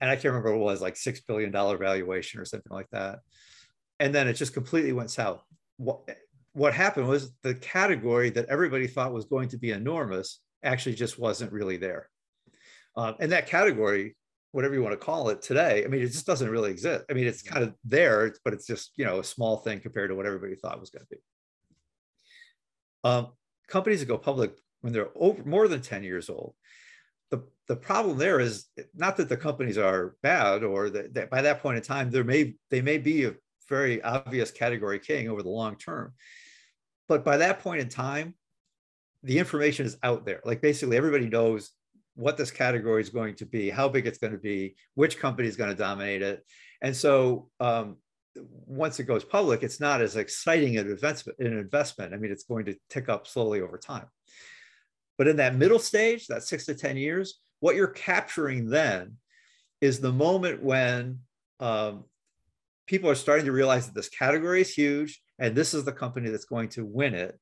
and 0.00 0.10
I 0.10 0.16
can't 0.16 0.34
remember 0.34 0.50
what 0.50 0.60
it 0.60 0.64
was, 0.64 0.82
like 0.82 0.96
six 0.96 1.20
billion 1.20 1.52
dollar 1.52 1.76
valuation 1.76 2.40
or 2.40 2.44
something 2.44 2.72
like 2.72 2.90
that. 2.90 3.20
And 4.00 4.12
then 4.12 4.26
it 4.26 4.32
just 4.32 4.54
completely 4.54 4.92
went 4.92 5.12
south. 5.12 5.44
What, 6.54 6.72
happened 6.72 7.08
was 7.08 7.32
the 7.42 7.54
category 7.54 8.30
that 8.30 8.46
everybody 8.46 8.86
thought 8.86 9.12
was 9.12 9.26
going 9.26 9.48
to 9.50 9.58
be 9.58 9.72
enormous 9.72 10.40
actually 10.62 10.94
just 10.94 11.18
wasn't 11.18 11.52
really 11.52 11.76
there. 11.76 12.08
Uh, 12.96 13.12
and 13.20 13.32
that 13.32 13.46
category, 13.46 14.16
whatever 14.52 14.74
you 14.74 14.82
want 14.82 14.92
to 14.92 15.04
call 15.04 15.28
it 15.30 15.42
today, 15.42 15.84
I 15.84 15.88
mean, 15.88 16.00
it 16.00 16.06
just 16.06 16.26
doesn't 16.26 16.48
really 16.48 16.70
exist. 16.70 17.04
I 17.10 17.12
mean, 17.12 17.26
it's 17.26 17.42
kind 17.42 17.64
of 17.64 17.74
there, 17.84 18.34
but 18.44 18.54
it's 18.54 18.66
just, 18.66 18.92
you 18.96 19.04
know, 19.04 19.18
a 19.18 19.24
small 19.24 19.58
thing 19.58 19.80
compared 19.80 20.10
to 20.10 20.14
what 20.14 20.26
everybody 20.26 20.54
thought 20.54 20.80
was 20.80 20.90
going 20.90 21.04
to 21.04 21.08
be. 21.10 21.22
Um, 23.02 23.32
companies 23.68 24.00
that 24.00 24.06
go 24.06 24.16
public 24.16 24.54
when 24.80 24.92
they're 24.92 25.10
over 25.16 25.42
more 25.44 25.66
than 25.66 25.82
10 25.82 26.04
years 26.04 26.30
old, 26.30 26.54
the, 27.30 27.42
the 27.66 27.76
problem 27.76 28.16
there 28.16 28.38
is 28.38 28.66
not 28.94 29.16
that 29.16 29.28
the 29.28 29.36
companies 29.36 29.76
are 29.76 30.14
bad 30.22 30.62
or 30.62 30.88
that, 30.90 31.14
that 31.14 31.30
by 31.30 31.42
that 31.42 31.60
point 31.60 31.78
in 31.78 31.82
time, 31.82 32.10
there 32.10 32.24
may, 32.24 32.54
they 32.70 32.80
may 32.80 32.98
be 32.98 33.24
a 33.24 33.34
very 33.68 34.02
obvious 34.02 34.50
category 34.50 34.98
king 34.98 35.28
over 35.28 35.42
the 35.42 35.48
long 35.48 35.76
term 35.76 36.12
but 37.08 37.24
by 37.24 37.38
that 37.38 37.60
point 37.60 37.80
in 37.80 37.88
time, 37.88 38.34
the 39.22 39.38
information 39.38 39.86
is 39.86 39.96
out 40.02 40.26
there. 40.26 40.40
Like 40.44 40.60
basically 40.60 40.96
everybody 40.96 41.28
knows 41.28 41.70
what 42.14 42.36
this 42.36 42.50
category 42.50 43.02
is 43.02 43.10
going 43.10 43.34
to 43.36 43.46
be, 43.46 43.70
how 43.70 43.88
big 43.88 44.06
it's 44.06 44.18
going 44.18 44.32
to 44.32 44.38
be, 44.38 44.76
which 44.94 45.18
company 45.18 45.48
is 45.48 45.56
going 45.56 45.70
to 45.70 45.76
dominate 45.76 46.22
it. 46.22 46.44
And 46.80 46.94
so 46.94 47.50
um, 47.58 47.96
once 48.36 49.00
it 49.00 49.04
goes 49.04 49.24
public, 49.24 49.62
it's 49.62 49.80
not 49.80 50.00
as 50.00 50.16
exciting 50.16 50.76
an 50.78 50.90
investment, 50.90 51.38
an 51.38 51.58
investment. 51.58 52.14
I 52.14 52.18
mean, 52.18 52.30
it's 52.30 52.44
going 52.44 52.66
to 52.66 52.76
tick 52.90 53.08
up 53.08 53.26
slowly 53.26 53.60
over 53.60 53.78
time. 53.78 54.06
But 55.16 55.28
in 55.28 55.36
that 55.36 55.56
middle 55.56 55.78
stage, 55.78 56.26
that 56.28 56.42
six 56.42 56.66
to 56.66 56.74
10 56.74 56.96
years, 56.96 57.40
what 57.60 57.76
you're 57.76 57.86
capturing 57.88 58.68
then 58.68 59.16
is 59.80 60.00
the 60.00 60.12
moment 60.12 60.62
when 60.62 61.20
um, 61.60 62.04
people 62.86 63.08
are 63.10 63.14
starting 63.14 63.46
to 63.46 63.52
realize 63.52 63.86
that 63.86 63.94
this 63.94 64.08
category 64.08 64.60
is 64.60 64.72
huge 64.72 65.20
and 65.38 65.54
this 65.54 65.74
is 65.74 65.84
the 65.84 65.92
company 65.92 66.30
that's 66.30 66.44
going 66.44 66.68
to 66.70 66.84
win 66.84 67.14
it. 67.14 67.38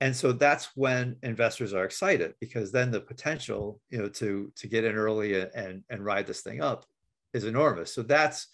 And 0.00 0.16
so 0.16 0.32
that's 0.32 0.70
when 0.74 1.16
investors 1.22 1.72
are 1.74 1.84
excited 1.84 2.34
because 2.40 2.72
then 2.72 2.90
the 2.90 3.00
potential 3.00 3.80
you 3.90 3.98
know 3.98 4.08
to 4.08 4.52
to 4.56 4.66
get 4.66 4.84
in 4.84 4.96
early 4.96 5.40
and 5.40 5.84
and 5.88 6.04
ride 6.04 6.26
this 6.26 6.40
thing 6.40 6.60
up 6.60 6.84
is 7.32 7.44
enormous. 7.44 7.94
So 7.94 8.02
that's 8.02 8.48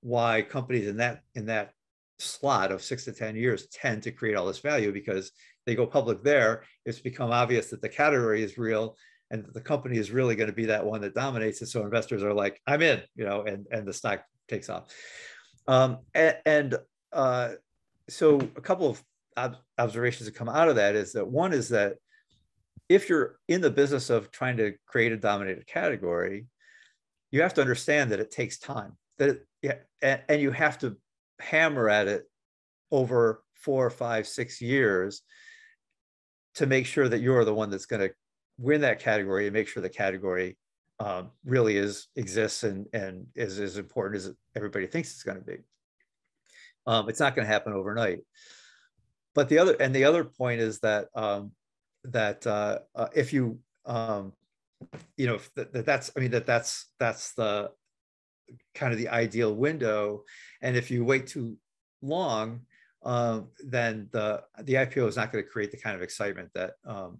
why 0.00 0.42
companies 0.42 0.88
in 0.88 0.96
that 0.98 1.22
in 1.34 1.46
that 1.46 1.72
slot 2.18 2.72
of 2.72 2.82
six 2.82 3.04
to 3.04 3.12
ten 3.12 3.36
years 3.36 3.66
tend 3.66 4.02
to 4.04 4.12
create 4.12 4.36
all 4.36 4.46
this 4.46 4.60
value 4.60 4.92
because 4.92 5.32
they 5.66 5.74
go 5.74 5.86
public 5.86 6.22
there 6.22 6.62
it's 6.84 7.00
become 7.00 7.32
obvious 7.32 7.70
that 7.70 7.82
the 7.82 7.88
category 7.88 8.42
is 8.42 8.56
real 8.56 8.96
and 9.30 9.44
the 9.52 9.60
company 9.60 9.98
is 9.98 10.10
really 10.10 10.36
going 10.36 10.48
to 10.48 10.54
be 10.54 10.66
that 10.66 10.84
one 10.84 11.00
that 11.00 11.14
dominates 11.14 11.60
it. 11.60 11.66
So 11.66 11.82
investors 11.82 12.22
are 12.22 12.32
like 12.32 12.60
i'm 12.66 12.82
in 12.82 13.02
you 13.14 13.24
know 13.24 13.42
and 13.42 13.66
and 13.70 13.86
the 13.86 13.92
stock 13.92 14.24
takes 14.48 14.68
off. 14.70 14.84
Um, 15.66 15.98
and, 16.14 16.36
and 16.44 16.78
uh, 17.12 17.52
so 18.08 18.36
a 18.56 18.60
couple 18.60 18.88
of 18.88 19.02
ob- 19.36 19.56
observations 19.78 20.26
that 20.26 20.34
come 20.34 20.48
out 20.48 20.68
of 20.68 20.76
that 20.76 20.94
is 20.94 21.12
that 21.12 21.26
one 21.26 21.52
is 21.52 21.68
that 21.70 21.96
if 22.88 23.08
you're 23.08 23.38
in 23.48 23.60
the 23.60 23.70
business 23.70 24.10
of 24.10 24.30
trying 24.30 24.56
to 24.58 24.74
create 24.86 25.12
a 25.12 25.16
dominated 25.16 25.66
category, 25.66 26.46
you 27.30 27.42
have 27.42 27.54
to 27.54 27.60
understand 27.60 28.12
that 28.12 28.20
it 28.20 28.30
takes 28.30 28.58
time. 28.58 28.96
That 29.18 29.30
it, 29.30 29.46
yeah, 29.62 29.74
and, 30.02 30.20
and 30.28 30.42
you 30.42 30.50
have 30.50 30.78
to 30.78 30.96
hammer 31.40 31.88
at 31.88 32.08
it 32.08 32.24
over 32.90 33.42
four, 33.54 33.88
five, 33.90 34.26
six 34.26 34.60
years 34.60 35.22
to 36.56 36.66
make 36.66 36.86
sure 36.86 37.08
that 37.08 37.20
you're 37.20 37.44
the 37.44 37.54
one 37.54 37.70
that's 37.70 37.86
going 37.86 38.08
to 38.08 38.14
win 38.58 38.82
that 38.82 39.00
category 39.00 39.46
and 39.46 39.54
make 39.54 39.66
sure 39.66 39.82
the 39.82 39.88
category 39.88 40.56
um, 41.00 41.30
really 41.44 41.76
is 41.76 42.06
exists 42.14 42.62
and 42.62 42.86
and 42.92 43.26
is 43.34 43.58
as 43.58 43.78
important 43.78 44.22
as 44.22 44.32
everybody 44.54 44.86
thinks 44.86 45.12
it's 45.12 45.24
going 45.24 45.38
to 45.38 45.44
be. 45.44 45.56
Um, 46.86 47.08
it's 47.08 47.20
not 47.20 47.34
going 47.34 47.46
to 47.46 47.52
happen 47.52 47.72
overnight. 47.72 48.20
But 49.34 49.48
the 49.48 49.58
other 49.58 49.74
and 49.80 49.94
the 49.94 50.04
other 50.04 50.24
point 50.24 50.60
is 50.60 50.80
that 50.80 51.08
um, 51.14 51.52
that 52.04 52.46
uh, 52.46 52.80
uh, 52.94 53.08
if 53.14 53.32
you 53.32 53.58
um, 53.84 54.32
you 55.16 55.26
know 55.26 55.38
that, 55.56 55.72
that 55.72 55.86
that's 55.86 56.10
I 56.16 56.20
mean 56.20 56.30
that 56.30 56.46
that's 56.46 56.86
that's 57.00 57.34
the 57.34 57.70
kind 58.74 58.92
of 58.92 58.98
the 58.98 59.08
ideal 59.08 59.54
window, 59.54 60.22
and 60.62 60.76
if 60.76 60.90
you 60.90 61.04
wait 61.04 61.26
too 61.26 61.56
long, 62.00 62.60
um, 63.02 63.48
then 63.64 64.08
the 64.12 64.44
the 64.62 64.74
IPO 64.74 65.08
is 65.08 65.16
not 65.16 65.32
going 65.32 65.42
to 65.42 65.50
create 65.50 65.72
the 65.72 65.78
kind 65.78 65.96
of 65.96 66.02
excitement 66.02 66.50
that 66.54 66.74
um, 66.86 67.18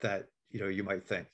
that 0.00 0.26
you 0.50 0.60
know 0.60 0.68
you 0.68 0.82
might 0.82 1.06
think. 1.06 1.28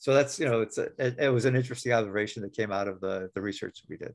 So 0.00 0.12
that's 0.12 0.40
you 0.40 0.46
know 0.46 0.62
it's 0.62 0.78
a, 0.78 0.88
it, 0.98 1.16
it 1.20 1.28
was 1.28 1.44
an 1.44 1.54
interesting 1.54 1.92
observation 1.92 2.42
that 2.42 2.56
came 2.56 2.72
out 2.72 2.88
of 2.88 3.00
the 3.00 3.30
the 3.34 3.40
research 3.40 3.82
we 3.88 3.96
did 3.96 4.14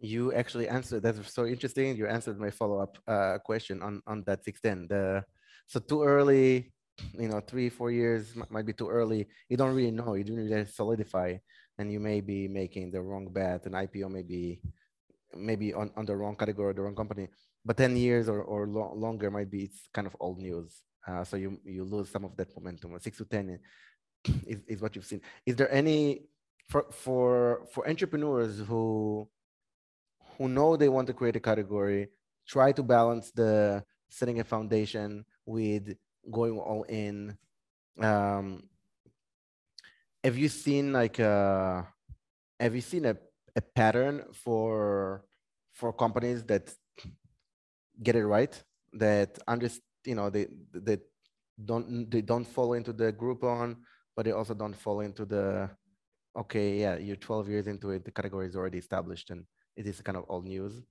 you 0.00 0.32
actually 0.32 0.68
answered 0.68 1.02
that's 1.02 1.32
so 1.32 1.44
interesting 1.46 1.96
you 1.96 2.06
answered 2.06 2.40
my 2.40 2.50
follow-up 2.50 2.96
uh, 3.06 3.38
question 3.44 3.82
on 3.82 4.00
on 4.06 4.24
that 4.24 4.42
610 4.44 4.88
the 4.88 5.22
so 5.66 5.78
too 5.78 6.02
early 6.02 6.72
you 7.18 7.28
know 7.28 7.40
three 7.40 7.68
four 7.68 7.90
years 7.90 8.34
might 8.50 8.66
be 8.66 8.72
too 8.72 8.88
early. 8.88 9.26
You 9.48 9.56
don't 9.56 9.74
really 9.74 9.90
know 9.90 10.14
you 10.14 10.24
don't 10.24 10.36
really 10.36 10.66
solidify 10.66 11.36
and 11.78 11.92
you 11.92 12.00
may 12.00 12.20
be 12.20 12.48
making 12.48 12.90
the 12.90 13.00
wrong 13.00 13.28
bet 13.32 13.66
an 13.66 13.72
ipo 13.72 14.10
may 14.10 14.22
be 14.22 14.60
maybe 15.34 15.72
on, 15.72 15.90
on 15.96 16.04
the 16.04 16.16
wrong 16.16 16.36
category 16.36 16.74
the 16.74 16.82
wrong 16.82 16.96
company 16.96 17.28
but 17.64 17.76
10 17.76 17.96
years 17.96 18.28
or, 18.28 18.42
or 18.42 18.66
lo- 18.66 18.94
longer 18.94 19.30
might 19.30 19.50
be 19.50 19.64
it's 19.64 19.88
kind 19.92 20.06
of 20.06 20.16
old 20.18 20.38
news. 20.38 20.82
Uh, 21.06 21.24
so 21.24 21.36
you 21.36 21.58
you 21.64 21.84
lose 21.84 22.10
some 22.10 22.24
of 22.24 22.36
that 22.36 22.54
momentum 22.56 22.98
six 23.00 23.18
to 23.18 23.24
10 23.24 23.58
is, 24.46 24.60
is 24.66 24.80
what 24.80 24.94
you've 24.94 25.06
seen. 25.06 25.20
Is 25.46 25.56
there 25.56 25.72
any 25.72 26.26
for 26.68 26.86
for 26.90 27.66
for 27.72 27.88
entrepreneurs 27.88 28.60
who 28.60 29.28
who 30.40 30.48
know 30.48 30.74
they 30.74 30.88
want 30.88 31.06
to 31.06 31.12
create 31.12 31.36
a 31.36 31.40
category, 31.40 32.08
try 32.48 32.72
to 32.72 32.82
balance 32.82 33.30
the 33.30 33.84
setting 34.08 34.40
a 34.40 34.44
foundation 34.44 35.22
with 35.44 35.94
going 36.32 36.58
all 36.58 36.82
in. 36.84 37.36
Um, 38.00 38.62
have 40.24 40.38
you 40.38 40.48
seen 40.48 40.94
like 40.94 41.18
a, 41.18 41.28
uh, 41.28 41.82
have 42.58 42.74
you 42.74 42.80
seen 42.80 43.04
a, 43.04 43.16
a 43.54 43.60
pattern 43.60 44.24
for 44.32 45.26
for 45.74 45.92
companies 45.92 46.42
that 46.44 46.74
get 48.02 48.16
it 48.16 48.26
right 48.26 48.62
that 48.94 49.38
under 49.46 49.68
you 50.06 50.14
know 50.14 50.30
they 50.30 50.46
that 50.72 51.00
don't 51.62 52.10
they 52.10 52.22
don't 52.22 52.46
fall 52.46 52.72
into 52.72 52.94
the 52.94 53.12
Groupon, 53.12 53.76
but 54.16 54.24
they 54.24 54.32
also 54.32 54.54
don't 54.54 54.74
fall 54.74 55.00
into 55.00 55.26
the 55.26 55.68
okay, 56.34 56.80
yeah, 56.80 56.96
you're 56.96 57.16
12 57.16 57.48
years 57.50 57.66
into 57.66 57.90
it, 57.90 58.04
the 58.06 58.10
category 58.10 58.46
is 58.46 58.56
already 58.56 58.78
established 58.78 59.30
and 59.30 59.44
it 59.80 59.86
is 59.86 60.00
kind 60.02 60.18
of 60.18 60.24
old 60.28 60.44
news. 60.44 60.82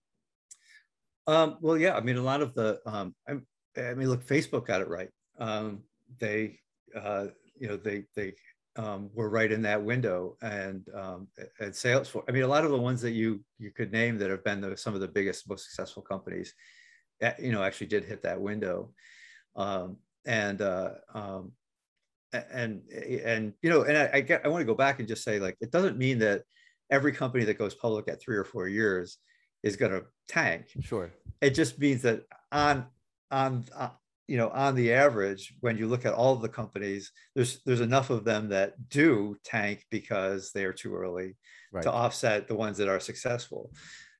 Um, 1.27 1.57
well, 1.61 1.77
yeah, 1.77 1.95
I 1.95 2.01
mean, 2.01 2.17
a 2.17 2.23
lot 2.23 2.41
of 2.41 2.55
the, 2.55 2.79
um, 2.87 3.13
I, 3.27 3.33
mean, 3.93 4.09
look, 4.09 4.25
Facebook 4.25 4.65
got 4.65 4.81
it 4.81 4.87
right. 4.87 5.09
Um, 5.37 5.83
they, 6.19 6.59
uh, 6.95 7.27
you 7.55 7.67
know, 7.67 7.77
they 7.77 8.05
they 8.15 8.33
um, 8.77 9.11
were 9.13 9.29
right 9.29 9.51
in 9.51 9.61
that 9.61 9.83
window, 9.83 10.37
and 10.41 10.87
um, 10.95 11.27
and 11.59 11.71
Salesforce. 11.71 12.23
I 12.27 12.31
mean, 12.31 12.43
a 12.43 12.47
lot 12.47 12.65
of 12.65 12.71
the 12.71 12.77
ones 12.77 13.01
that 13.01 13.11
you 13.11 13.43
you 13.59 13.71
could 13.71 13.91
name 13.91 14.17
that 14.17 14.31
have 14.31 14.43
been 14.43 14.61
the, 14.61 14.75
some 14.75 14.95
of 14.95 15.01
the 15.01 15.07
biggest, 15.07 15.47
most 15.47 15.65
successful 15.65 16.01
companies, 16.01 16.53
you 17.37 17.51
know, 17.51 17.61
actually 17.61 17.87
did 17.87 18.05
hit 18.05 18.23
that 18.23 18.41
window. 18.41 18.91
Um, 19.55 19.97
and 20.25 20.61
uh, 20.61 20.91
um, 21.13 21.51
and 22.33 22.81
and 22.91 23.53
you 23.61 23.69
know, 23.69 23.83
and 23.83 23.97
I, 23.97 24.09
I 24.13 24.21
get 24.21 24.43
I 24.43 24.47
want 24.47 24.61
to 24.61 24.65
go 24.65 24.75
back 24.75 24.99
and 24.99 25.07
just 25.07 25.23
say 25.23 25.39
like 25.39 25.57
it 25.61 25.71
doesn't 25.71 25.97
mean 25.97 26.19
that 26.19 26.41
every 26.89 27.11
company 27.11 27.45
that 27.45 27.57
goes 27.57 27.75
public 27.75 28.07
at 28.07 28.21
three 28.21 28.37
or 28.37 28.43
four 28.43 28.67
years 28.67 29.17
is 29.63 29.75
going 29.75 29.91
to 29.91 30.03
tank. 30.27 30.67
Sure. 30.81 31.11
It 31.41 31.51
just 31.51 31.79
means 31.79 32.01
that 32.03 32.23
on 32.51 32.85
on 33.31 33.65
uh, 33.75 33.89
you 34.27 34.37
know 34.37 34.49
on 34.49 34.75
the 34.75 34.93
average, 34.93 35.53
when 35.59 35.77
you 35.77 35.87
look 35.87 36.05
at 36.05 36.13
all 36.13 36.33
of 36.33 36.41
the 36.41 36.49
companies, 36.49 37.11
there's 37.35 37.61
there's 37.65 37.81
enough 37.81 38.09
of 38.09 38.23
them 38.23 38.49
that 38.49 38.89
do 38.89 39.37
tank 39.43 39.85
because 39.89 40.51
they 40.51 40.65
are 40.65 40.73
too 40.73 40.95
early 40.95 41.35
right. 41.71 41.83
to 41.83 41.91
offset 41.91 42.47
the 42.47 42.55
ones 42.55 42.77
that 42.77 42.89
are 42.89 42.99
successful. 42.99 43.71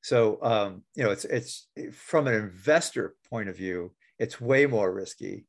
So 0.02 0.40
um, 0.42 0.84
you 0.96 1.04
know, 1.04 1.12
it's 1.12 1.26
it's 1.26 1.68
from 1.92 2.28
an 2.28 2.36
investor 2.36 3.16
point 3.30 3.50
of 3.50 3.58
view, 3.58 3.94
it's 4.18 4.40
way 4.40 4.66
more 4.66 4.94
risky 4.94 5.46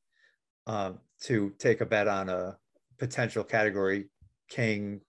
um, 0.66 0.98
to 1.22 1.52
take 1.58 1.80
a 1.80 1.86
bet 1.86 2.08
on 2.08 2.28
a 2.28 2.56
potential 2.98 3.44
category 3.44 4.10
king 4.48 5.00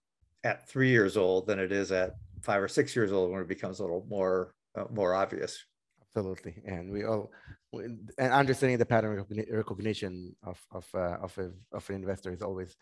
at 0.43 0.67
three 0.67 0.89
years 0.89 1.17
old 1.17 1.47
than 1.47 1.59
it 1.59 1.71
is 1.71 1.91
at 1.91 2.15
five 2.41 2.61
or 2.61 2.67
six 2.67 2.95
years 2.95 3.11
old 3.11 3.31
when 3.31 3.41
it 3.41 3.47
becomes 3.47 3.79
a 3.79 3.83
little 3.83 4.05
more 4.09 4.53
uh, 4.75 4.85
more 4.91 5.13
obvious. 5.13 5.63
Absolutely, 6.01 6.61
and 6.65 6.91
we 6.91 7.03
all 7.03 7.31
and 7.73 8.33
understanding 8.33 8.77
the 8.77 8.85
pattern 8.85 9.25
recognition 9.51 10.35
of 10.43 10.59
of 10.71 10.85
uh, 10.93 11.17
of, 11.21 11.37
a, 11.37 11.51
of 11.71 11.89
an 11.89 11.95
investor 11.95 12.33
is 12.33 12.41
always 12.41 12.75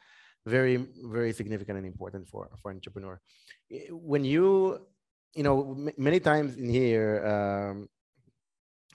very 0.45 0.87
very 1.03 1.31
significant 1.33 1.77
and 1.77 1.85
important 1.85 2.27
for 2.27 2.49
for 2.61 2.71
an 2.71 2.77
entrepreneur. 2.77 3.19
When 3.91 4.23
you 4.23 4.79
you 5.35 5.43
know 5.43 5.77
many 5.97 6.19
times 6.19 6.55
in 6.55 6.69
here. 6.69 7.25
Um, 7.25 7.89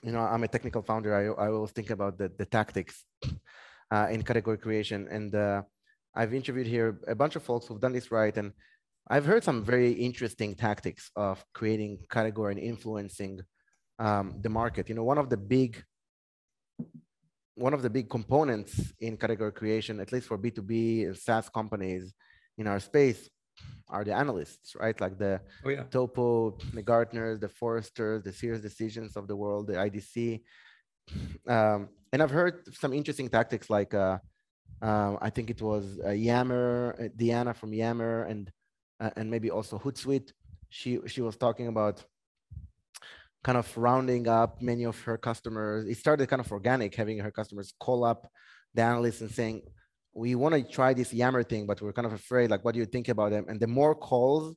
you 0.05 0.11
know, 0.11 0.19
I'm 0.19 0.43
a 0.43 0.47
technical 0.47 0.83
founder. 0.83 1.15
I, 1.15 1.45
I 1.45 1.49
always 1.49 1.71
think 1.71 1.89
about 1.89 2.19
the, 2.19 2.29
the 2.37 2.45
tactics 2.45 3.05
uh, 3.91 4.07
in 4.11 4.21
category 4.21 4.57
creation. 4.57 5.07
And 5.09 5.33
uh, 5.33 5.63
I've 6.15 6.33
interviewed 6.33 6.67
here 6.67 6.99
a 7.07 7.15
bunch 7.15 7.35
of 7.35 7.43
folks 7.43 7.67
who've 7.67 7.79
done 7.79 7.93
this 7.93 8.11
right. 8.11 8.35
And 8.35 8.53
I've 9.07 9.25
heard 9.25 9.43
some 9.43 9.63
very 9.63 9.91
interesting 9.91 10.55
tactics 10.55 11.11
of 11.15 11.43
creating 11.53 11.99
category 12.09 12.53
and 12.53 12.61
influencing 12.61 13.41
um, 13.99 14.35
the 14.41 14.49
market. 14.49 14.89
You 14.89 14.95
know, 14.95 15.03
one 15.03 15.17
of 15.17 15.29
the 15.29 15.37
big 15.37 15.83
one 17.57 17.73
of 17.73 17.81
the 17.81 17.89
big 17.89 18.09
components 18.09 18.93
in 18.99 19.15
category 19.15 19.51
creation, 19.53 20.01
at 20.01 20.11
least 20.11 20.27
for 20.27 20.37
B2B 20.37 21.05
and 21.05 21.17
SaaS 21.17 21.47
companies 21.47 22.13
in 22.57 22.67
our 22.67 22.81
space, 22.81 23.29
are 23.87 24.03
the 24.03 24.13
analysts, 24.13 24.75
right? 24.75 24.99
Like 24.99 25.17
the 25.17 25.39
oh, 25.63 25.69
yeah. 25.69 25.83
Topo, 25.83 26.57
the 26.73 26.83
Gartners, 26.83 27.39
the 27.39 27.47
Forresters, 27.47 28.23
the 28.23 28.31
SiriusDecisions 28.31 29.15
of 29.15 29.27
the 29.27 29.35
world, 29.35 29.67
the 29.67 29.73
IDC. 29.73 30.41
Um, 31.47 31.89
and 32.11 32.21
I've 32.21 32.31
heard 32.31 32.75
some 32.75 32.93
interesting 32.93 33.29
tactics 33.29 33.69
like 33.69 33.93
uh, 33.93 34.17
uh, 34.81 35.15
I 35.21 35.29
think 35.29 35.49
it 35.49 35.61
was 35.61 35.99
uh, 36.05 36.11
Yammer, 36.11 36.95
uh, 36.99 37.07
Diana 37.15 37.53
from 37.53 37.73
Yammer, 37.73 38.23
and 38.23 38.51
uh, 38.99 39.11
and 39.15 39.29
maybe 39.29 39.49
also 39.49 39.77
Hootsuite. 39.77 40.31
She 40.69 40.99
she 41.07 41.21
was 41.21 41.37
talking 41.37 41.67
about 41.67 42.03
kind 43.43 43.57
of 43.57 43.77
rounding 43.77 44.27
up 44.27 44.61
many 44.61 44.85
of 44.85 44.99
her 45.01 45.17
customers. 45.17 45.87
It 45.87 45.97
started 45.97 46.27
kind 46.27 46.39
of 46.39 46.51
organic, 46.51 46.95
having 46.95 47.19
her 47.19 47.31
customers 47.31 47.73
call 47.79 48.03
up 48.03 48.27
the 48.73 48.81
analysts 48.81 49.21
and 49.21 49.31
saying, 49.31 49.61
"We 50.13 50.35
want 50.35 50.55
to 50.55 50.63
try 50.63 50.93
this 50.93 51.13
Yammer 51.13 51.43
thing, 51.43 51.65
but 51.65 51.81
we're 51.81 51.93
kind 51.93 52.07
of 52.07 52.13
afraid. 52.13 52.49
Like, 52.49 52.65
what 52.65 52.73
do 52.73 52.79
you 52.79 52.85
think 52.85 53.07
about 53.07 53.31
them?" 53.31 53.45
And 53.47 53.59
the 53.59 53.67
more 53.67 53.95
calls 53.95 54.55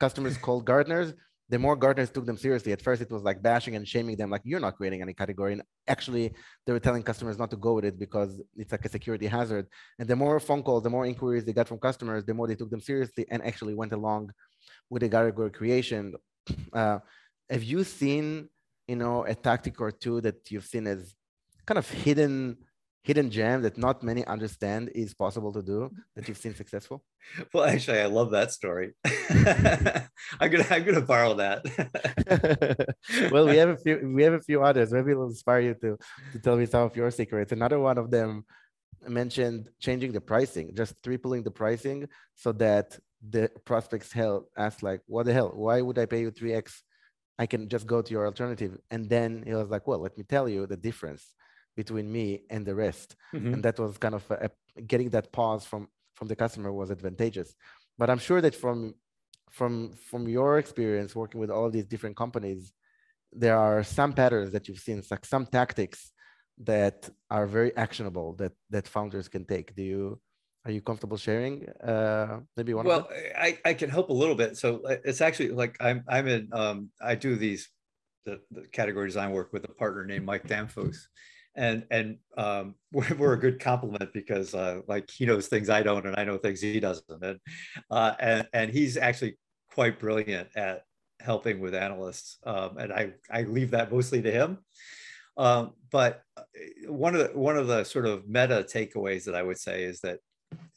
customers 0.00 0.36
called 0.38 0.64
Gartners, 0.64 1.14
the 1.50 1.58
more 1.58 1.76
Gartners 1.76 2.12
took 2.12 2.26
them 2.26 2.36
seriously. 2.36 2.70
At 2.72 2.80
first, 2.80 3.02
it 3.02 3.10
was 3.10 3.22
like 3.22 3.42
bashing 3.42 3.74
and 3.74 3.86
shaming 3.86 4.16
them, 4.16 4.30
like 4.30 4.42
you're 4.44 4.60
not 4.60 4.76
creating 4.76 5.02
any 5.02 5.12
category. 5.12 5.52
And 5.52 5.62
actually, 5.88 6.32
they 6.64 6.72
were 6.72 6.78
telling 6.78 7.02
customers 7.02 7.38
not 7.38 7.50
to 7.50 7.56
go 7.56 7.72
with 7.74 7.84
it 7.84 7.98
because 7.98 8.40
it's 8.56 8.70
like 8.70 8.84
a 8.84 8.88
security 8.88 9.26
hazard. 9.26 9.66
And 9.98 10.08
the 10.08 10.14
more 10.14 10.38
phone 10.38 10.62
calls, 10.62 10.84
the 10.84 10.90
more 10.90 11.06
inquiries 11.06 11.44
they 11.44 11.52
got 11.52 11.66
from 11.66 11.78
customers, 11.78 12.24
the 12.24 12.34
more 12.34 12.46
they 12.46 12.54
took 12.54 12.70
them 12.70 12.80
seriously 12.80 13.26
and 13.30 13.42
actually 13.44 13.74
went 13.74 13.92
along 13.92 14.30
with 14.90 15.02
the 15.02 15.08
category 15.08 15.50
creation. 15.50 16.14
Uh, 16.72 16.98
have 17.48 17.62
you 17.62 17.84
seen, 17.84 18.48
you 18.88 18.96
know, 18.96 19.24
a 19.24 19.34
tactic 19.34 19.80
or 19.80 19.90
two 19.90 20.20
that 20.20 20.50
you've 20.50 20.64
seen 20.64 20.86
as 20.86 21.14
kind 21.66 21.78
of 21.78 21.88
hidden 21.88 22.56
hidden 23.02 23.30
gem 23.30 23.62
that 23.62 23.78
not 23.78 24.02
many 24.02 24.24
understand 24.26 24.90
is 24.94 25.14
possible 25.14 25.52
to 25.52 25.62
do 25.62 25.90
that 26.14 26.28
you've 26.28 26.38
seen 26.38 26.54
successful? 26.54 27.02
Well, 27.52 27.64
actually, 27.64 28.00
I 28.00 28.06
love 28.06 28.30
that 28.30 28.50
story. 28.50 28.94
I'm 30.40 30.50
gonna 30.50 30.66
I'm 30.70 30.84
gonna 30.84 31.02
borrow 31.02 31.34
that. 31.34 31.60
well, 33.32 33.46
we 33.46 33.56
have 33.58 33.68
a 33.68 33.76
few 33.76 34.12
we 34.14 34.22
have 34.22 34.32
a 34.32 34.40
few 34.40 34.62
others. 34.62 34.90
Maybe 34.90 35.12
it'll 35.12 35.26
inspire 35.26 35.60
you 35.60 35.74
to 35.74 35.98
to 36.32 36.38
tell 36.38 36.56
me 36.56 36.66
some 36.66 36.84
of 36.84 36.96
your 36.96 37.10
secrets. 37.10 37.52
Another 37.52 37.78
one 37.78 37.98
of 37.98 38.10
them 38.10 38.44
mentioned 39.06 39.68
changing 39.80 40.12
the 40.12 40.20
pricing, 40.20 40.74
just 40.74 40.94
tripling 41.02 41.42
the 41.42 41.50
pricing 41.50 42.08
so 42.34 42.52
that 42.52 42.98
the 43.28 43.50
prospects 43.64 44.12
hell 44.12 44.48
ask 44.56 44.82
like, 44.82 45.02
what 45.06 45.26
the 45.26 45.32
hell? 45.32 45.52
Why 45.54 45.80
would 45.80 45.98
I 45.98 46.06
pay 46.06 46.20
you 46.22 46.30
3x? 46.30 46.72
I 47.38 47.46
can 47.46 47.68
just 47.68 47.86
go 47.86 48.02
to 48.02 48.12
your 48.12 48.26
alternative. 48.26 48.78
And 48.90 49.08
then 49.08 49.42
he 49.46 49.54
was 49.54 49.68
like, 49.68 49.86
well, 49.86 50.00
let 50.00 50.16
me 50.16 50.24
tell 50.24 50.48
you 50.48 50.66
the 50.66 50.76
difference 50.76 51.34
between 51.76 52.10
me 52.10 52.42
and 52.50 52.66
the 52.66 52.74
rest. 52.74 53.16
Mm-hmm. 53.34 53.54
and 53.54 53.62
that 53.62 53.78
was 53.78 53.98
kind 53.98 54.14
of 54.14 54.24
a, 54.30 54.50
a, 54.76 54.82
getting 54.82 55.10
that 55.10 55.32
pause 55.32 55.64
from 55.64 55.88
from 56.14 56.28
the 56.28 56.36
customer 56.36 56.72
was 56.72 56.90
advantageous. 56.90 57.54
But 57.98 58.10
i'm 58.10 58.18
sure 58.18 58.40
that 58.40 58.54
from 58.54 58.94
from 59.50 59.92
from 60.08 60.28
your 60.28 60.58
experience 60.58 61.14
working 61.14 61.40
with 61.40 61.50
all 61.50 61.66
of 61.66 61.72
these 61.72 61.86
different 61.86 62.16
companies 62.16 62.72
there 63.32 63.56
are 63.56 63.82
some 63.82 64.12
patterns 64.12 64.52
that 64.52 64.66
you've 64.66 64.78
seen 64.78 65.02
like 65.10 65.24
some 65.24 65.46
tactics 65.46 66.12
that 66.58 67.08
are 67.30 67.46
very 67.46 67.74
actionable 67.76 68.34
that 68.34 68.52
that 68.70 68.86
founders 68.86 69.28
can 69.28 69.44
take. 69.44 69.74
Do 69.74 69.82
you 69.82 70.20
are 70.66 70.70
you 70.70 70.82
comfortable 70.82 71.16
sharing 71.16 71.66
uh 71.82 72.40
maybe 72.54 72.74
one 72.74 72.84
well 72.84 73.08
i 73.34 73.58
i 73.64 73.72
can 73.72 73.88
help 73.88 74.10
a 74.10 74.12
little 74.12 74.34
bit. 74.34 74.56
So 74.56 74.82
uh, 74.84 74.96
it's 75.04 75.20
actually 75.20 75.50
like 75.50 75.76
i'm 75.80 76.04
i'm 76.08 76.26
in 76.26 76.48
um 76.52 76.90
i 77.00 77.14
do 77.14 77.36
these 77.36 77.68
the, 78.26 78.40
the 78.50 78.62
category 78.72 79.06
design 79.06 79.30
work 79.30 79.52
with 79.52 79.64
a 79.64 79.68
partner 79.68 80.04
named 80.04 80.26
Mike 80.26 80.46
Damphousse 80.46 81.06
and 81.56 81.84
and 81.90 82.18
um, 82.36 82.74
we're, 82.92 83.14
we're, 83.14 83.32
a 83.34 83.38
good 83.38 83.60
compliment 83.60 84.12
because 84.12 84.54
uh, 84.54 84.80
like 84.86 85.10
he 85.10 85.26
knows 85.26 85.48
things 85.48 85.70
I 85.70 85.82
don't, 85.82 86.06
and 86.06 86.16
I 86.16 86.24
know 86.24 86.38
things 86.38 86.60
he 86.60 86.80
doesn't, 86.80 87.22
and 87.22 87.38
uh, 87.90 88.14
and 88.18 88.48
and 88.52 88.70
he's 88.70 88.96
actually 88.96 89.38
quite 89.72 89.98
brilliant 89.98 90.48
at 90.56 90.84
helping 91.20 91.60
with 91.60 91.74
analysts, 91.74 92.38
um, 92.44 92.78
and 92.78 92.92
I 92.92 93.12
I 93.30 93.42
leave 93.42 93.72
that 93.72 93.92
mostly 93.92 94.22
to 94.22 94.30
him. 94.30 94.58
Um, 95.36 95.72
but 95.90 96.22
uh, 96.36 96.42
one 96.88 97.14
of 97.14 97.20
the 97.20 97.38
one 97.38 97.56
of 97.56 97.66
the 97.66 97.84
sort 97.84 98.06
of 98.06 98.28
meta 98.28 98.66
takeaways 98.68 99.24
that 99.24 99.34
I 99.34 99.42
would 99.42 99.58
say 99.58 99.84
is 99.84 100.00
that 100.00 100.18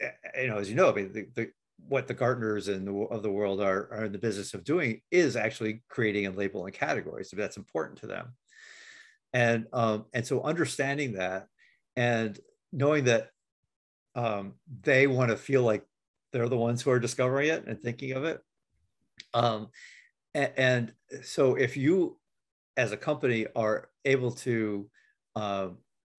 eh, 0.02 0.10
you 0.42 0.48
know, 0.48 0.58
as 0.58 0.70
you 0.70 0.76
know, 0.76 0.90
I 0.90 0.94
mean, 0.94 1.12
the, 1.12 1.28
the 1.36 1.52
what 1.88 2.08
the 2.08 2.16
Gartners 2.16 2.74
and 2.74 2.88
of 3.12 3.24
the 3.24 3.32
world 3.32 3.60
are, 3.60 3.90
are 3.92 4.06
in 4.06 4.14
the 4.14 4.18
business 4.18 4.54
of 4.54 4.64
doing 4.64 5.02
is 5.12 5.36
actually 5.36 5.84
creating 5.90 6.26
and 6.26 6.38
labeling 6.38 6.72
categories. 6.72 7.34
That's 7.36 7.58
important 7.58 8.00
to 8.00 8.08
them 8.08 8.34
and 9.34 9.68
um, 9.74 10.06
and 10.14 10.26
so 10.26 10.42
understanding 10.42 11.14
that 11.14 11.48
and 11.96 12.40
knowing 12.72 13.06
that 13.06 13.30
um, 14.16 14.54
they 14.82 15.08
want 15.08 15.32
to 15.32 15.38
feel 15.38 15.64
like 15.64 15.86
they're 16.32 16.50
the 16.50 16.58
ones 16.58 16.82
who 16.82 16.92
are 16.92 17.00
discovering 17.00 17.50
it 17.50 17.66
and 17.68 17.82
thinking 17.82 18.14
of 18.14 18.24
it 18.24 18.42
um, 19.34 19.70
and, 20.34 20.52
and, 20.58 20.94
so 21.24 21.54
if 21.54 21.78
you 21.78 22.18
as 22.76 22.92
a 22.92 22.98
company 22.98 23.46
are 23.56 23.90
able 24.04 24.32
to 24.32 24.90
um, 25.36 25.78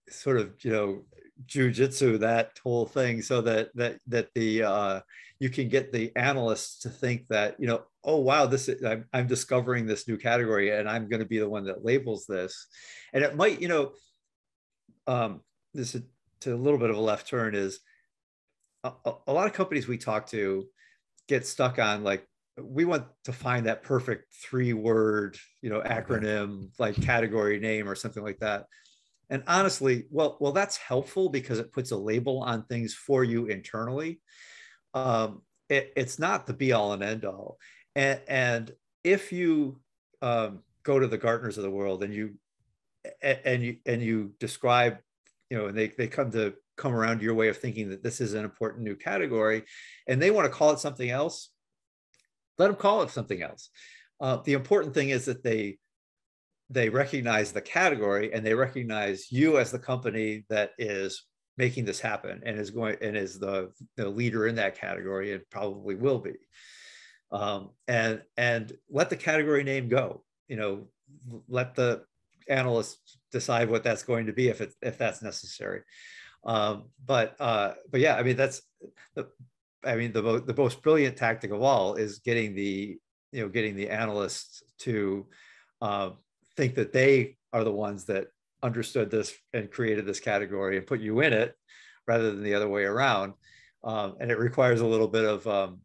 sort 0.09 0.37
of 0.37 0.53
you 0.63 0.71
know 0.71 1.03
jujitsu 1.45 2.17
that 2.17 2.57
whole 2.63 2.85
thing 2.85 3.21
so 3.21 3.41
that 3.41 3.75
that 3.75 3.99
that 4.07 4.29
the 4.35 4.63
uh, 4.63 4.99
you 5.45 5.49
can 5.51 5.69
get 5.69 5.93
the 5.93 6.11
analysts 6.15 6.79
to 6.79 6.89
think 6.89 7.27
that 7.27 7.55
you 7.59 7.67
know 7.67 7.83
oh 8.03 8.17
wow 8.17 8.47
this 8.47 8.67
is, 8.67 8.83
I'm, 8.83 9.05
I'm 9.13 9.27
discovering 9.27 9.85
this 9.85 10.07
new 10.07 10.17
category 10.17 10.71
and 10.71 10.89
I'm 10.89 11.07
going 11.07 11.19
to 11.19 11.27
be 11.27 11.37
the 11.37 11.47
one 11.47 11.65
that 11.65 11.85
labels 11.85 12.25
this, 12.25 12.65
and 13.13 13.23
it 13.23 13.35
might 13.35 13.61
you 13.61 13.67
know 13.67 13.91
um, 15.05 15.41
this 15.75 15.93
is 15.93 16.01
to 16.39 16.55
a 16.55 16.57
little 16.57 16.79
bit 16.79 16.89
of 16.89 16.97
a 16.97 16.99
left 16.99 17.27
turn 17.27 17.53
is 17.53 17.79
a, 18.83 18.91
a 19.27 19.31
lot 19.31 19.45
of 19.45 19.53
companies 19.53 19.87
we 19.87 19.99
talk 19.99 20.25
to 20.31 20.65
get 21.27 21.45
stuck 21.45 21.77
on 21.77 22.03
like 22.03 22.25
we 22.59 22.83
want 22.83 23.05
to 23.25 23.31
find 23.31 23.67
that 23.67 23.83
perfect 23.83 24.33
three 24.33 24.73
word 24.73 25.37
you 25.61 25.69
know 25.69 25.81
acronym 25.81 26.69
like 26.79 26.99
category 26.99 27.59
name 27.59 27.87
or 27.87 27.93
something 27.93 28.23
like 28.23 28.39
that. 28.39 28.65
And 29.29 29.43
honestly 29.45 30.05
well 30.09 30.37
well 30.41 30.53
that's 30.53 30.77
helpful 30.77 31.29
because 31.29 31.59
it 31.59 31.71
puts 31.71 31.91
a 31.91 31.97
label 31.97 32.41
on 32.41 32.63
things 32.63 32.95
for 32.95 33.23
you 33.23 33.45
internally 33.45 34.21
um, 34.95 35.41
it, 35.69 35.93
it's 35.95 36.17
not 36.17 36.47
the 36.47 36.53
be 36.53 36.71
all 36.71 36.93
and 36.93 37.03
end 37.03 37.25
all 37.25 37.57
and, 37.95 38.19
and 38.27 38.71
if 39.03 39.31
you 39.31 39.79
um, 40.21 40.59
go 40.83 40.99
to 40.99 41.07
the 41.07 41.17
gartners 41.17 41.57
of 41.57 41.63
the 41.63 41.69
world 41.69 42.03
and 42.03 42.13
you 42.13 42.33
and 43.21 43.61
you 43.61 43.77
and 43.85 44.01
you 44.01 44.31
describe 44.39 44.97
you 45.51 45.57
know 45.57 45.67
and 45.67 45.77
they, 45.77 45.89
they 45.89 46.07
come 46.07 46.31
to 46.31 46.53
come 46.75 46.93
around 46.93 47.21
your 47.21 47.35
way 47.35 47.49
of 47.49 47.57
thinking 47.57 47.89
that 47.89 48.01
this 48.01 48.19
is 48.19 48.33
an 48.33 48.43
important 48.43 48.83
new 48.83 48.95
category 48.95 49.63
and 50.07 50.19
they 50.19 50.31
want 50.31 50.45
to 50.45 50.51
call 50.51 50.71
it 50.71 50.79
something 50.79 51.11
else 51.11 51.51
let 52.57 52.67
them 52.67 52.75
call 52.75 53.01
it 53.03 53.09
something 53.09 53.41
else. 53.41 53.69
Uh, 54.19 54.37
the 54.37 54.53
important 54.53 54.93
thing 54.93 55.09
is 55.09 55.25
that 55.25 55.43
they 55.43 55.77
they 56.69 56.89
recognize 56.89 57.51
the 57.51 57.61
category 57.61 58.33
and 58.33 58.43
they 58.43 58.55
recognize 58.55 59.31
you 59.31 59.59
as 59.59 59.71
the 59.71 59.77
company 59.77 60.45
that 60.49 60.71
is 60.79 61.23
making 61.57 61.85
this 61.85 61.99
happen 61.99 62.41
and 62.45 62.59
is 62.59 62.71
going 62.71 62.97
and 63.01 63.15
is 63.15 63.39
the, 63.39 63.71
the 63.95 64.07
leader 64.09 64.47
in 64.47 64.55
that 64.55 64.77
category 64.77 65.33
and 65.33 65.41
probably 65.49 65.95
will 65.95 66.19
be. 66.19 66.33
Um, 67.31 67.71
and 67.87 68.21
and 68.37 68.71
let 68.89 69.09
the 69.09 69.17
category 69.17 69.63
name 69.63 69.89
go 69.89 70.23
you 70.47 70.55
know 70.57 70.87
let 71.47 71.75
the 71.75 72.03
analysts 72.47 73.17
decide 73.31 73.69
what 73.69 73.83
that's 73.83 74.03
going 74.03 74.27
to 74.27 74.33
be 74.33 74.47
if 74.49 74.61
it 74.61 74.73
if 74.81 74.97
that's 74.97 75.21
necessary. 75.21 75.81
Um, 76.43 76.85
but 77.03 77.35
uh, 77.39 77.73
but 77.89 78.01
yeah 78.01 78.15
i 78.15 78.23
mean 78.23 78.35
that's 78.35 78.61
the 79.15 79.27
i 79.83 79.95
mean 79.95 80.11
the, 80.11 80.43
the 80.45 80.55
most 80.55 80.81
brilliant 80.83 81.17
tactic 81.17 81.51
of 81.51 81.61
all 81.61 81.95
is 81.95 82.19
getting 82.19 82.53
the 82.55 82.97
you 83.31 83.41
know 83.41 83.49
getting 83.49 83.75
the 83.75 83.89
analysts 83.89 84.61
to 84.79 85.25
uh, 85.81 86.11
think 86.55 86.75
that 86.75 86.93
they 86.93 87.37
are 87.51 87.63
the 87.63 87.71
ones 87.71 88.05
that 88.05 88.27
understood 88.63 89.11
this 89.11 89.33
and 89.53 89.71
created 89.71 90.05
this 90.05 90.19
category 90.19 90.77
and 90.77 90.87
put 90.87 90.99
you 90.99 91.21
in 91.21 91.33
it 91.33 91.55
rather 92.07 92.31
than 92.31 92.43
the 92.43 92.53
other 92.53 92.69
way 92.69 92.83
around. 92.83 93.33
Um, 93.83 94.15
and 94.19 94.31
it 94.31 94.39
requires 94.39 94.81
a 94.81 94.85
little 94.85 95.07
bit 95.07 95.25
of, 95.25 95.47
um, 95.47 95.81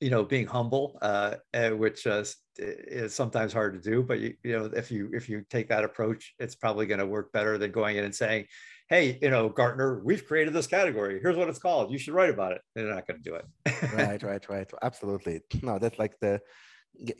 you 0.00 0.10
know, 0.10 0.24
being 0.24 0.46
humble, 0.46 0.98
uh, 1.02 1.34
which 1.72 2.06
uh, 2.06 2.24
is 2.58 3.14
sometimes 3.14 3.52
hard 3.52 3.74
to 3.74 3.90
do. 3.90 4.02
But 4.02 4.20
you, 4.20 4.34
you 4.42 4.58
know, 4.58 4.64
if 4.74 4.90
you 4.90 5.10
if 5.12 5.28
you 5.28 5.44
take 5.50 5.68
that 5.68 5.84
approach, 5.84 6.34
it's 6.38 6.54
probably 6.54 6.86
going 6.86 7.00
to 7.00 7.06
work 7.06 7.32
better 7.32 7.58
than 7.58 7.72
going 7.72 7.96
in 7.96 8.04
and 8.04 8.14
saying, 8.14 8.46
"Hey, 8.88 9.18
you 9.20 9.28
know, 9.30 9.48
Gartner, 9.48 10.00
we've 10.04 10.26
created 10.26 10.54
this 10.54 10.66
category. 10.66 11.18
Here's 11.20 11.36
what 11.36 11.48
it's 11.48 11.58
called. 11.58 11.92
You 11.92 11.98
should 11.98 12.14
write 12.14 12.30
about 12.30 12.52
it." 12.52 12.62
They're 12.74 12.94
not 12.94 13.06
going 13.06 13.22
to 13.22 13.28
do 13.28 13.34
it. 13.34 13.44
right, 13.92 14.22
right, 14.22 14.48
right. 14.48 14.70
Absolutely. 14.82 15.40
No, 15.62 15.78
that's 15.78 15.98
like 15.98 16.18
the 16.20 16.40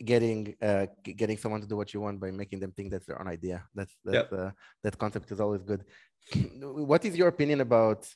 getting 0.05 0.55
uh, 0.63 0.87
getting 1.03 1.37
someone 1.37 1.61
to 1.61 1.67
do 1.67 1.77
what 1.77 1.93
you 1.95 2.01
want 2.01 2.21
by 2.21 2.31
making 2.31 2.61
them 2.61 2.73
think 2.73 2.91
that's 2.91 3.07
their 3.07 3.21
own 3.21 3.29
idea. 3.29 3.65
That's 3.75 3.97
that 4.05 4.33
uh, 4.33 4.51
that 4.83 4.99
concept 4.99 5.31
is 5.33 5.41
always 5.41 5.63
good. 5.63 5.85
what 6.61 7.05
is 7.05 7.17
your 7.17 7.29
opinion 7.29 7.61
about 7.61 8.07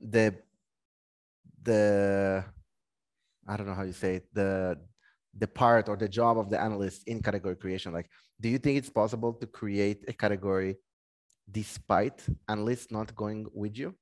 the 0.00 0.34
the 1.62 2.44
I 3.46 3.56
don't 3.56 3.66
know 3.66 3.74
how 3.74 3.82
you 3.82 3.92
say 3.92 4.16
it, 4.16 4.26
the 4.32 4.78
the 5.38 5.46
part 5.46 5.88
or 5.88 5.96
the 5.96 6.08
job 6.08 6.38
of 6.38 6.50
the 6.50 6.60
analyst 6.60 7.06
in 7.06 7.22
category 7.22 7.56
creation? 7.56 7.92
Like, 7.92 8.08
do 8.40 8.48
you 8.48 8.58
think 8.58 8.78
it's 8.78 8.90
possible 8.90 9.32
to 9.34 9.46
create 9.46 10.04
a 10.08 10.12
category 10.12 10.76
despite 11.50 12.24
analysts 12.48 12.90
not 12.90 13.14
going 13.14 13.46
with 13.52 13.76
you? 13.78 13.94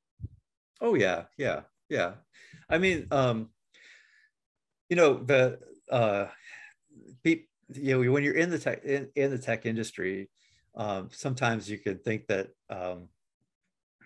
Oh 0.80 0.94
yeah, 0.94 1.24
yeah, 1.36 1.62
yeah. 1.88 2.14
I 2.68 2.78
mean, 2.78 3.06
um, 3.10 3.50
you 4.88 4.96
know, 4.96 5.14
the 5.14 5.58
uh, 5.90 6.26
you 7.72 8.04
know, 8.04 8.12
when 8.12 8.24
you're 8.24 8.34
in 8.34 8.50
the 8.50 8.58
tech 8.58 8.84
in, 8.84 9.08
in 9.16 9.30
the 9.30 9.38
tech 9.38 9.66
industry, 9.66 10.28
um, 10.76 11.08
sometimes 11.12 11.70
you 11.70 11.78
can 11.78 11.98
think 11.98 12.26
that 12.26 12.48
um, 12.68 13.08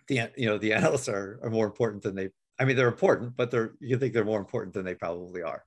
the 0.06 0.30
you 0.36 0.46
know 0.46 0.58
the 0.58 0.72
analysts 0.74 1.08
are, 1.08 1.40
are 1.42 1.50
more 1.50 1.66
important 1.66 2.02
than 2.02 2.14
they. 2.14 2.30
I 2.58 2.64
mean, 2.64 2.76
they're 2.76 2.88
important, 2.88 3.36
but 3.36 3.50
they're 3.50 3.72
you 3.80 3.98
think 3.98 4.12
they're 4.12 4.24
more 4.24 4.40
important 4.40 4.74
than 4.74 4.84
they 4.84 4.94
probably 4.94 5.42
are. 5.42 5.64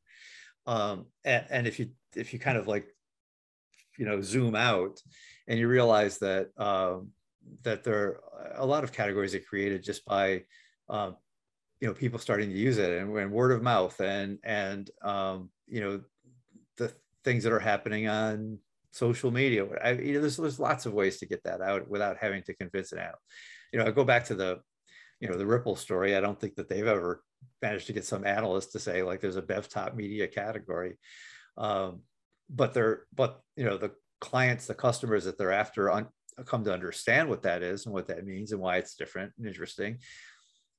Um, 0.67 1.07
and, 1.23 1.45
and 1.49 1.67
if 1.67 1.79
you 1.79 1.89
if 2.15 2.33
you 2.33 2.39
kind 2.39 2.57
of 2.57 2.67
like 2.67 2.87
you 3.97 4.05
know 4.05 4.21
zoom 4.21 4.55
out 4.55 5.01
and 5.47 5.59
you 5.59 5.67
realize 5.67 6.17
that 6.19 6.49
um, 6.57 7.09
that 7.63 7.83
there 7.83 7.95
are 7.95 8.53
a 8.55 8.65
lot 8.65 8.83
of 8.83 8.91
categories 8.91 9.31
that 9.33 9.47
created 9.47 9.83
just 9.83 10.05
by 10.05 10.43
um, 10.89 11.15
you 11.79 11.87
know 11.87 11.93
people 11.93 12.19
starting 12.19 12.49
to 12.49 12.57
use 12.57 12.77
it 12.77 13.01
and, 13.01 13.15
and 13.17 13.31
word 13.31 13.51
of 13.51 13.63
mouth 13.63 13.99
and 13.99 14.37
and 14.43 14.89
um, 15.01 15.49
you 15.71 15.81
know 15.81 16.01
the 16.77 16.93
things 17.23 17.43
that 17.43 17.53
are 17.53 17.59
happening 17.59 18.07
on 18.07 18.59
social 18.91 19.31
media. 19.31 19.65
I, 19.83 19.91
you 19.93 20.13
know 20.13 20.21
there's, 20.21 20.37
there's 20.37 20.59
lots 20.59 20.85
of 20.85 20.93
ways 20.93 21.17
to 21.17 21.25
get 21.25 21.43
that 21.45 21.61
out 21.61 21.89
without 21.89 22.17
having 22.17 22.43
to 22.43 22.53
convince 22.53 22.91
it 22.91 22.99
out 22.99 23.15
you 23.71 23.79
know 23.79 23.85
i 23.85 23.91
go 23.91 24.03
back 24.03 24.25
to 24.25 24.35
the 24.35 24.59
you 25.21 25.29
know 25.29 25.37
the 25.37 25.45
ripple 25.45 25.75
story. 25.75 26.17
I 26.17 26.19
don't 26.19 26.37
think 26.37 26.55
that 26.55 26.67
they've 26.67 26.85
ever 26.85 27.23
managed 27.61 27.87
to 27.87 27.93
get 27.93 28.05
some 28.05 28.25
analyst 28.25 28.73
to 28.73 28.79
say 28.79 29.03
like 29.03 29.21
there's 29.21 29.37
a 29.37 29.41
bev 29.41 29.69
top 29.69 29.95
media 29.95 30.27
category. 30.27 30.97
Um, 31.57 32.01
but 32.49 32.73
they're 32.73 33.03
but 33.13 33.39
you 33.55 33.63
know 33.63 33.77
the 33.77 33.91
clients 34.19 34.67
the 34.67 34.73
customers 34.73 35.23
that 35.25 35.37
they're 35.37 35.53
after 35.53 35.91
un, 35.91 36.07
come 36.45 36.63
to 36.63 36.73
understand 36.73 37.29
what 37.29 37.43
that 37.43 37.61
is 37.61 37.85
and 37.85 37.93
what 37.93 38.07
that 38.07 38.25
means 38.25 38.51
and 38.51 38.59
why 38.59 38.77
it's 38.77 38.95
different 38.95 39.31
and 39.37 39.47
interesting. 39.47 39.99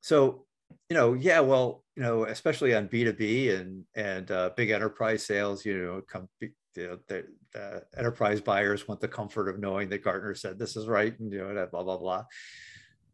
So 0.01 0.45
you 0.89 0.97
know, 0.97 1.15
yeah, 1.15 1.41
well, 1.41 1.85
you 1.97 2.03
know, 2.03 2.25
especially 2.25 2.75
on 2.75 2.89
B2B 2.89 3.59
and 3.59 3.85
and 3.95 4.31
uh, 4.31 4.51
big 4.57 4.71
enterprise 4.71 5.25
sales, 5.25 5.65
you 5.65 5.79
know, 5.79 6.03
come, 6.03 6.29
you 6.41 6.51
know, 6.77 6.99
the, 7.09 7.27
the, 7.53 7.85
enterprise 7.97 8.41
buyers 8.41 8.89
want 8.89 9.01
the 9.01 9.09
comfort 9.09 9.49
of 9.49 9.59
knowing 9.59 9.89
that 9.91 10.05
Gartner 10.05 10.35
said 10.35 10.59
this 10.59 10.77
is 10.77 10.87
right 10.87 11.19
and 11.19 11.33
you 11.33 11.39
know, 11.39 11.69
blah 11.71 11.83
blah 11.83 11.99
blah. 11.99 12.25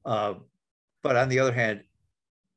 Uh, 0.04 0.34
but 1.02 1.16
on 1.16 1.28
the 1.28 1.40
other 1.40 1.52
hand, 1.52 1.82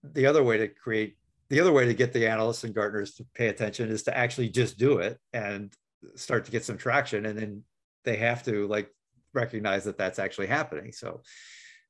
the 0.04 0.26
other 0.26 0.44
way 0.44 0.58
to 0.58 0.68
create 0.68 1.18
the 1.50 1.60
other 1.60 1.74
way 1.74 1.86
to 1.86 1.94
get 1.94 2.14
the 2.14 2.28
analysts 2.28 2.64
and 2.64 2.74
Gartners 2.74 3.16
to 3.18 3.26
pay 3.36 3.48
attention 3.48 3.90
is 3.90 4.04
to 4.04 4.18
actually 4.18 4.50
just 4.50 4.78
do 4.78 5.00
it 5.00 5.20
and 5.34 5.74
start 6.16 6.46
to 6.46 6.52
get 6.52 6.64
some 6.64 6.78
traction, 6.78 7.26
and 7.26 7.38
then 7.38 7.64
they 8.06 8.18
have 8.18 8.44
to 8.44 8.68
like 8.68 8.90
recognize 9.34 9.84
that 9.86 9.98
that's 9.98 10.20
actually 10.20 10.48
happening. 10.48 10.92
So, 10.92 11.22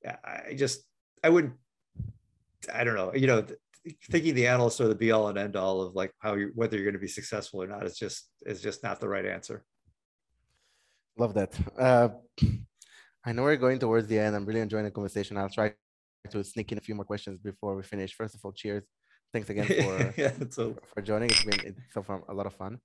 I 0.06 0.54
just 0.56 0.82
I 1.24 1.30
wouldn't 1.30 1.54
I 2.74 2.84
don't 2.84 2.96
know, 2.96 3.14
you 3.14 3.28
know, 3.28 3.46
thinking 4.10 4.36
the 4.36 4.48
analysts 4.48 4.80
are 4.82 4.88
the 4.88 4.96
be 4.96 5.12
all 5.12 5.28
and 5.28 5.38
end 5.38 5.56
all 5.56 5.82
of 5.82 5.96
like 5.96 6.14
how 6.20 6.36
you 6.36 6.52
whether 6.54 6.76
you're 6.76 6.86
going 6.86 6.94
to 6.94 7.00
be 7.00 7.08
successful 7.08 7.64
or 7.64 7.68
not 7.68 7.86
is 7.86 7.98
just 7.98 8.30
is 8.46 8.62
just 8.62 8.84
not 8.84 9.00
the 9.00 9.10
right 9.10 9.26
answer. 9.26 9.64
Love 11.18 11.34
that. 11.34 11.54
Uh, 11.78 12.10
I 13.26 13.32
know 13.34 13.44
we're 13.44 13.58
going 13.58 13.80
towards 13.80 14.08
the 14.08 14.18
end. 14.18 14.36
I'm 14.36 14.46
really 14.46 14.62
enjoying 14.62 14.86
the 14.86 14.92
conversation. 14.92 15.38
I'll 15.38 15.50
try 15.50 15.74
to 16.30 16.44
sneak 16.44 16.72
in 16.72 16.78
a 16.78 16.82
few 16.82 16.96
more 16.96 17.06
questions 17.06 17.40
before 17.40 17.76
we 17.76 17.84
finish. 17.84 18.14
First 18.14 18.36
of 18.36 18.42
all, 18.44 18.52
cheers. 18.52 18.84
Thanks 19.34 19.50
again 19.50 19.66
for 19.66 20.14
yeah, 20.18 20.32
so... 20.50 20.76
for 20.94 21.02
joining. 21.02 21.30
It's 21.30 21.44
been 21.44 21.60
it's 21.66 21.80
so 21.94 22.02
far 22.02 22.22
a 22.28 22.34
lot 22.34 22.46
of 22.46 22.54
fun. 22.54 22.80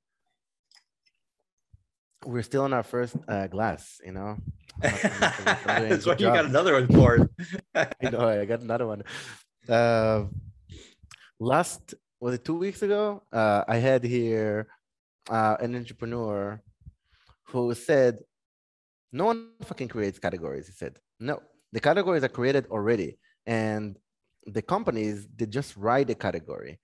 We're 2.24 2.42
still 2.42 2.62
on 2.62 2.72
our 2.72 2.82
first 2.82 3.16
uh, 3.28 3.46
glass, 3.46 4.00
you 4.04 4.12
know. 4.12 4.36
That's 4.80 6.06
why 6.06 6.16
you 6.18 6.26
got 6.26 6.44
another 6.44 6.74
one 6.74 6.86
for 6.88 7.30
I 7.74 8.10
know. 8.10 8.28
I 8.28 8.44
got 8.44 8.60
another 8.60 8.86
one. 8.86 9.02
Uh, 9.68 10.24
last 11.40 11.94
was 12.20 12.34
it 12.34 12.44
two 12.44 12.56
weeks 12.56 12.82
ago? 12.82 13.22
Uh, 13.32 13.64
I 13.68 13.76
had 13.76 14.04
here 14.04 14.68
uh, 15.28 15.56
an 15.60 15.74
entrepreneur 15.74 16.60
who 17.48 17.74
said, 17.74 18.18
"No 19.12 19.26
one 19.26 19.50
fucking 19.62 19.88
creates 19.88 20.18
categories." 20.18 20.66
He 20.66 20.72
said, 20.72 20.98
"No, 21.20 21.42
the 21.72 21.80
categories 21.80 22.24
are 22.24 22.28
created 22.28 22.66
already, 22.70 23.18
and 23.46 23.96
the 24.46 24.62
companies 24.62 25.28
they 25.36 25.46
just 25.46 25.76
write 25.76 26.10
a 26.10 26.14
category." 26.14 26.78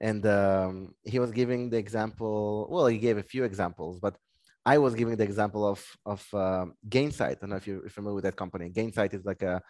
And 0.00 0.24
um, 0.26 0.94
he 1.02 1.18
was 1.18 1.32
giving 1.32 1.70
the 1.70 1.78
example. 1.78 2.68
Well, 2.70 2.86
he 2.86 2.98
gave 2.98 3.18
a 3.18 3.22
few 3.22 3.42
examples, 3.44 3.98
but 3.98 4.16
I 4.64 4.78
was 4.78 4.94
giving 4.94 5.16
the 5.16 5.24
example 5.24 5.66
of 5.66 5.84
of 6.06 6.26
uh, 6.32 6.66
Gainsight. 6.88 7.30
I 7.30 7.34
don't 7.40 7.50
know 7.50 7.56
if 7.56 7.66
you're 7.66 7.88
familiar 7.88 8.14
with 8.14 8.24
that 8.24 8.36
company. 8.36 8.70
Gainsight 8.70 9.12
is 9.12 9.24
like 9.24 9.42
a 9.42 9.60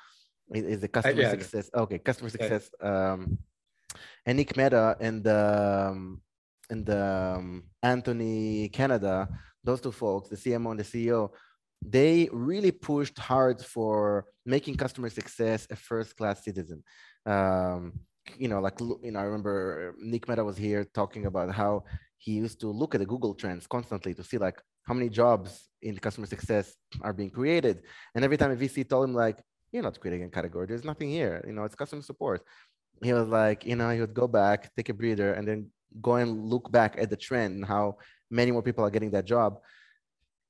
is 0.54 0.80
the 0.80 0.88
customer 0.88 1.20
yeah, 1.20 1.30
success. 1.30 1.70
Okay, 1.74 1.98
customer 1.98 2.30
success. 2.30 2.70
Um, 2.80 3.38
and 4.26 4.36
Nick 4.36 4.56
Mehta 4.56 4.96
and 5.00 5.26
um, 5.26 6.20
and 6.70 6.88
um, 6.90 7.64
Anthony 7.82 8.68
Kennada, 8.68 9.28
those 9.64 9.80
two 9.80 9.92
folks, 9.92 10.28
the 10.28 10.36
CMO 10.36 10.70
and 10.72 10.80
the 10.80 10.84
CEO, 10.84 11.30
they 11.84 12.28
really 12.32 12.70
pushed 12.70 13.18
hard 13.18 13.60
for 13.64 14.26
making 14.44 14.76
customer 14.76 15.08
success 15.08 15.66
a 15.70 15.76
first-class 15.76 16.44
citizen. 16.44 16.82
Um, 17.24 18.00
you 18.36 18.48
know, 18.48 18.60
like 18.60 18.78
you 18.80 19.12
know, 19.12 19.20
I 19.20 19.22
remember 19.22 19.94
Nick 19.98 20.28
Mehta 20.28 20.44
was 20.44 20.56
here 20.56 20.84
talking 20.84 21.26
about 21.26 21.54
how 21.54 21.84
he 22.18 22.32
used 22.32 22.60
to 22.60 22.68
look 22.68 22.94
at 22.94 23.00
the 23.00 23.06
Google 23.06 23.34
Trends 23.34 23.66
constantly 23.66 24.12
to 24.14 24.24
see 24.24 24.38
like 24.38 24.60
how 24.82 24.94
many 24.94 25.08
jobs 25.08 25.68
in 25.82 25.96
customer 25.98 26.26
success 26.26 26.74
are 27.02 27.12
being 27.12 27.30
created. 27.30 27.82
And 28.14 28.24
every 28.24 28.36
time 28.36 28.50
a 28.50 28.56
VC 28.56 28.88
told 28.88 29.08
him 29.08 29.14
like, 29.14 29.38
"You're 29.72 29.82
not 29.82 30.00
creating 30.00 30.24
a 30.24 30.28
category. 30.28 30.66
There's 30.66 30.84
nothing 30.84 31.10
here. 31.10 31.44
You 31.46 31.52
know, 31.52 31.64
it's 31.64 31.74
customer 31.74 32.02
support." 32.02 32.42
He 33.02 33.12
was 33.12 33.28
like, 33.28 33.64
you 33.64 33.76
know, 33.76 33.90
he 33.90 34.00
would 34.00 34.14
go 34.14 34.26
back, 34.26 34.74
take 34.74 34.88
a 34.88 34.94
breather, 34.94 35.34
and 35.34 35.46
then 35.46 35.70
go 36.02 36.16
and 36.16 36.44
look 36.44 36.70
back 36.70 36.96
at 36.98 37.10
the 37.10 37.16
trend 37.16 37.56
and 37.56 37.64
how 37.64 37.96
many 38.30 38.50
more 38.50 38.62
people 38.62 38.84
are 38.84 38.90
getting 38.90 39.10
that 39.10 39.24
job 39.24 39.60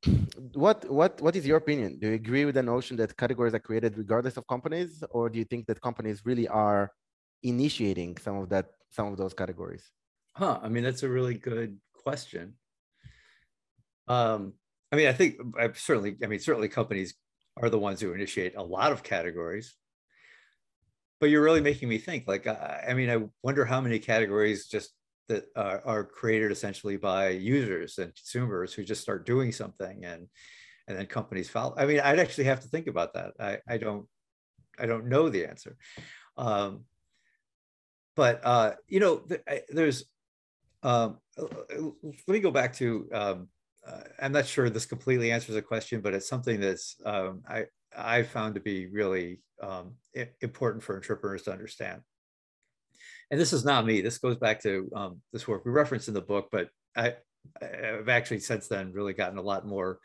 what 0.55 0.89
what 0.91 1.21
what 1.21 1.35
is 1.37 1.47
your 1.47 1.57
opinion 1.57 1.99
do 1.99 2.09
you 2.09 2.15
agree 2.15 2.45
with 2.45 2.55
the 2.55 2.63
notion 2.63 2.97
that 2.97 3.17
categories 3.17 3.55
are 3.55 3.59
created 3.59 3.97
regardless 3.97 4.37
of 4.37 4.47
companies 4.47 5.03
or 5.11 5.29
do 5.29 5.39
you 5.39 5.45
think 5.45 5.67
that 5.67 5.81
companies 5.81 6.23
really 6.25 6.47
are 6.49 6.91
initiating 7.43 8.17
some 8.17 8.37
of 8.37 8.49
that 8.49 8.67
some 8.91 9.09
of 9.09 9.17
those 9.17 9.35
categories 9.35 9.91
huh 10.35 10.59
i 10.63 10.69
mean 10.69 10.85
that's 10.85 11.03
a 11.03 11.09
really 11.09 11.35
good 11.35 11.79
question 11.93 12.55
um 14.07 14.53
i 14.93 14.97
mean 14.97 15.09
i 15.09 15.13
think 15.13 15.37
i 15.59 15.69
certainly 15.75 16.17
i 16.23 16.27
mean 16.27 16.39
certainly 16.39 16.69
companies 16.69 17.15
are 17.61 17.71
the 17.71 17.79
ones 17.79 18.01
who 18.01 18.13
initiate 18.13 18.57
a 18.57 18.63
lot 18.63 18.93
of 18.93 19.03
categories 19.03 19.75
but 21.21 21.31
you're 21.31 21.43
really 21.43 21.61
making 21.61 21.89
me 21.89 21.99
think 21.99 22.27
like 22.27 22.47
i, 22.47 22.87
I 22.89 22.95
mean 22.95 23.11
i 23.11 23.23
wonder 23.43 23.65
how 23.65 23.81
many 23.81 23.99
categories 23.99 24.67
just 24.67 24.93
that 25.29 25.45
are, 25.57 25.83
are, 25.85 26.05
created 26.05 26.51
essentially 26.51 26.97
by 26.97 27.29
users 27.29 27.99
and 27.99 28.15
consumers 28.15 28.73
who 28.73 28.83
just 28.83 29.03
start 29.03 29.27
doing 29.27 29.53
something 29.53 30.05
and 30.05 30.27
and 30.89 30.97
then 30.97 31.07
companies 31.07 31.51
follow. 31.51 31.75
I 31.77 31.85
mean, 31.85 32.01
I'd 32.01 32.19
actually 32.19 32.45
have 32.45 32.61
to 32.61 32.69
think 32.69 32.87
about 32.87 33.13
that. 33.15 33.35
I, 33.39 33.59
I 33.69 33.77
don't 33.77 34.07
I 34.79 34.87
don't 34.87 35.07
know 35.07 35.29
the 35.29 35.47
answer. 35.47 35.77
Um, 36.37 36.85
but 38.17 38.41
uh, 38.45 38.73
you 38.89 39.01
know, 39.01 39.19
th- 39.19 39.43
I, 39.47 39.63
there's 39.69 40.05
um, 40.83 41.19
let 41.37 42.29
me 42.29 42.41
go 42.41 42.51
back 42.51 42.75
to 42.77 43.09
um, 43.13 43.49
uh, 43.89 44.01
I'm 44.21 44.33
not 44.33 44.47
sure 44.47 44.69
this 44.69 44.87
completely 44.87 45.33
answers 45.33 45.55
the 45.55 45.63
question, 45.63 46.01
but 46.01 46.15
it's 46.15 46.29
something 46.29 46.61
that's 46.61 46.97
um, 47.07 47.43
I 47.49 47.65
I 47.97 48.23
found 48.23 48.55
to 48.55 48.61
be 48.61 48.87
really 48.87 49.41
um, 49.63 49.95
important 50.41 50.83
for 50.83 50.97
entrepreneurs 50.97 51.43
to 51.45 51.53
understand 51.53 52.03
and 53.31 53.41
this 53.41 53.53
is 53.53 53.65
not 53.65 53.85
me. 53.85 54.01
This 54.01 54.19
goes 54.19 54.37
back 54.37 54.63
to 54.63 54.91
um, 54.95 55.21
this 55.33 55.47
work 55.47 55.65
we 55.65 55.71
referenced 55.71 56.09
in 56.09 56.15
the 56.15 56.21
book, 56.21 56.49
but 56.51 56.69
I, 56.97 57.15
I've 57.63 58.09
actually 58.09 58.41
since 58.41 58.69
then 58.69 58.93
really 58.93 59.13
gotten 59.13 59.39
a 59.39 59.43
lot 59.43 59.67
more 59.67 59.99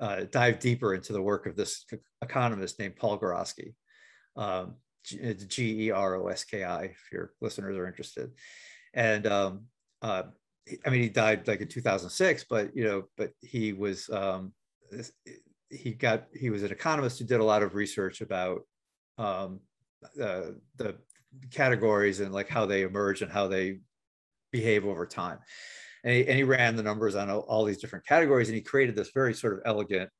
uh, 0.00 0.24
dive 0.30 0.58
deeper 0.58 0.94
into 0.94 1.12
the 1.12 1.22
work 1.22 1.46
of 1.46 1.56
this 1.56 1.86
economist 2.22 2.78
named 2.78 2.96
Paul 2.96 3.18
Geroski. 3.18 3.74
Um, 4.36 4.76
G 5.04 5.86
E 5.86 5.90
R 5.90 6.16
O 6.16 6.28
S 6.28 6.44
K 6.44 6.64
I, 6.64 6.84
if 6.84 7.08
your 7.12 7.32
listeners 7.42 7.76
are 7.76 7.86
interested. 7.86 8.30
And 8.94 9.26
um, 9.26 9.66
uh, 10.00 10.24
I 10.86 10.90
mean, 10.90 11.02
he 11.02 11.08
died 11.08 11.46
like 11.46 11.60
in 11.60 11.68
2006, 11.68 12.46
but 12.48 12.74
you 12.74 12.84
know, 12.84 13.04
but 13.16 13.32
he 13.40 13.72
was 13.72 14.08
um, 14.10 14.52
he 15.70 15.92
got 15.92 16.26
he 16.34 16.50
was 16.50 16.62
an 16.62 16.72
economist 16.72 17.18
who 17.18 17.24
did 17.24 17.40
a 17.40 17.44
lot 17.44 17.62
of 17.62 17.74
research 17.74 18.20
about 18.20 18.62
um, 19.18 19.60
uh, 20.20 20.52
the 20.76 20.96
categories 21.50 22.20
and 22.20 22.32
like 22.32 22.48
how 22.48 22.66
they 22.66 22.82
emerge 22.82 23.22
and 23.22 23.30
how 23.30 23.48
they 23.48 23.78
behave 24.52 24.86
over 24.86 25.06
time. 25.06 25.38
And 26.04 26.14
he, 26.14 26.26
and 26.26 26.36
he 26.36 26.44
ran 26.44 26.76
the 26.76 26.82
numbers 26.82 27.14
on 27.14 27.30
all, 27.30 27.64
these 27.64 27.78
different 27.78 28.06
categories 28.06 28.48
and 28.48 28.54
he 28.54 28.60
created 28.60 28.94
this 28.94 29.10
very 29.12 29.34
sort 29.34 29.54
of 29.54 29.60
elegant 29.64 30.10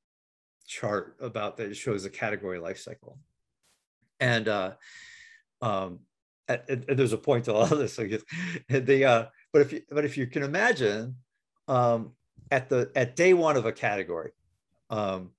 chart 0.66 1.16
about 1.20 1.56
that 1.58 1.76
shows 1.76 2.02
the 2.02 2.10
category 2.10 2.58
life 2.58 2.78
cycle. 2.78 3.18
And 4.18 4.48
uh, 4.48 4.72
um, 5.60 6.00
and, 6.48 6.60
and 6.68 6.98
there's 6.98 7.12
a 7.12 7.18
point 7.18 7.44
to 7.46 7.54
all 7.54 7.62
of 7.62 7.78
this. 7.78 7.94
So 7.94 8.06
the 8.68 9.04
uh, 9.04 9.26
but 9.54 9.62
if 9.62 9.72
you 9.72 9.82
but 9.88 10.04
if 10.04 10.18
you 10.18 10.26
can 10.26 10.42
imagine 10.42 11.14
um, 11.68 12.10
at 12.50 12.68
the 12.68 12.90
at 12.96 13.14
day 13.14 13.34
one 13.34 13.56
of 13.56 13.66
a 13.66 13.72
category, 13.72 14.32
um, 14.90 15.30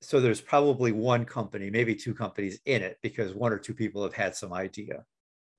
so 0.00 0.20
there's 0.20 0.40
probably 0.40 0.92
one 0.92 1.24
company, 1.24 1.68
maybe 1.68 1.96
two 1.96 2.14
companies 2.14 2.60
in 2.64 2.80
it 2.80 2.98
because 3.02 3.34
one 3.34 3.52
or 3.52 3.58
two 3.58 3.74
people 3.74 4.04
have 4.04 4.14
had 4.14 4.36
some 4.36 4.52
idea 4.52 5.04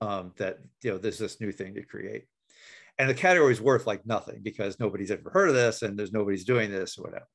um, 0.00 0.32
that 0.38 0.58
you 0.82 0.90
know 0.90 0.96
there's 0.96 1.18
this 1.18 1.38
new 1.38 1.52
thing 1.52 1.74
to 1.74 1.82
create, 1.82 2.24
and 2.98 3.10
the 3.10 3.14
category 3.14 3.52
is 3.52 3.60
worth 3.60 3.86
like 3.86 4.06
nothing 4.06 4.40
because 4.42 4.80
nobody's 4.80 5.10
ever 5.10 5.28
heard 5.28 5.50
of 5.50 5.54
this 5.54 5.82
and 5.82 5.98
there's 5.98 6.12
nobody's 6.12 6.46
doing 6.46 6.70
this 6.70 6.96
or 6.96 7.02
whatever. 7.02 7.28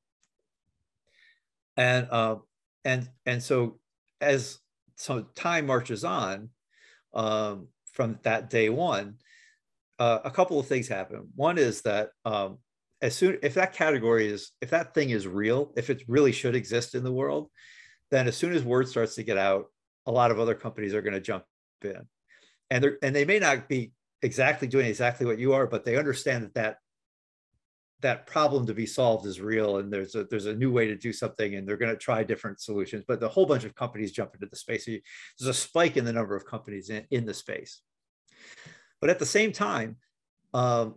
And 1.76 2.08
uh, 2.10 2.36
and 2.84 3.08
and 3.26 3.40
so 3.40 3.78
as 4.20 4.58
so 4.96 5.22
time 5.36 5.66
marches 5.66 6.02
on 6.02 6.50
um, 7.14 7.68
from 7.92 8.18
that 8.24 8.50
day 8.50 8.70
one, 8.70 9.18
uh, 9.98 10.20
a 10.24 10.30
couple 10.30 10.58
of 10.60 10.66
things 10.66 10.88
happen. 10.88 11.28
One 11.34 11.58
is 11.58 11.82
that 11.82 12.10
um, 12.24 12.58
as 13.00 13.14
soon 13.14 13.38
if 13.42 13.54
that 13.54 13.72
category 13.72 14.28
is 14.28 14.52
if 14.60 14.70
that 14.70 14.94
thing 14.94 15.10
is 15.10 15.26
real 15.26 15.72
if 15.76 15.90
it 15.90 16.02
really 16.08 16.32
should 16.32 16.54
exist 16.54 16.94
in 16.94 17.04
the 17.04 17.12
world 17.12 17.48
then 18.10 18.26
as 18.26 18.36
soon 18.36 18.52
as 18.52 18.64
word 18.64 18.88
starts 18.88 19.14
to 19.14 19.22
get 19.22 19.38
out 19.38 19.66
a 20.06 20.12
lot 20.12 20.30
of 20.30 20.40
other 20.40 20.54
companies 20.54 20.94
are 20.94 21.02
going 21.02 21.14
to 21.14 21.20
jump 21.20 21.44
in. 21.82 22.06
And 22.70 22.84
they 22.84 22.90
and 23.02 23.14
they 23.14 23.24
may 23.24 23.38
not 23.38 23.68
be 23.68 23.92
exactly 24.22 24.66
doing 24.66 24.86
exactly 24.86 25.26
what 25.26 25.38
you 25.38 25.52
are 25.52 25.66
but 25.66 25.84
they 25.84 25.96
understand 25.96 26.44
that 26.44 26.54
that 26.54 26.76
that 28.00 28.26
problem 28.26 28.64
to 28.66 28.74
be 28.74 28.86
solved 28.86 29.26
is 29.26 29.40
real 29.40 29.78
and 29.78 29.92
there's 29.92 30.14
a 30.14 30.24
there's 30.24 30.46
a 30.46 30.54
new 30.54 30.72
way 30.72 30.86
to 30.86 30.96
do 30.96 31.12
something 31.12 31.54
and 31.54 31.66
they're 31.66 31.76
going 31.76 31.92
to 31.92 31.96
try 31.96 32.22
different 32.22 32.60
solutions 32.60 33.04
but 33.06 33.20
the 33.20 33.28
whole 33.28 33.46
bunch 33.46 33.64
of 33.64 33.74
companies 33.74 34.12
jump 34.12 34.34
into 34.34 34.46
the 34.46 34.56
space. 34.56 34.84
So 34.84 34.92
you, 34.92 35.00
there's 35.38 35.48
a 35.56 35.60
spike 35.60 35.96
in 35.96 36.04
the 36.04 36.12
number 36.12 36.36
of 36.36 36.44
companies 36.44 36.90
in, 36.90 37.04
in 37.10 37.26
the 37.26 37.34
space 37.34 37.80
but 39.00 39.10
at 39.10 39.18
the 39.18 39.26
same 39.26 39.52
time 39.52 39.96
um, 40.54 40.96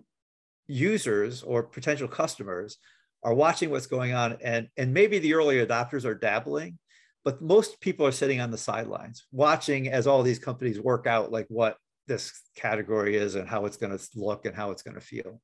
users 0.68 1.44
or 1.44 1.64
potential 1.64 2.08
customers 2.08 2.78
are 3.24 3.34
watching 3.34 3.70
what's 3.70 3.88
going 3.88 4.14
on 4.14 4.38
and 4.42 4.68
and 4.78 4.94
maybe 4.94 5.20
the 5.20 5.34
early 5.34 5.66
adopters 5.66 6.06
are 6.06 6.16
dabbling 6.16 6.78
but 7.24 7.42
most 7.42 7.80
people 7.80 8.06
are 8.06 8.12
sitting 8.12 8.40
on 8.40 8.52
the 8.52 8.58
sidelines 8.58 9.26
watching 9.32 9.90
as 9.90 10.08
all 10.08 10.24
these 10.24 10.40
companies 10.40 10.80
work 10.80 11.06
out 11.06 11.32
like 11.32 11.46
what 11.50 11.78
this 12.08 12.42
category 12.56 13.16
is 13.16 13.36
and 13.36 13.48
how 13.48 13.66
it's 13.66 13.78
going 13.78 13.98
to 13.98 14.10
look 14.16 14.46
and 14.46 14.56
how 14.56 14.72
it's 14.72 14.82
going 14.82 14.96
to 14.96 15.02
feel. 15.02 15.42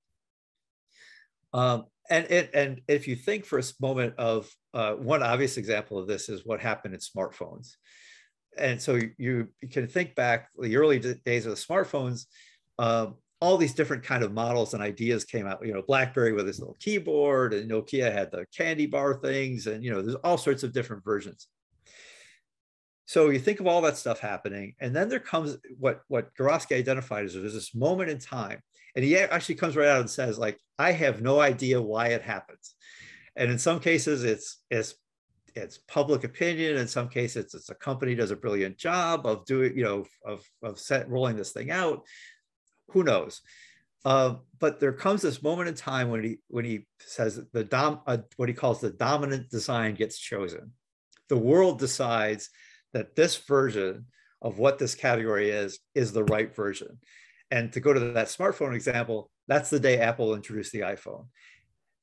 Um, 1.53 1.85
and 2.09 2.25
it, 2.29 2.51
and 2.53 2.81
if 2.87 3.07
you 3.07 3.15
think 3.15 3.45
for 3.45 3.59
a 3.59 3.63
moment 3.79 4.15
of 4.17 4.49
uh, 4.73 4.93
one 4.93 5.23
obvious 5.23 5.57
example 5.57 5.97
of 5.97 6.07
this 6.07 6.29
is 6.29 6.45
what 6.45 6.59
happened 6.59 6.93
in 6.93 6.99
smartphones 6.99 7.75
and 8.59 8.81
so 8.81 8.95
you, 9.17 9.47
you 9.61 9.67
can 9.69 9.87
think 9.87 10.15
back 10.15 10.49
the 10.59 10.75
early 10.77 10.99
days 10.99 11.45
of 11.45 11.51
the 11.51 11.61
smartphones 11.61 12.25
um, 12.79 13.15
all 13.39 13.57
these 13.57 13.73
different 13.73 14.03
kind 14.03 14.23
of 14.23 14.33
models 14.33 14.73
and 14.73 14.81
ideas 14.81 15.23
came 15.23 15.45
out. 15.45 15.65
You 15.65 15.73
know, 15.73 15.81
BlackBerry 15.81 16.33
with 16.33 16.47
his 16.47 16.59
little 16.59 16.77
keyboard, 16.79 17.53
and 17.53 17.69
Nokia 17.69 18.11
had 18.11 18.31
the 18.31 18.45
candy 18.55 18.87
bar 18.87 19.15
things, 19.15 19.67
and 19.67 19.83
you 19.83 19.91
know, 19.91 20.01
there's 20.01 20.15
all 20.15 20.37
sorts 20.37 20.63
of 20.63 20.73
different 20.73 21.03
versions. 21.03 21.47
So 23.05 23.29
you 23.29 23.39
think 23.39 23.59
of 23.59 23.67
all 23.67 23.81
that 23.81 23.97
stuff 23.97 24.19
happening, 24.19 24.75
and 24.79 24.95
then 24.95 25.07
there 25.07 25.19
comes 25.19 25.57
what 25.77 26.01
what 26.07 26.33
Geroski 26.35 26.75
identified 26.75 27.25
as 27.25 27.33
there's 27.33 27.53
this 27.53 27.75
moment 27.75 28.09
in 28.09 28.19
time, 28.19 28.59
and 28.95 29.05
he 29.05 29.17
actually 29.17 29.55
comes 29.55 29.75
right 29.75 29.87
out 29.87 30.01
and 30.01 30.09
says, 30.09 30.39
like, 30.39 30.59
I 30.79 30.91
have 30.91 31.21
no 31.21 31.39
idea 31.39 31.81
why 31.81 32.07
it 32.07 32.23
happens, 32.23 32.75
and 33.35 33.51
in 33.51 33.59
some 33.59 33.79
cases 33.79 34.23
it's 34.23 34.61
it's 34.71 34.95
it's 35.57 35.79
public 35.87 36.23
opinion. 36.23 36.77
In 36.77 36.87
some 36.87 37.09
cases, 37.09 37.53
it's, 37.53 37.69
a 37.69 37.75
company 37.75 38.15
does 38.15 38.31
a 38.31 38.35
brilliant 38.35 38.77
job 38.77 39.25
of 39.25 39.45
doing, 39.45 39.77
you 39.77 39.83
know, 39.83 40.05
of 40.25 40.43
of 40.63 40.79
set 40.79 41.09
rolling 41.09 41.35
this 41.35 41.51
thing 41.51 41.71
out 41.71 42.03
who 42.91 43.03
knows? 43.03 43.41
Uh, 44.05 44.35
but 44.59 44.79
there 44.79 44.93
comes 44.93 45.21
this 45.21 45.43
moment 45.43 45.67
in 45.67 45.75
time 45.75 46.09
when 46.09 46.23
he 46.23 46.37
when 46.47 46.65
he 46.65 46.85
says 46.99 47.41
the 47.51 47.63
dom 47.63 48.01
uh, 48.07 48.17
what 48.37 48.47
he 48.47 48.55
calls 48.55 48.79
the 48.79 48.89
dominant 48.89 49.49
design 49.49 49.95
gets 49.95 50.17
chosen. 50.17 50.71
The 51.29 51.37
world 51.37 51.79
decides 51.79 52.49
that 52.93 53.15
this 53.15 53.35
version 53.35 54.05
of 54.41 54.59
what 54.59 54.79
this 54.79 54.95
category 54.95 55.49
is 55.49 55.79
is 55.93 56.13
the 56.13 56.23
right 56.23 56.55
version. 56.55 56.99
And 57.51 57.71
to 57.73 57.79
go 57.79 57.91
to 57.91 57.99
that 57.99 58.27
smartphone 58.27 58.75
example, 58.75 59.29
that's 59.47 59.69
the 59.69 59.79
day 59.79 59.99
Apple 59.99 60.35
introduced 60.35 60.71
the 60.71 60.81
iPhone. 60.81 61.27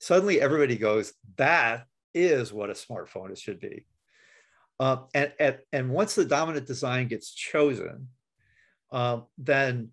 Suddenly, 0.00 0.40
everybody 0.40 0.76
goes, 0.76 1.14
"That 1.36 1.86
is 2.14 2.52
what 2.52 2.70
a 2.70 2.74
smartphone 2.74 3.36
should 3.38 3.60
be." 3.60 3.86
Uh, 4.80 4.98
and, 5.14 5.32
and 5.38 5.58
and 5.72 5.90
once 5.90 6.14
the 6.14 6.24
dominant 6.24 6.66
design 6.66 7.08
gets 7.08 7.32
chosen, 7.32 8.08
uh, 8.92 9.20
then 9.38 9.90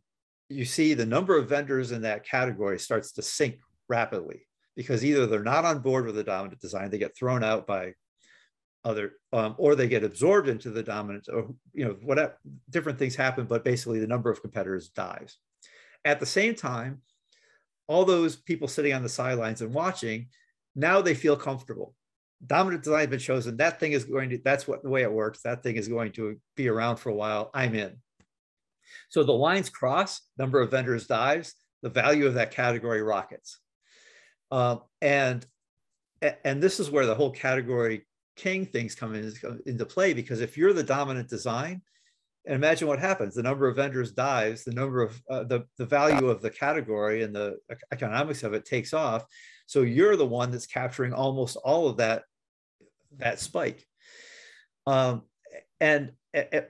you 0.50 0.66
see 0.66 0.94
the 0.94 1.06
number 1.06 1.38
of 1.38 1.50
vendors 1.50 1.92
in 1.92 2.02
that 2.02 2.26
category 2.26 2.78
starts 2.80 3.14
to 3.14 3.22
sink 3.22 3.60
rapidly 3.88 4.48
because 4.76 5.04
either 5.06 5.26
they're 5.26 5.44
not 5.44 5.66
on 5.66 5.80
board 5.80 6.06
with 6.06 6.16
the 6.16 6.24
dominant 6.24 6.60
design, 6.60 6.90
they 6.90 6.98
get 6.98 7.16
thrown 7.16 7.44
out 7.44 7.68
by 7.68 7.94
other, 8.84 9.14
um, 9.32 9.56
or 9.58 9.76
they 9.76 9.88
get 9.88 10.04
absorbed 10.04 10.48
into 10.48 10.72
the 10.72 10.84
dominant, 10.84 11.28
or 11.32 11.54
you 11.74 11.86
know, 11.86 11.96
whatever 12.02 12.38
different 12.70 12.98
things 12.98 13.16
happen, 13.16 13.46
but 13.46 13.64
basically 13.64 14.00
the 14.00 14.08
number 14.08 14.32
of 14.32 14.42
competitors 14.42 14.90
dies. 14.90 15.38
At 16.04 16.20
the 16.20 16.26
same 16.26 16.56
time, 16.56 17.02
all 17.88 18.06
those 18.06 18.36
people 18.36 18.68
sitting 18.68 18.94
on 18.94 19.04
the 19.04 19.10
sidelines 19.10 19.62
and 19.62 19.74
watching, 19.74 20.28
now 20.76 21.02
they 21.02 21.14
feel 21.14 21.36
comfortable 21.36 21.94
dominant 22.46 22.84
design 22.84 23.02
has 23.02 23.10
been 23.10 23.20
chosen. 23.20 23.58
That 23.58 23.80
thing 23.80 23.92
is 23.92 24.06
going 24.06 24.30
to, 24.32 24.40
that's 24.44 24.68
what 24.68 24.84
the 24.84 24.90
way 24.90 25.04
it 25.04 25.12
works. 25.12 25.42
That 25.44 25.64
thing 25.64 25.76
is 25.76 25.88
going 25.88 26.12
to 26.14 26.38
be 26.56 26.68
around 26.68 26.98
for 26.98 27.10
a 27.10 27.16
while. 27.16 27.52
I'm 27.54 27.76
in. 27.76 27.98
So 29.10 29.24
the 29.24 29.32
lines 29.32 29.70
cross, 29.70 30.22
number 30.38 30.62
of 30.62 30.72
vendors 30.72 31.08
dives, 31.08 31.54
the 31.82 31.90
value 31.90 32.26
of 32.26 32.36
that 32.36 32.52
category 32.52 33.02
rockets. 33.02 33.60
Um, 34.52 34.82
and, 35.02 35.46
and 36.44 36.62
this 36.62 36.80
is 36.80 36.90
where 36.90 37.06
the 37.06 37.16
whole 37.16 37.32
category 37.32 38.06
king 38.36 38.66
things 38.66 38.96
come 38.96 39.16
in, 39.16 39.34
into 39.66 39.86
play 39.86 40.14
because 40.14 40.42
if 40.42 40.58
you're 40.58 40.74
the 40.74 40.84
dominant 40.84 41.30
design, 41.30 41.82
and 42.46 42.56
imagine 42.56 42.88
what 42.88 42.98
happens 42.98 43.36
the 43.36 43.44
number 43.44 43.68
of 43.68 43.76
vendors 43.76 44.14
dives 44.14 44.64
the 44.64 44.74
number 44.74 45.04
of 45.04 45.22
uh, 45.30 45.44
the, 45.44 45.64
the 45.78 45.86
value 45.86 46.28
of 46.28 46.42
the 46.42 46.50
category 46.50 47.22
and 47.22 47.36
the 47.36 47.58
economics 47.92 48.42
of 48.42 48.54
it 48.54 48.66
takes 48.66 48.94
off 48.94 49.24
so 49.68 49.82
you're 49.82 50.16
the 50.16 50.26
one 50.26 50.50
that's 50.50 50.66
capturing 50.66 51.14
almost 51.14 51.56
all 51.58 51.88
of 51.88 51.98
that 51.98 52.24
that 53.18 53.40
spike. 53.40 53.86
Um, 54.88 55.24
and 55.80 56.12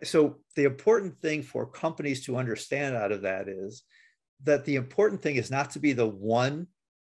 so 0.04 0.38
the 0.56 0.64
important 0.64 1.20
thing 1.22 1.44
for 1.44 1.66
companies 1.66 2.26
to 2.26 2.38
understand 2.38 2.96
out 2.96 3.12
of 3.12 3.22
that 3.22 3.48
is 3.48 3.84
that 4.44 4.66
the 4.66 4.76
important 4.76 5.22
thing 5.22 5.36
is 5.36 5.52
not 5.52 5.72
to 5.72 5.80
be 5.80 5.94
the 5.94 6.08
one 6.08 6.68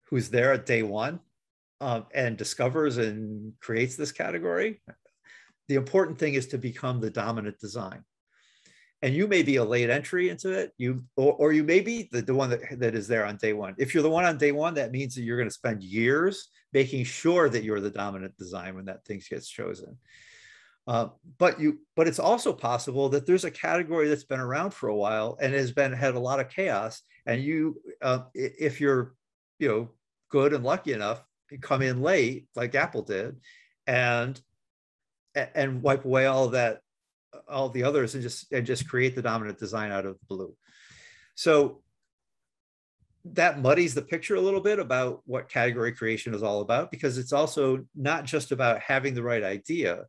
who's 0.09 0.29
there 0.29 0.51
at 0.53 0.65
day 0.65 0.83
one 0.83 1.19
um, 1.79 2.05
and 2.13 2.37
discovers 2.37 2.97
and 2.97 3.53
creates 3.61 3.95
this 3.95 4.11
category. 4.11 4.81
The 5.69 5.75
important 5.75 6.19
thing 6.19 6.33
is 6.33 6.47
to 6.47 6.57
become 6.57 6.99
the 6.99 7.09
dominant 7.09 7.59
design. 7.59 8.03
And 9.01 9.15
you 9.15 9.27
may 9.27 9.41
be 9.41 9.55
a 9.55 9.63
late 9.63 9.89
entry 9.89 10.29
into 10.29 10.51
it 10.51 10.73
you 10.77 11.03
or, 11.15 11.33
or 11.33 11.53
you 11.53 11.63
may 11.63 11.79
be 11.79 12.07
the, 12.11 12.21
the 12.21 12.35
one 12.35 12.51
that, 12.51 12.59
that 12.79 12.93
is 12.93 13.07
there 13.07 13.25
on 13.25 13.37
day 13.37 13.53
one. 13.53 13.73
If 13.79 13.93
you're 13.93 14.03
the 14.03 14.09
one 14.09 14.25
on 14.25 14.37
day 14.37 14.51
one 14.51 14.75
that 14.75 14.91
means 14.91 15.15
that 15.15 15.23
you're 15.23 15.37
going 15.37 15.49
to 15.49 15.53
spend 15.53 15.81
years 15.81 16.49
making 16.73 17.03
sure 17.03 17.49
that 17.49 17.63
you're 17.63 17.81
the 17.81 17.89
dominant 17.89 18.37
design 18.37 18.75
when 18.75 18.85
that 18.85 19.03
thing 19.05 19.21
gets 19.29 19.47
chosen 19.47 19.97
uh, 20.87 21.07
but 21.37 21.59
you 21.59 21.79
but 21.95 22.07
it's 22.07 22.19
also 22.19 22.51
possible 22.53 23.09
that 23.09 23.25
there's 23.25 23.45
a 23.45 23.51
category 23.51 24.07
that's 24.07 24.23
been 24.23 24.39
around 24.39 24.71
for 24.71 24.89
a 24.89 24.95
while 24.95 25.37
and 25.39 25.53
has 25.53 25.71
been 25.71 25.93
had 25.93 26.15
a 26.15 26.19
lot 26.19 26.39
of 26.39 26.49
chaos 26.49 27.01
and 27.25 27.43
you 27.43 27.79
uh, 28.01 28.19
if 28.33 28.81
you're 28.81 29.13
you 29.59 29.67
know 29.67 29.89
good 30.29 30.53
and 30.53 30.63
lucky 30.63 30.93
enough 30.93 31.23
come 31.61 31.81
in 31.81 32.01
late 32.01 32.47
like 32.55 32.73
apple 32.75 33.01
did 33.01 33.35
and 33.85 34.41
and 35.35 35.81
wipe 35.81 36.05
away 36.05 36.25
all 36.25 36.49
that 36.49 36.81
all 37.49 37.69
the 37.69 37.83
others 37.83 38.15
and 38.15 38.23
just 38.23 38.51
and 38.51 38.65
just 38.65 38.87
create 38.87 39.15
the 39.15 39.21
dominant 39.21 39.59
design 39.59 39.91
out 39.91 40.05
of 40.05 40.17
blue. 40.27 40.53
So 41.35 41.81
that 43.23 43.61
muddies 43.61 43.93
the 43.93 44.01
picture 44.01 44.35
a 44.35 44.41
little 44.41 44.61
bit 44.61 44.79
about 44.79 45.21
what 45.25 45.49
category 45.49 45.91
creation 45.91 46.33
is 46.33 46.43
all 46.43 46.61
about 46.61 46.91
because 46.91 47.17
it's 47.17 47.33
also 47.33 47.85
not 47.95 48.25
just 48.25 48.51
about 48.51 48.79
having 48.79 49.13
the 49.13 49.23
right 49.23 49.43
idea, 49.43 50.05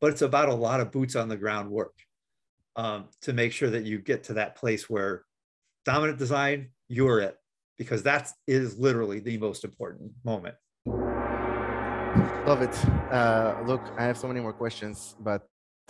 but 0.00 0.10
it's 0.10 0.22
about 0.22 0.48
a 0.48 0.54
lot 0.54 0.80
of 0.80 0.92
boots 0.92 1.16
on 1.16 1.28
the 1.28 1.36
ground 1.36 1.70
work 1.70 1.94
um, 2.76 3.08
to 3.22 3.32
make 3.32 3.52
sure 3.52 3.70
that 3.70 3.84
you 3.84 3.98
get 3.98 4.24
to 4.24 4.34
that 4.34 4.56
place 4.56 4.88
where 4.88 5.24
dominant 5.84 6.18
design, 6.18 6.68
you're 6.88 7.20
it, 7.20 7.36
because 7.78 8.02
that 8.02 8.30
is 8.46 8.78
literally 8.78 9.20
the 9.20 9.38
most 9.38 9.64
important 9.64 10.12
moment. 10.24 10.54
Love 12.46 12.62
it. 12.62 12.84
Uh, 13.12 13.56
look, 13.66 13.82
I 13.98 14.04
have 14.04 14.16
so 14.16 14.28
many 14.28 14.40
more 14.40 14.52
questions, 14.52 15.16
but 15.20 15.46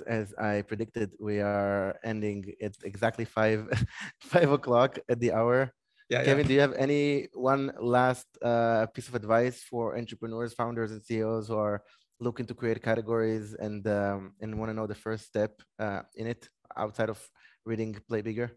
as 0.07 0.35
I 0.35 0.63
predicted, 0.63 1.13
we 1.19 1.41
are 1.41 1.99
ending 2.05 2.53
at 2.63 2.75
exactly 2.85 3.25
five 3.25 3.69
five 4.21 4.51
o'clock 4.51 4.99
at 5.09 5.21
the 5.21 5.33
hour. 5.33 5.73
Yeah, 6.09 6.25
Kevin, 6.25 6.45
yeah. 6.45 6.49
do 6.49 6.55
you 6.55 6.61
have 6.61 6.73
any 6.75 7.29
one 7.35 7.71
last 7.79 8.27
uh, 8.43 8.87
piece 8.87 9.09
of 9.09 9.15
advice 9.15 9.63
for 9.63 9.97
entrepreneurs, 9.97 10.55
founders, 10.55 10.91
and 10.91 11.03
CEOs 11.03 11.49
who 11.49 11.57
are 11.57 11.83
looking 12.19 12.47
to 12.47 12.55
create 12.55 12.83
categories 12.83 13.55
and 13.55 13.87
um, 13.87 14.33
and 14.41 14.59
want 14.59 14.71
to 14.71 14.75
know 14.75 14.87
the 14.87 14.95
first 14.95 15.27
step 15.27 15.61
uh, 15.79 16.03
in 16.15 16.27
it 16.27 16.49
outside 16.77 17.11
of 17.11 17.21
reading 17.67 17.97
Play 18.09 18.23
Bigger? 18.23 18.51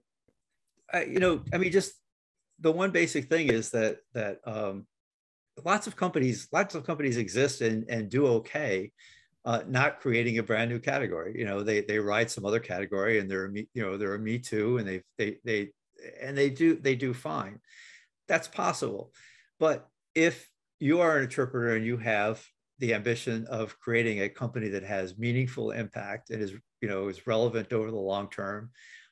Uh, 0.94 1.02
you 1.02 1.20
know, 1.20 1.44
I 1.54 1.58
mean, 1.58 1.72
just 1.72 1.94
the 2.60 2.72
one 2.72 2.92
basic 2.92 3.26
thing 3.28 3.48
is 3.48 3.70
that 3.72 3.98
that 4.14 4.40
um, 4.46 4.88
lots 5.66 5.88
of 5.88 5.96
companies, 5.96 6.48
lots 6.54 6.74
of 6.74 6.86
companies 6.86 7.18
exist 7.18 7.62
and 7.62 7.86
and 7.90 8.10
do 8.10 8.28
okay 8.28 8.92
uh, 9.46 9.64
not 9.68 10.00
creating 10.00 10.38
a 10.38 10.44
brand 10.44 10.70
new 10.70 10.80
category. 10.80 11.38
You 11.38 11.46
know, 11.46 11.64
they 11.64 11.82
they 11.82 12.00
ride 12.00 12.30
some 12.30 12.46
other 12.46 12.60
category 12.60 13.20
and 13.20 13.30
they're 13.30 13.52
you 13.54 13.68
know 13.76 13.98
they're 13.98 14.16
a 14.16 14.20
me 14.20 14.40
too, 14.40 14.78
and 14.78 14.88
they 14.88 15.02
they 15.18 15.38
they 15.44 15.72
and 16.22 16.38
they 16.38 16.50
do 16.50 16.76
they 16.76 16.96
do 16.96 17.14
fine. 17.14 17.60
That's 18.28 18.48
possible, 18.48 19.14
but 19.60 19.88
if 20.16 20.50
you 20.80 21.00
are 21.02 21.18
an 21.18 21.24
interpreter 21.24 21.76
and 21.76 21.86
you 21.86 21.98
have 21.98 22.44
the 22.80 22.96
ambition 22.96 23.46
of 23.48 23.80
creating 23.80 24.22
a 24.22 24.30
company 24.30 24.68
that 24.70 24.84
has 24.84 25.18
meaningful 25.18 25.72
impact 25.72 26.32
and 26.32 26.42
is 26.42 26.54
you 26.82 26.90
know 26.90 27.08
is 27.08 27.28
relevant 27.28 27.72
over 27.72 27.92
the 27.92 27.98
long 27.98 28.30
term 28.30 28.72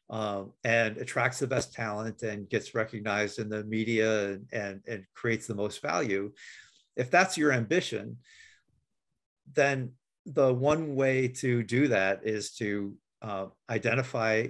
um, 0.09 0.51
and 0.63 0.97
attracts 0.97 1.37
the 1.37 1.47
best 1.47 1.71
talent 1.71 2.23
and 2.23 2.49
gets 2.49 2.73
recognized 2.73 3.37
in 3.37 3.47
the 3.47 3.63
media 3.65 4.31
and, 4.31 4.47
and, 4.51 4.81
and 4.87 5.05
creates 5.13 5.45
the 5.45 5.55
most 5.55 5.81
value 5.83 6.31
if 6.95 7.11
that's 7.11 7.37
your 7.37 7.51
ambition 7.51 8.17
then 9.53 9.91
the 10.25 10.51
one 10.51 10.95
way 10.95 11.27
to 11.27 11.63
do 11.63 11.87
that 11.87 12.21
is 12.23 12.55
to 12.55 12.95
uh, 13.21 13.45
identify 13.69 14.47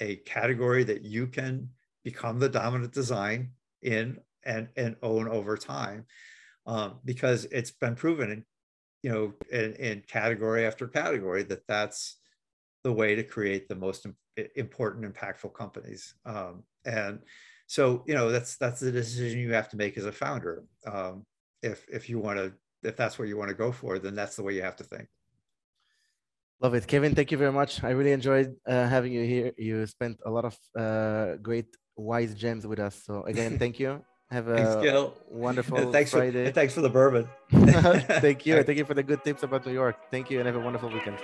a 0.00 0.16
category 0.16 0.84
that 0.84 1.04
you 1.04 1.26
can 1.26 1.68
become 2.04 2.38
the 2.38 2.48
dominant 2.48 2.92
design 2.92 3.52
in 3.82 4.18
and, 4.44 4.68
and 4.76 4.96
own 5.02 5.28
over 5.28 5.56
time 5.56 6.04
um, 6.66 6.98
because 7.04 7.44
it's 7.46 7.70
been 7.70 7.94
proven 7.94 8.30
in, 8.30 8.44
you 9.02 9.10
know 9.10 9.32
in, 9.50 9.74
in, 9.74 10.02
category 10.06 10.66
after 10.66 10.86
category 10.86 11.42
that 11.42 11.66
that's 11.66 12.16
the 12.84 12.92
way 12.92 13.14
to 13.14 13.22
create 13.22 13.68
the 13.68 13.74
most 13.74 14.06
important 14.56 15.12
impactful 15.12 15.52
companies 15.54 16.14
um, 16.24 16.62
and 16.84 17.20
so 17.66 18.02
you 18.06 18.14
know 18.14 18.30
that's 18.30 18.56
that's 18.56 18.80
the 18.80 18.92
decision 18.92 19.38
you 19.38 19.52
have 19.52 19.68
to 19.68 19.76
make 19.76 19.96
as 19.96 20.06
a 20.06 20.12
founder 20.12 20.64
um, 20.86 21.24
if 21.62 21.86
if 21.92 22.08
you 22.08 22.18
want 22.18 22.38
to 22.38 22.52
if 22.82 22.96
that's 22.96 23.18
what 23.18 23.28
you 23.28 23.36
want 23.36 23.48
to 23.48 23.54
go 23.54 23.70
for 23.70 23.98
then 23.98 24.14
that's 24.14 24.36
the 24.36 24.42
way 24.42 24.54
you 24.54 24.62
have 24.62 24.76
to 24.76 24.84
think 24.84 25.08
Love 26.62 26.74
it. 26.74 26.86
Kevin, 26.86 27.12
thank 27.12 27.32
you 27.32 27.38
very 27.38 27.50
much. 27.50 27.82
I 27.82 27.90
really 27.90 28.12
enjoyed 28.12 28.54
uh, 28.68 28.86
having 28.86 29.12
you 29.12 29.24
here. 29.24 29.52
You 29.58 29.84
spent 29.84 30.20
a 30.24 30.30
lot 30.30 30.44
of 30.44 30.56
uh, 30.78 31.34
great 31.42 31.66
wise 31.96 32.34
gems 32.34 32.66
with 32.66 32.78
us. 32.78 33.00
So 33.04 33.22
again, 33.24 33.58
thank 33.58 33.78
you. 33.80 34.02
Have 34.30 34.48
a 34.48 34.56
thanks, 34.56 34.82
Gil. 34.82 35.14
wonderful 35.28 35.92
thanks 35.96 36.10
Friday. 36.10 36.46
For, 36.46 36.52
thanks 36.60 36.74
for 36.74 36.80
the 36.80 36.88
bourbon. 36.90 37.28
thank 37.50 38.46
you. 38.46 38.62
Thank 38.62 38.78
you 38.78 38.84
for 38.84 38.94
the 38.94 39.02
good 39.02 39.22
tips 39.24 39.42
about 39.42 39.66
New 39.66 39.72
York. 39.72 39.96
Thank 40.10 40.30
you 40.30 40.38
and 40.38 40.46
have 40.46 40.56
a 40.56 40.60
wonderful 40.60 40.88
weekend. 40.90 41.18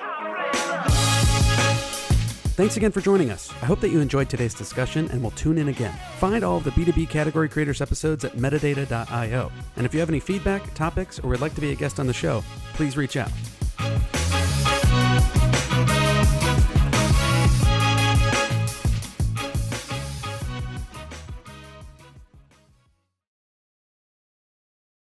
Thanks 2.59 2.77
again 2.77 2.91
for 2.91 3.01
joining 3.01 3.31
us. 3.31 3.53
I 3.63 3.67
hope 3.67 3.81
that 3.83 3.91
you 3.91 4.01
enjoyed 4.01 4.29
today's 4.29 4.53
discussion 4.53 5.09
and 5.13 5.23
will 5.23 5.31
tune 5.31 5.59
in 5.59 5.69
again. 5.69 5.95
Find 6.17 6.43
all 6.43 6.57
of 6.57 6.65
the 6.65 6.73
B2B 6.73 7.09
Category 7.09 7.49
Creators 7.49 7.81
episodes 7.81 8.25
at 8.25 8.33
metadata.io. 8.33 9.53
And 9.77 9.87
if 9.87 9.95
you 9.95 10.01
have 10.01 10.09
any 10.09 10.19
feedback, 10.19 10.75
topics, 10.75 11.21
or 11.21 11.29
would 11.31 11.41
like 11.41 11.55
to 11.55 11.61
be 11.61 11.71
a 11.71 11.77
guest 11.77 12.01
on 12.01 12.09
the 12.09 12.13
show, 12.13 12.43
please 12.75 12.97
reach 12.97 13.17
out. 13.17 13.31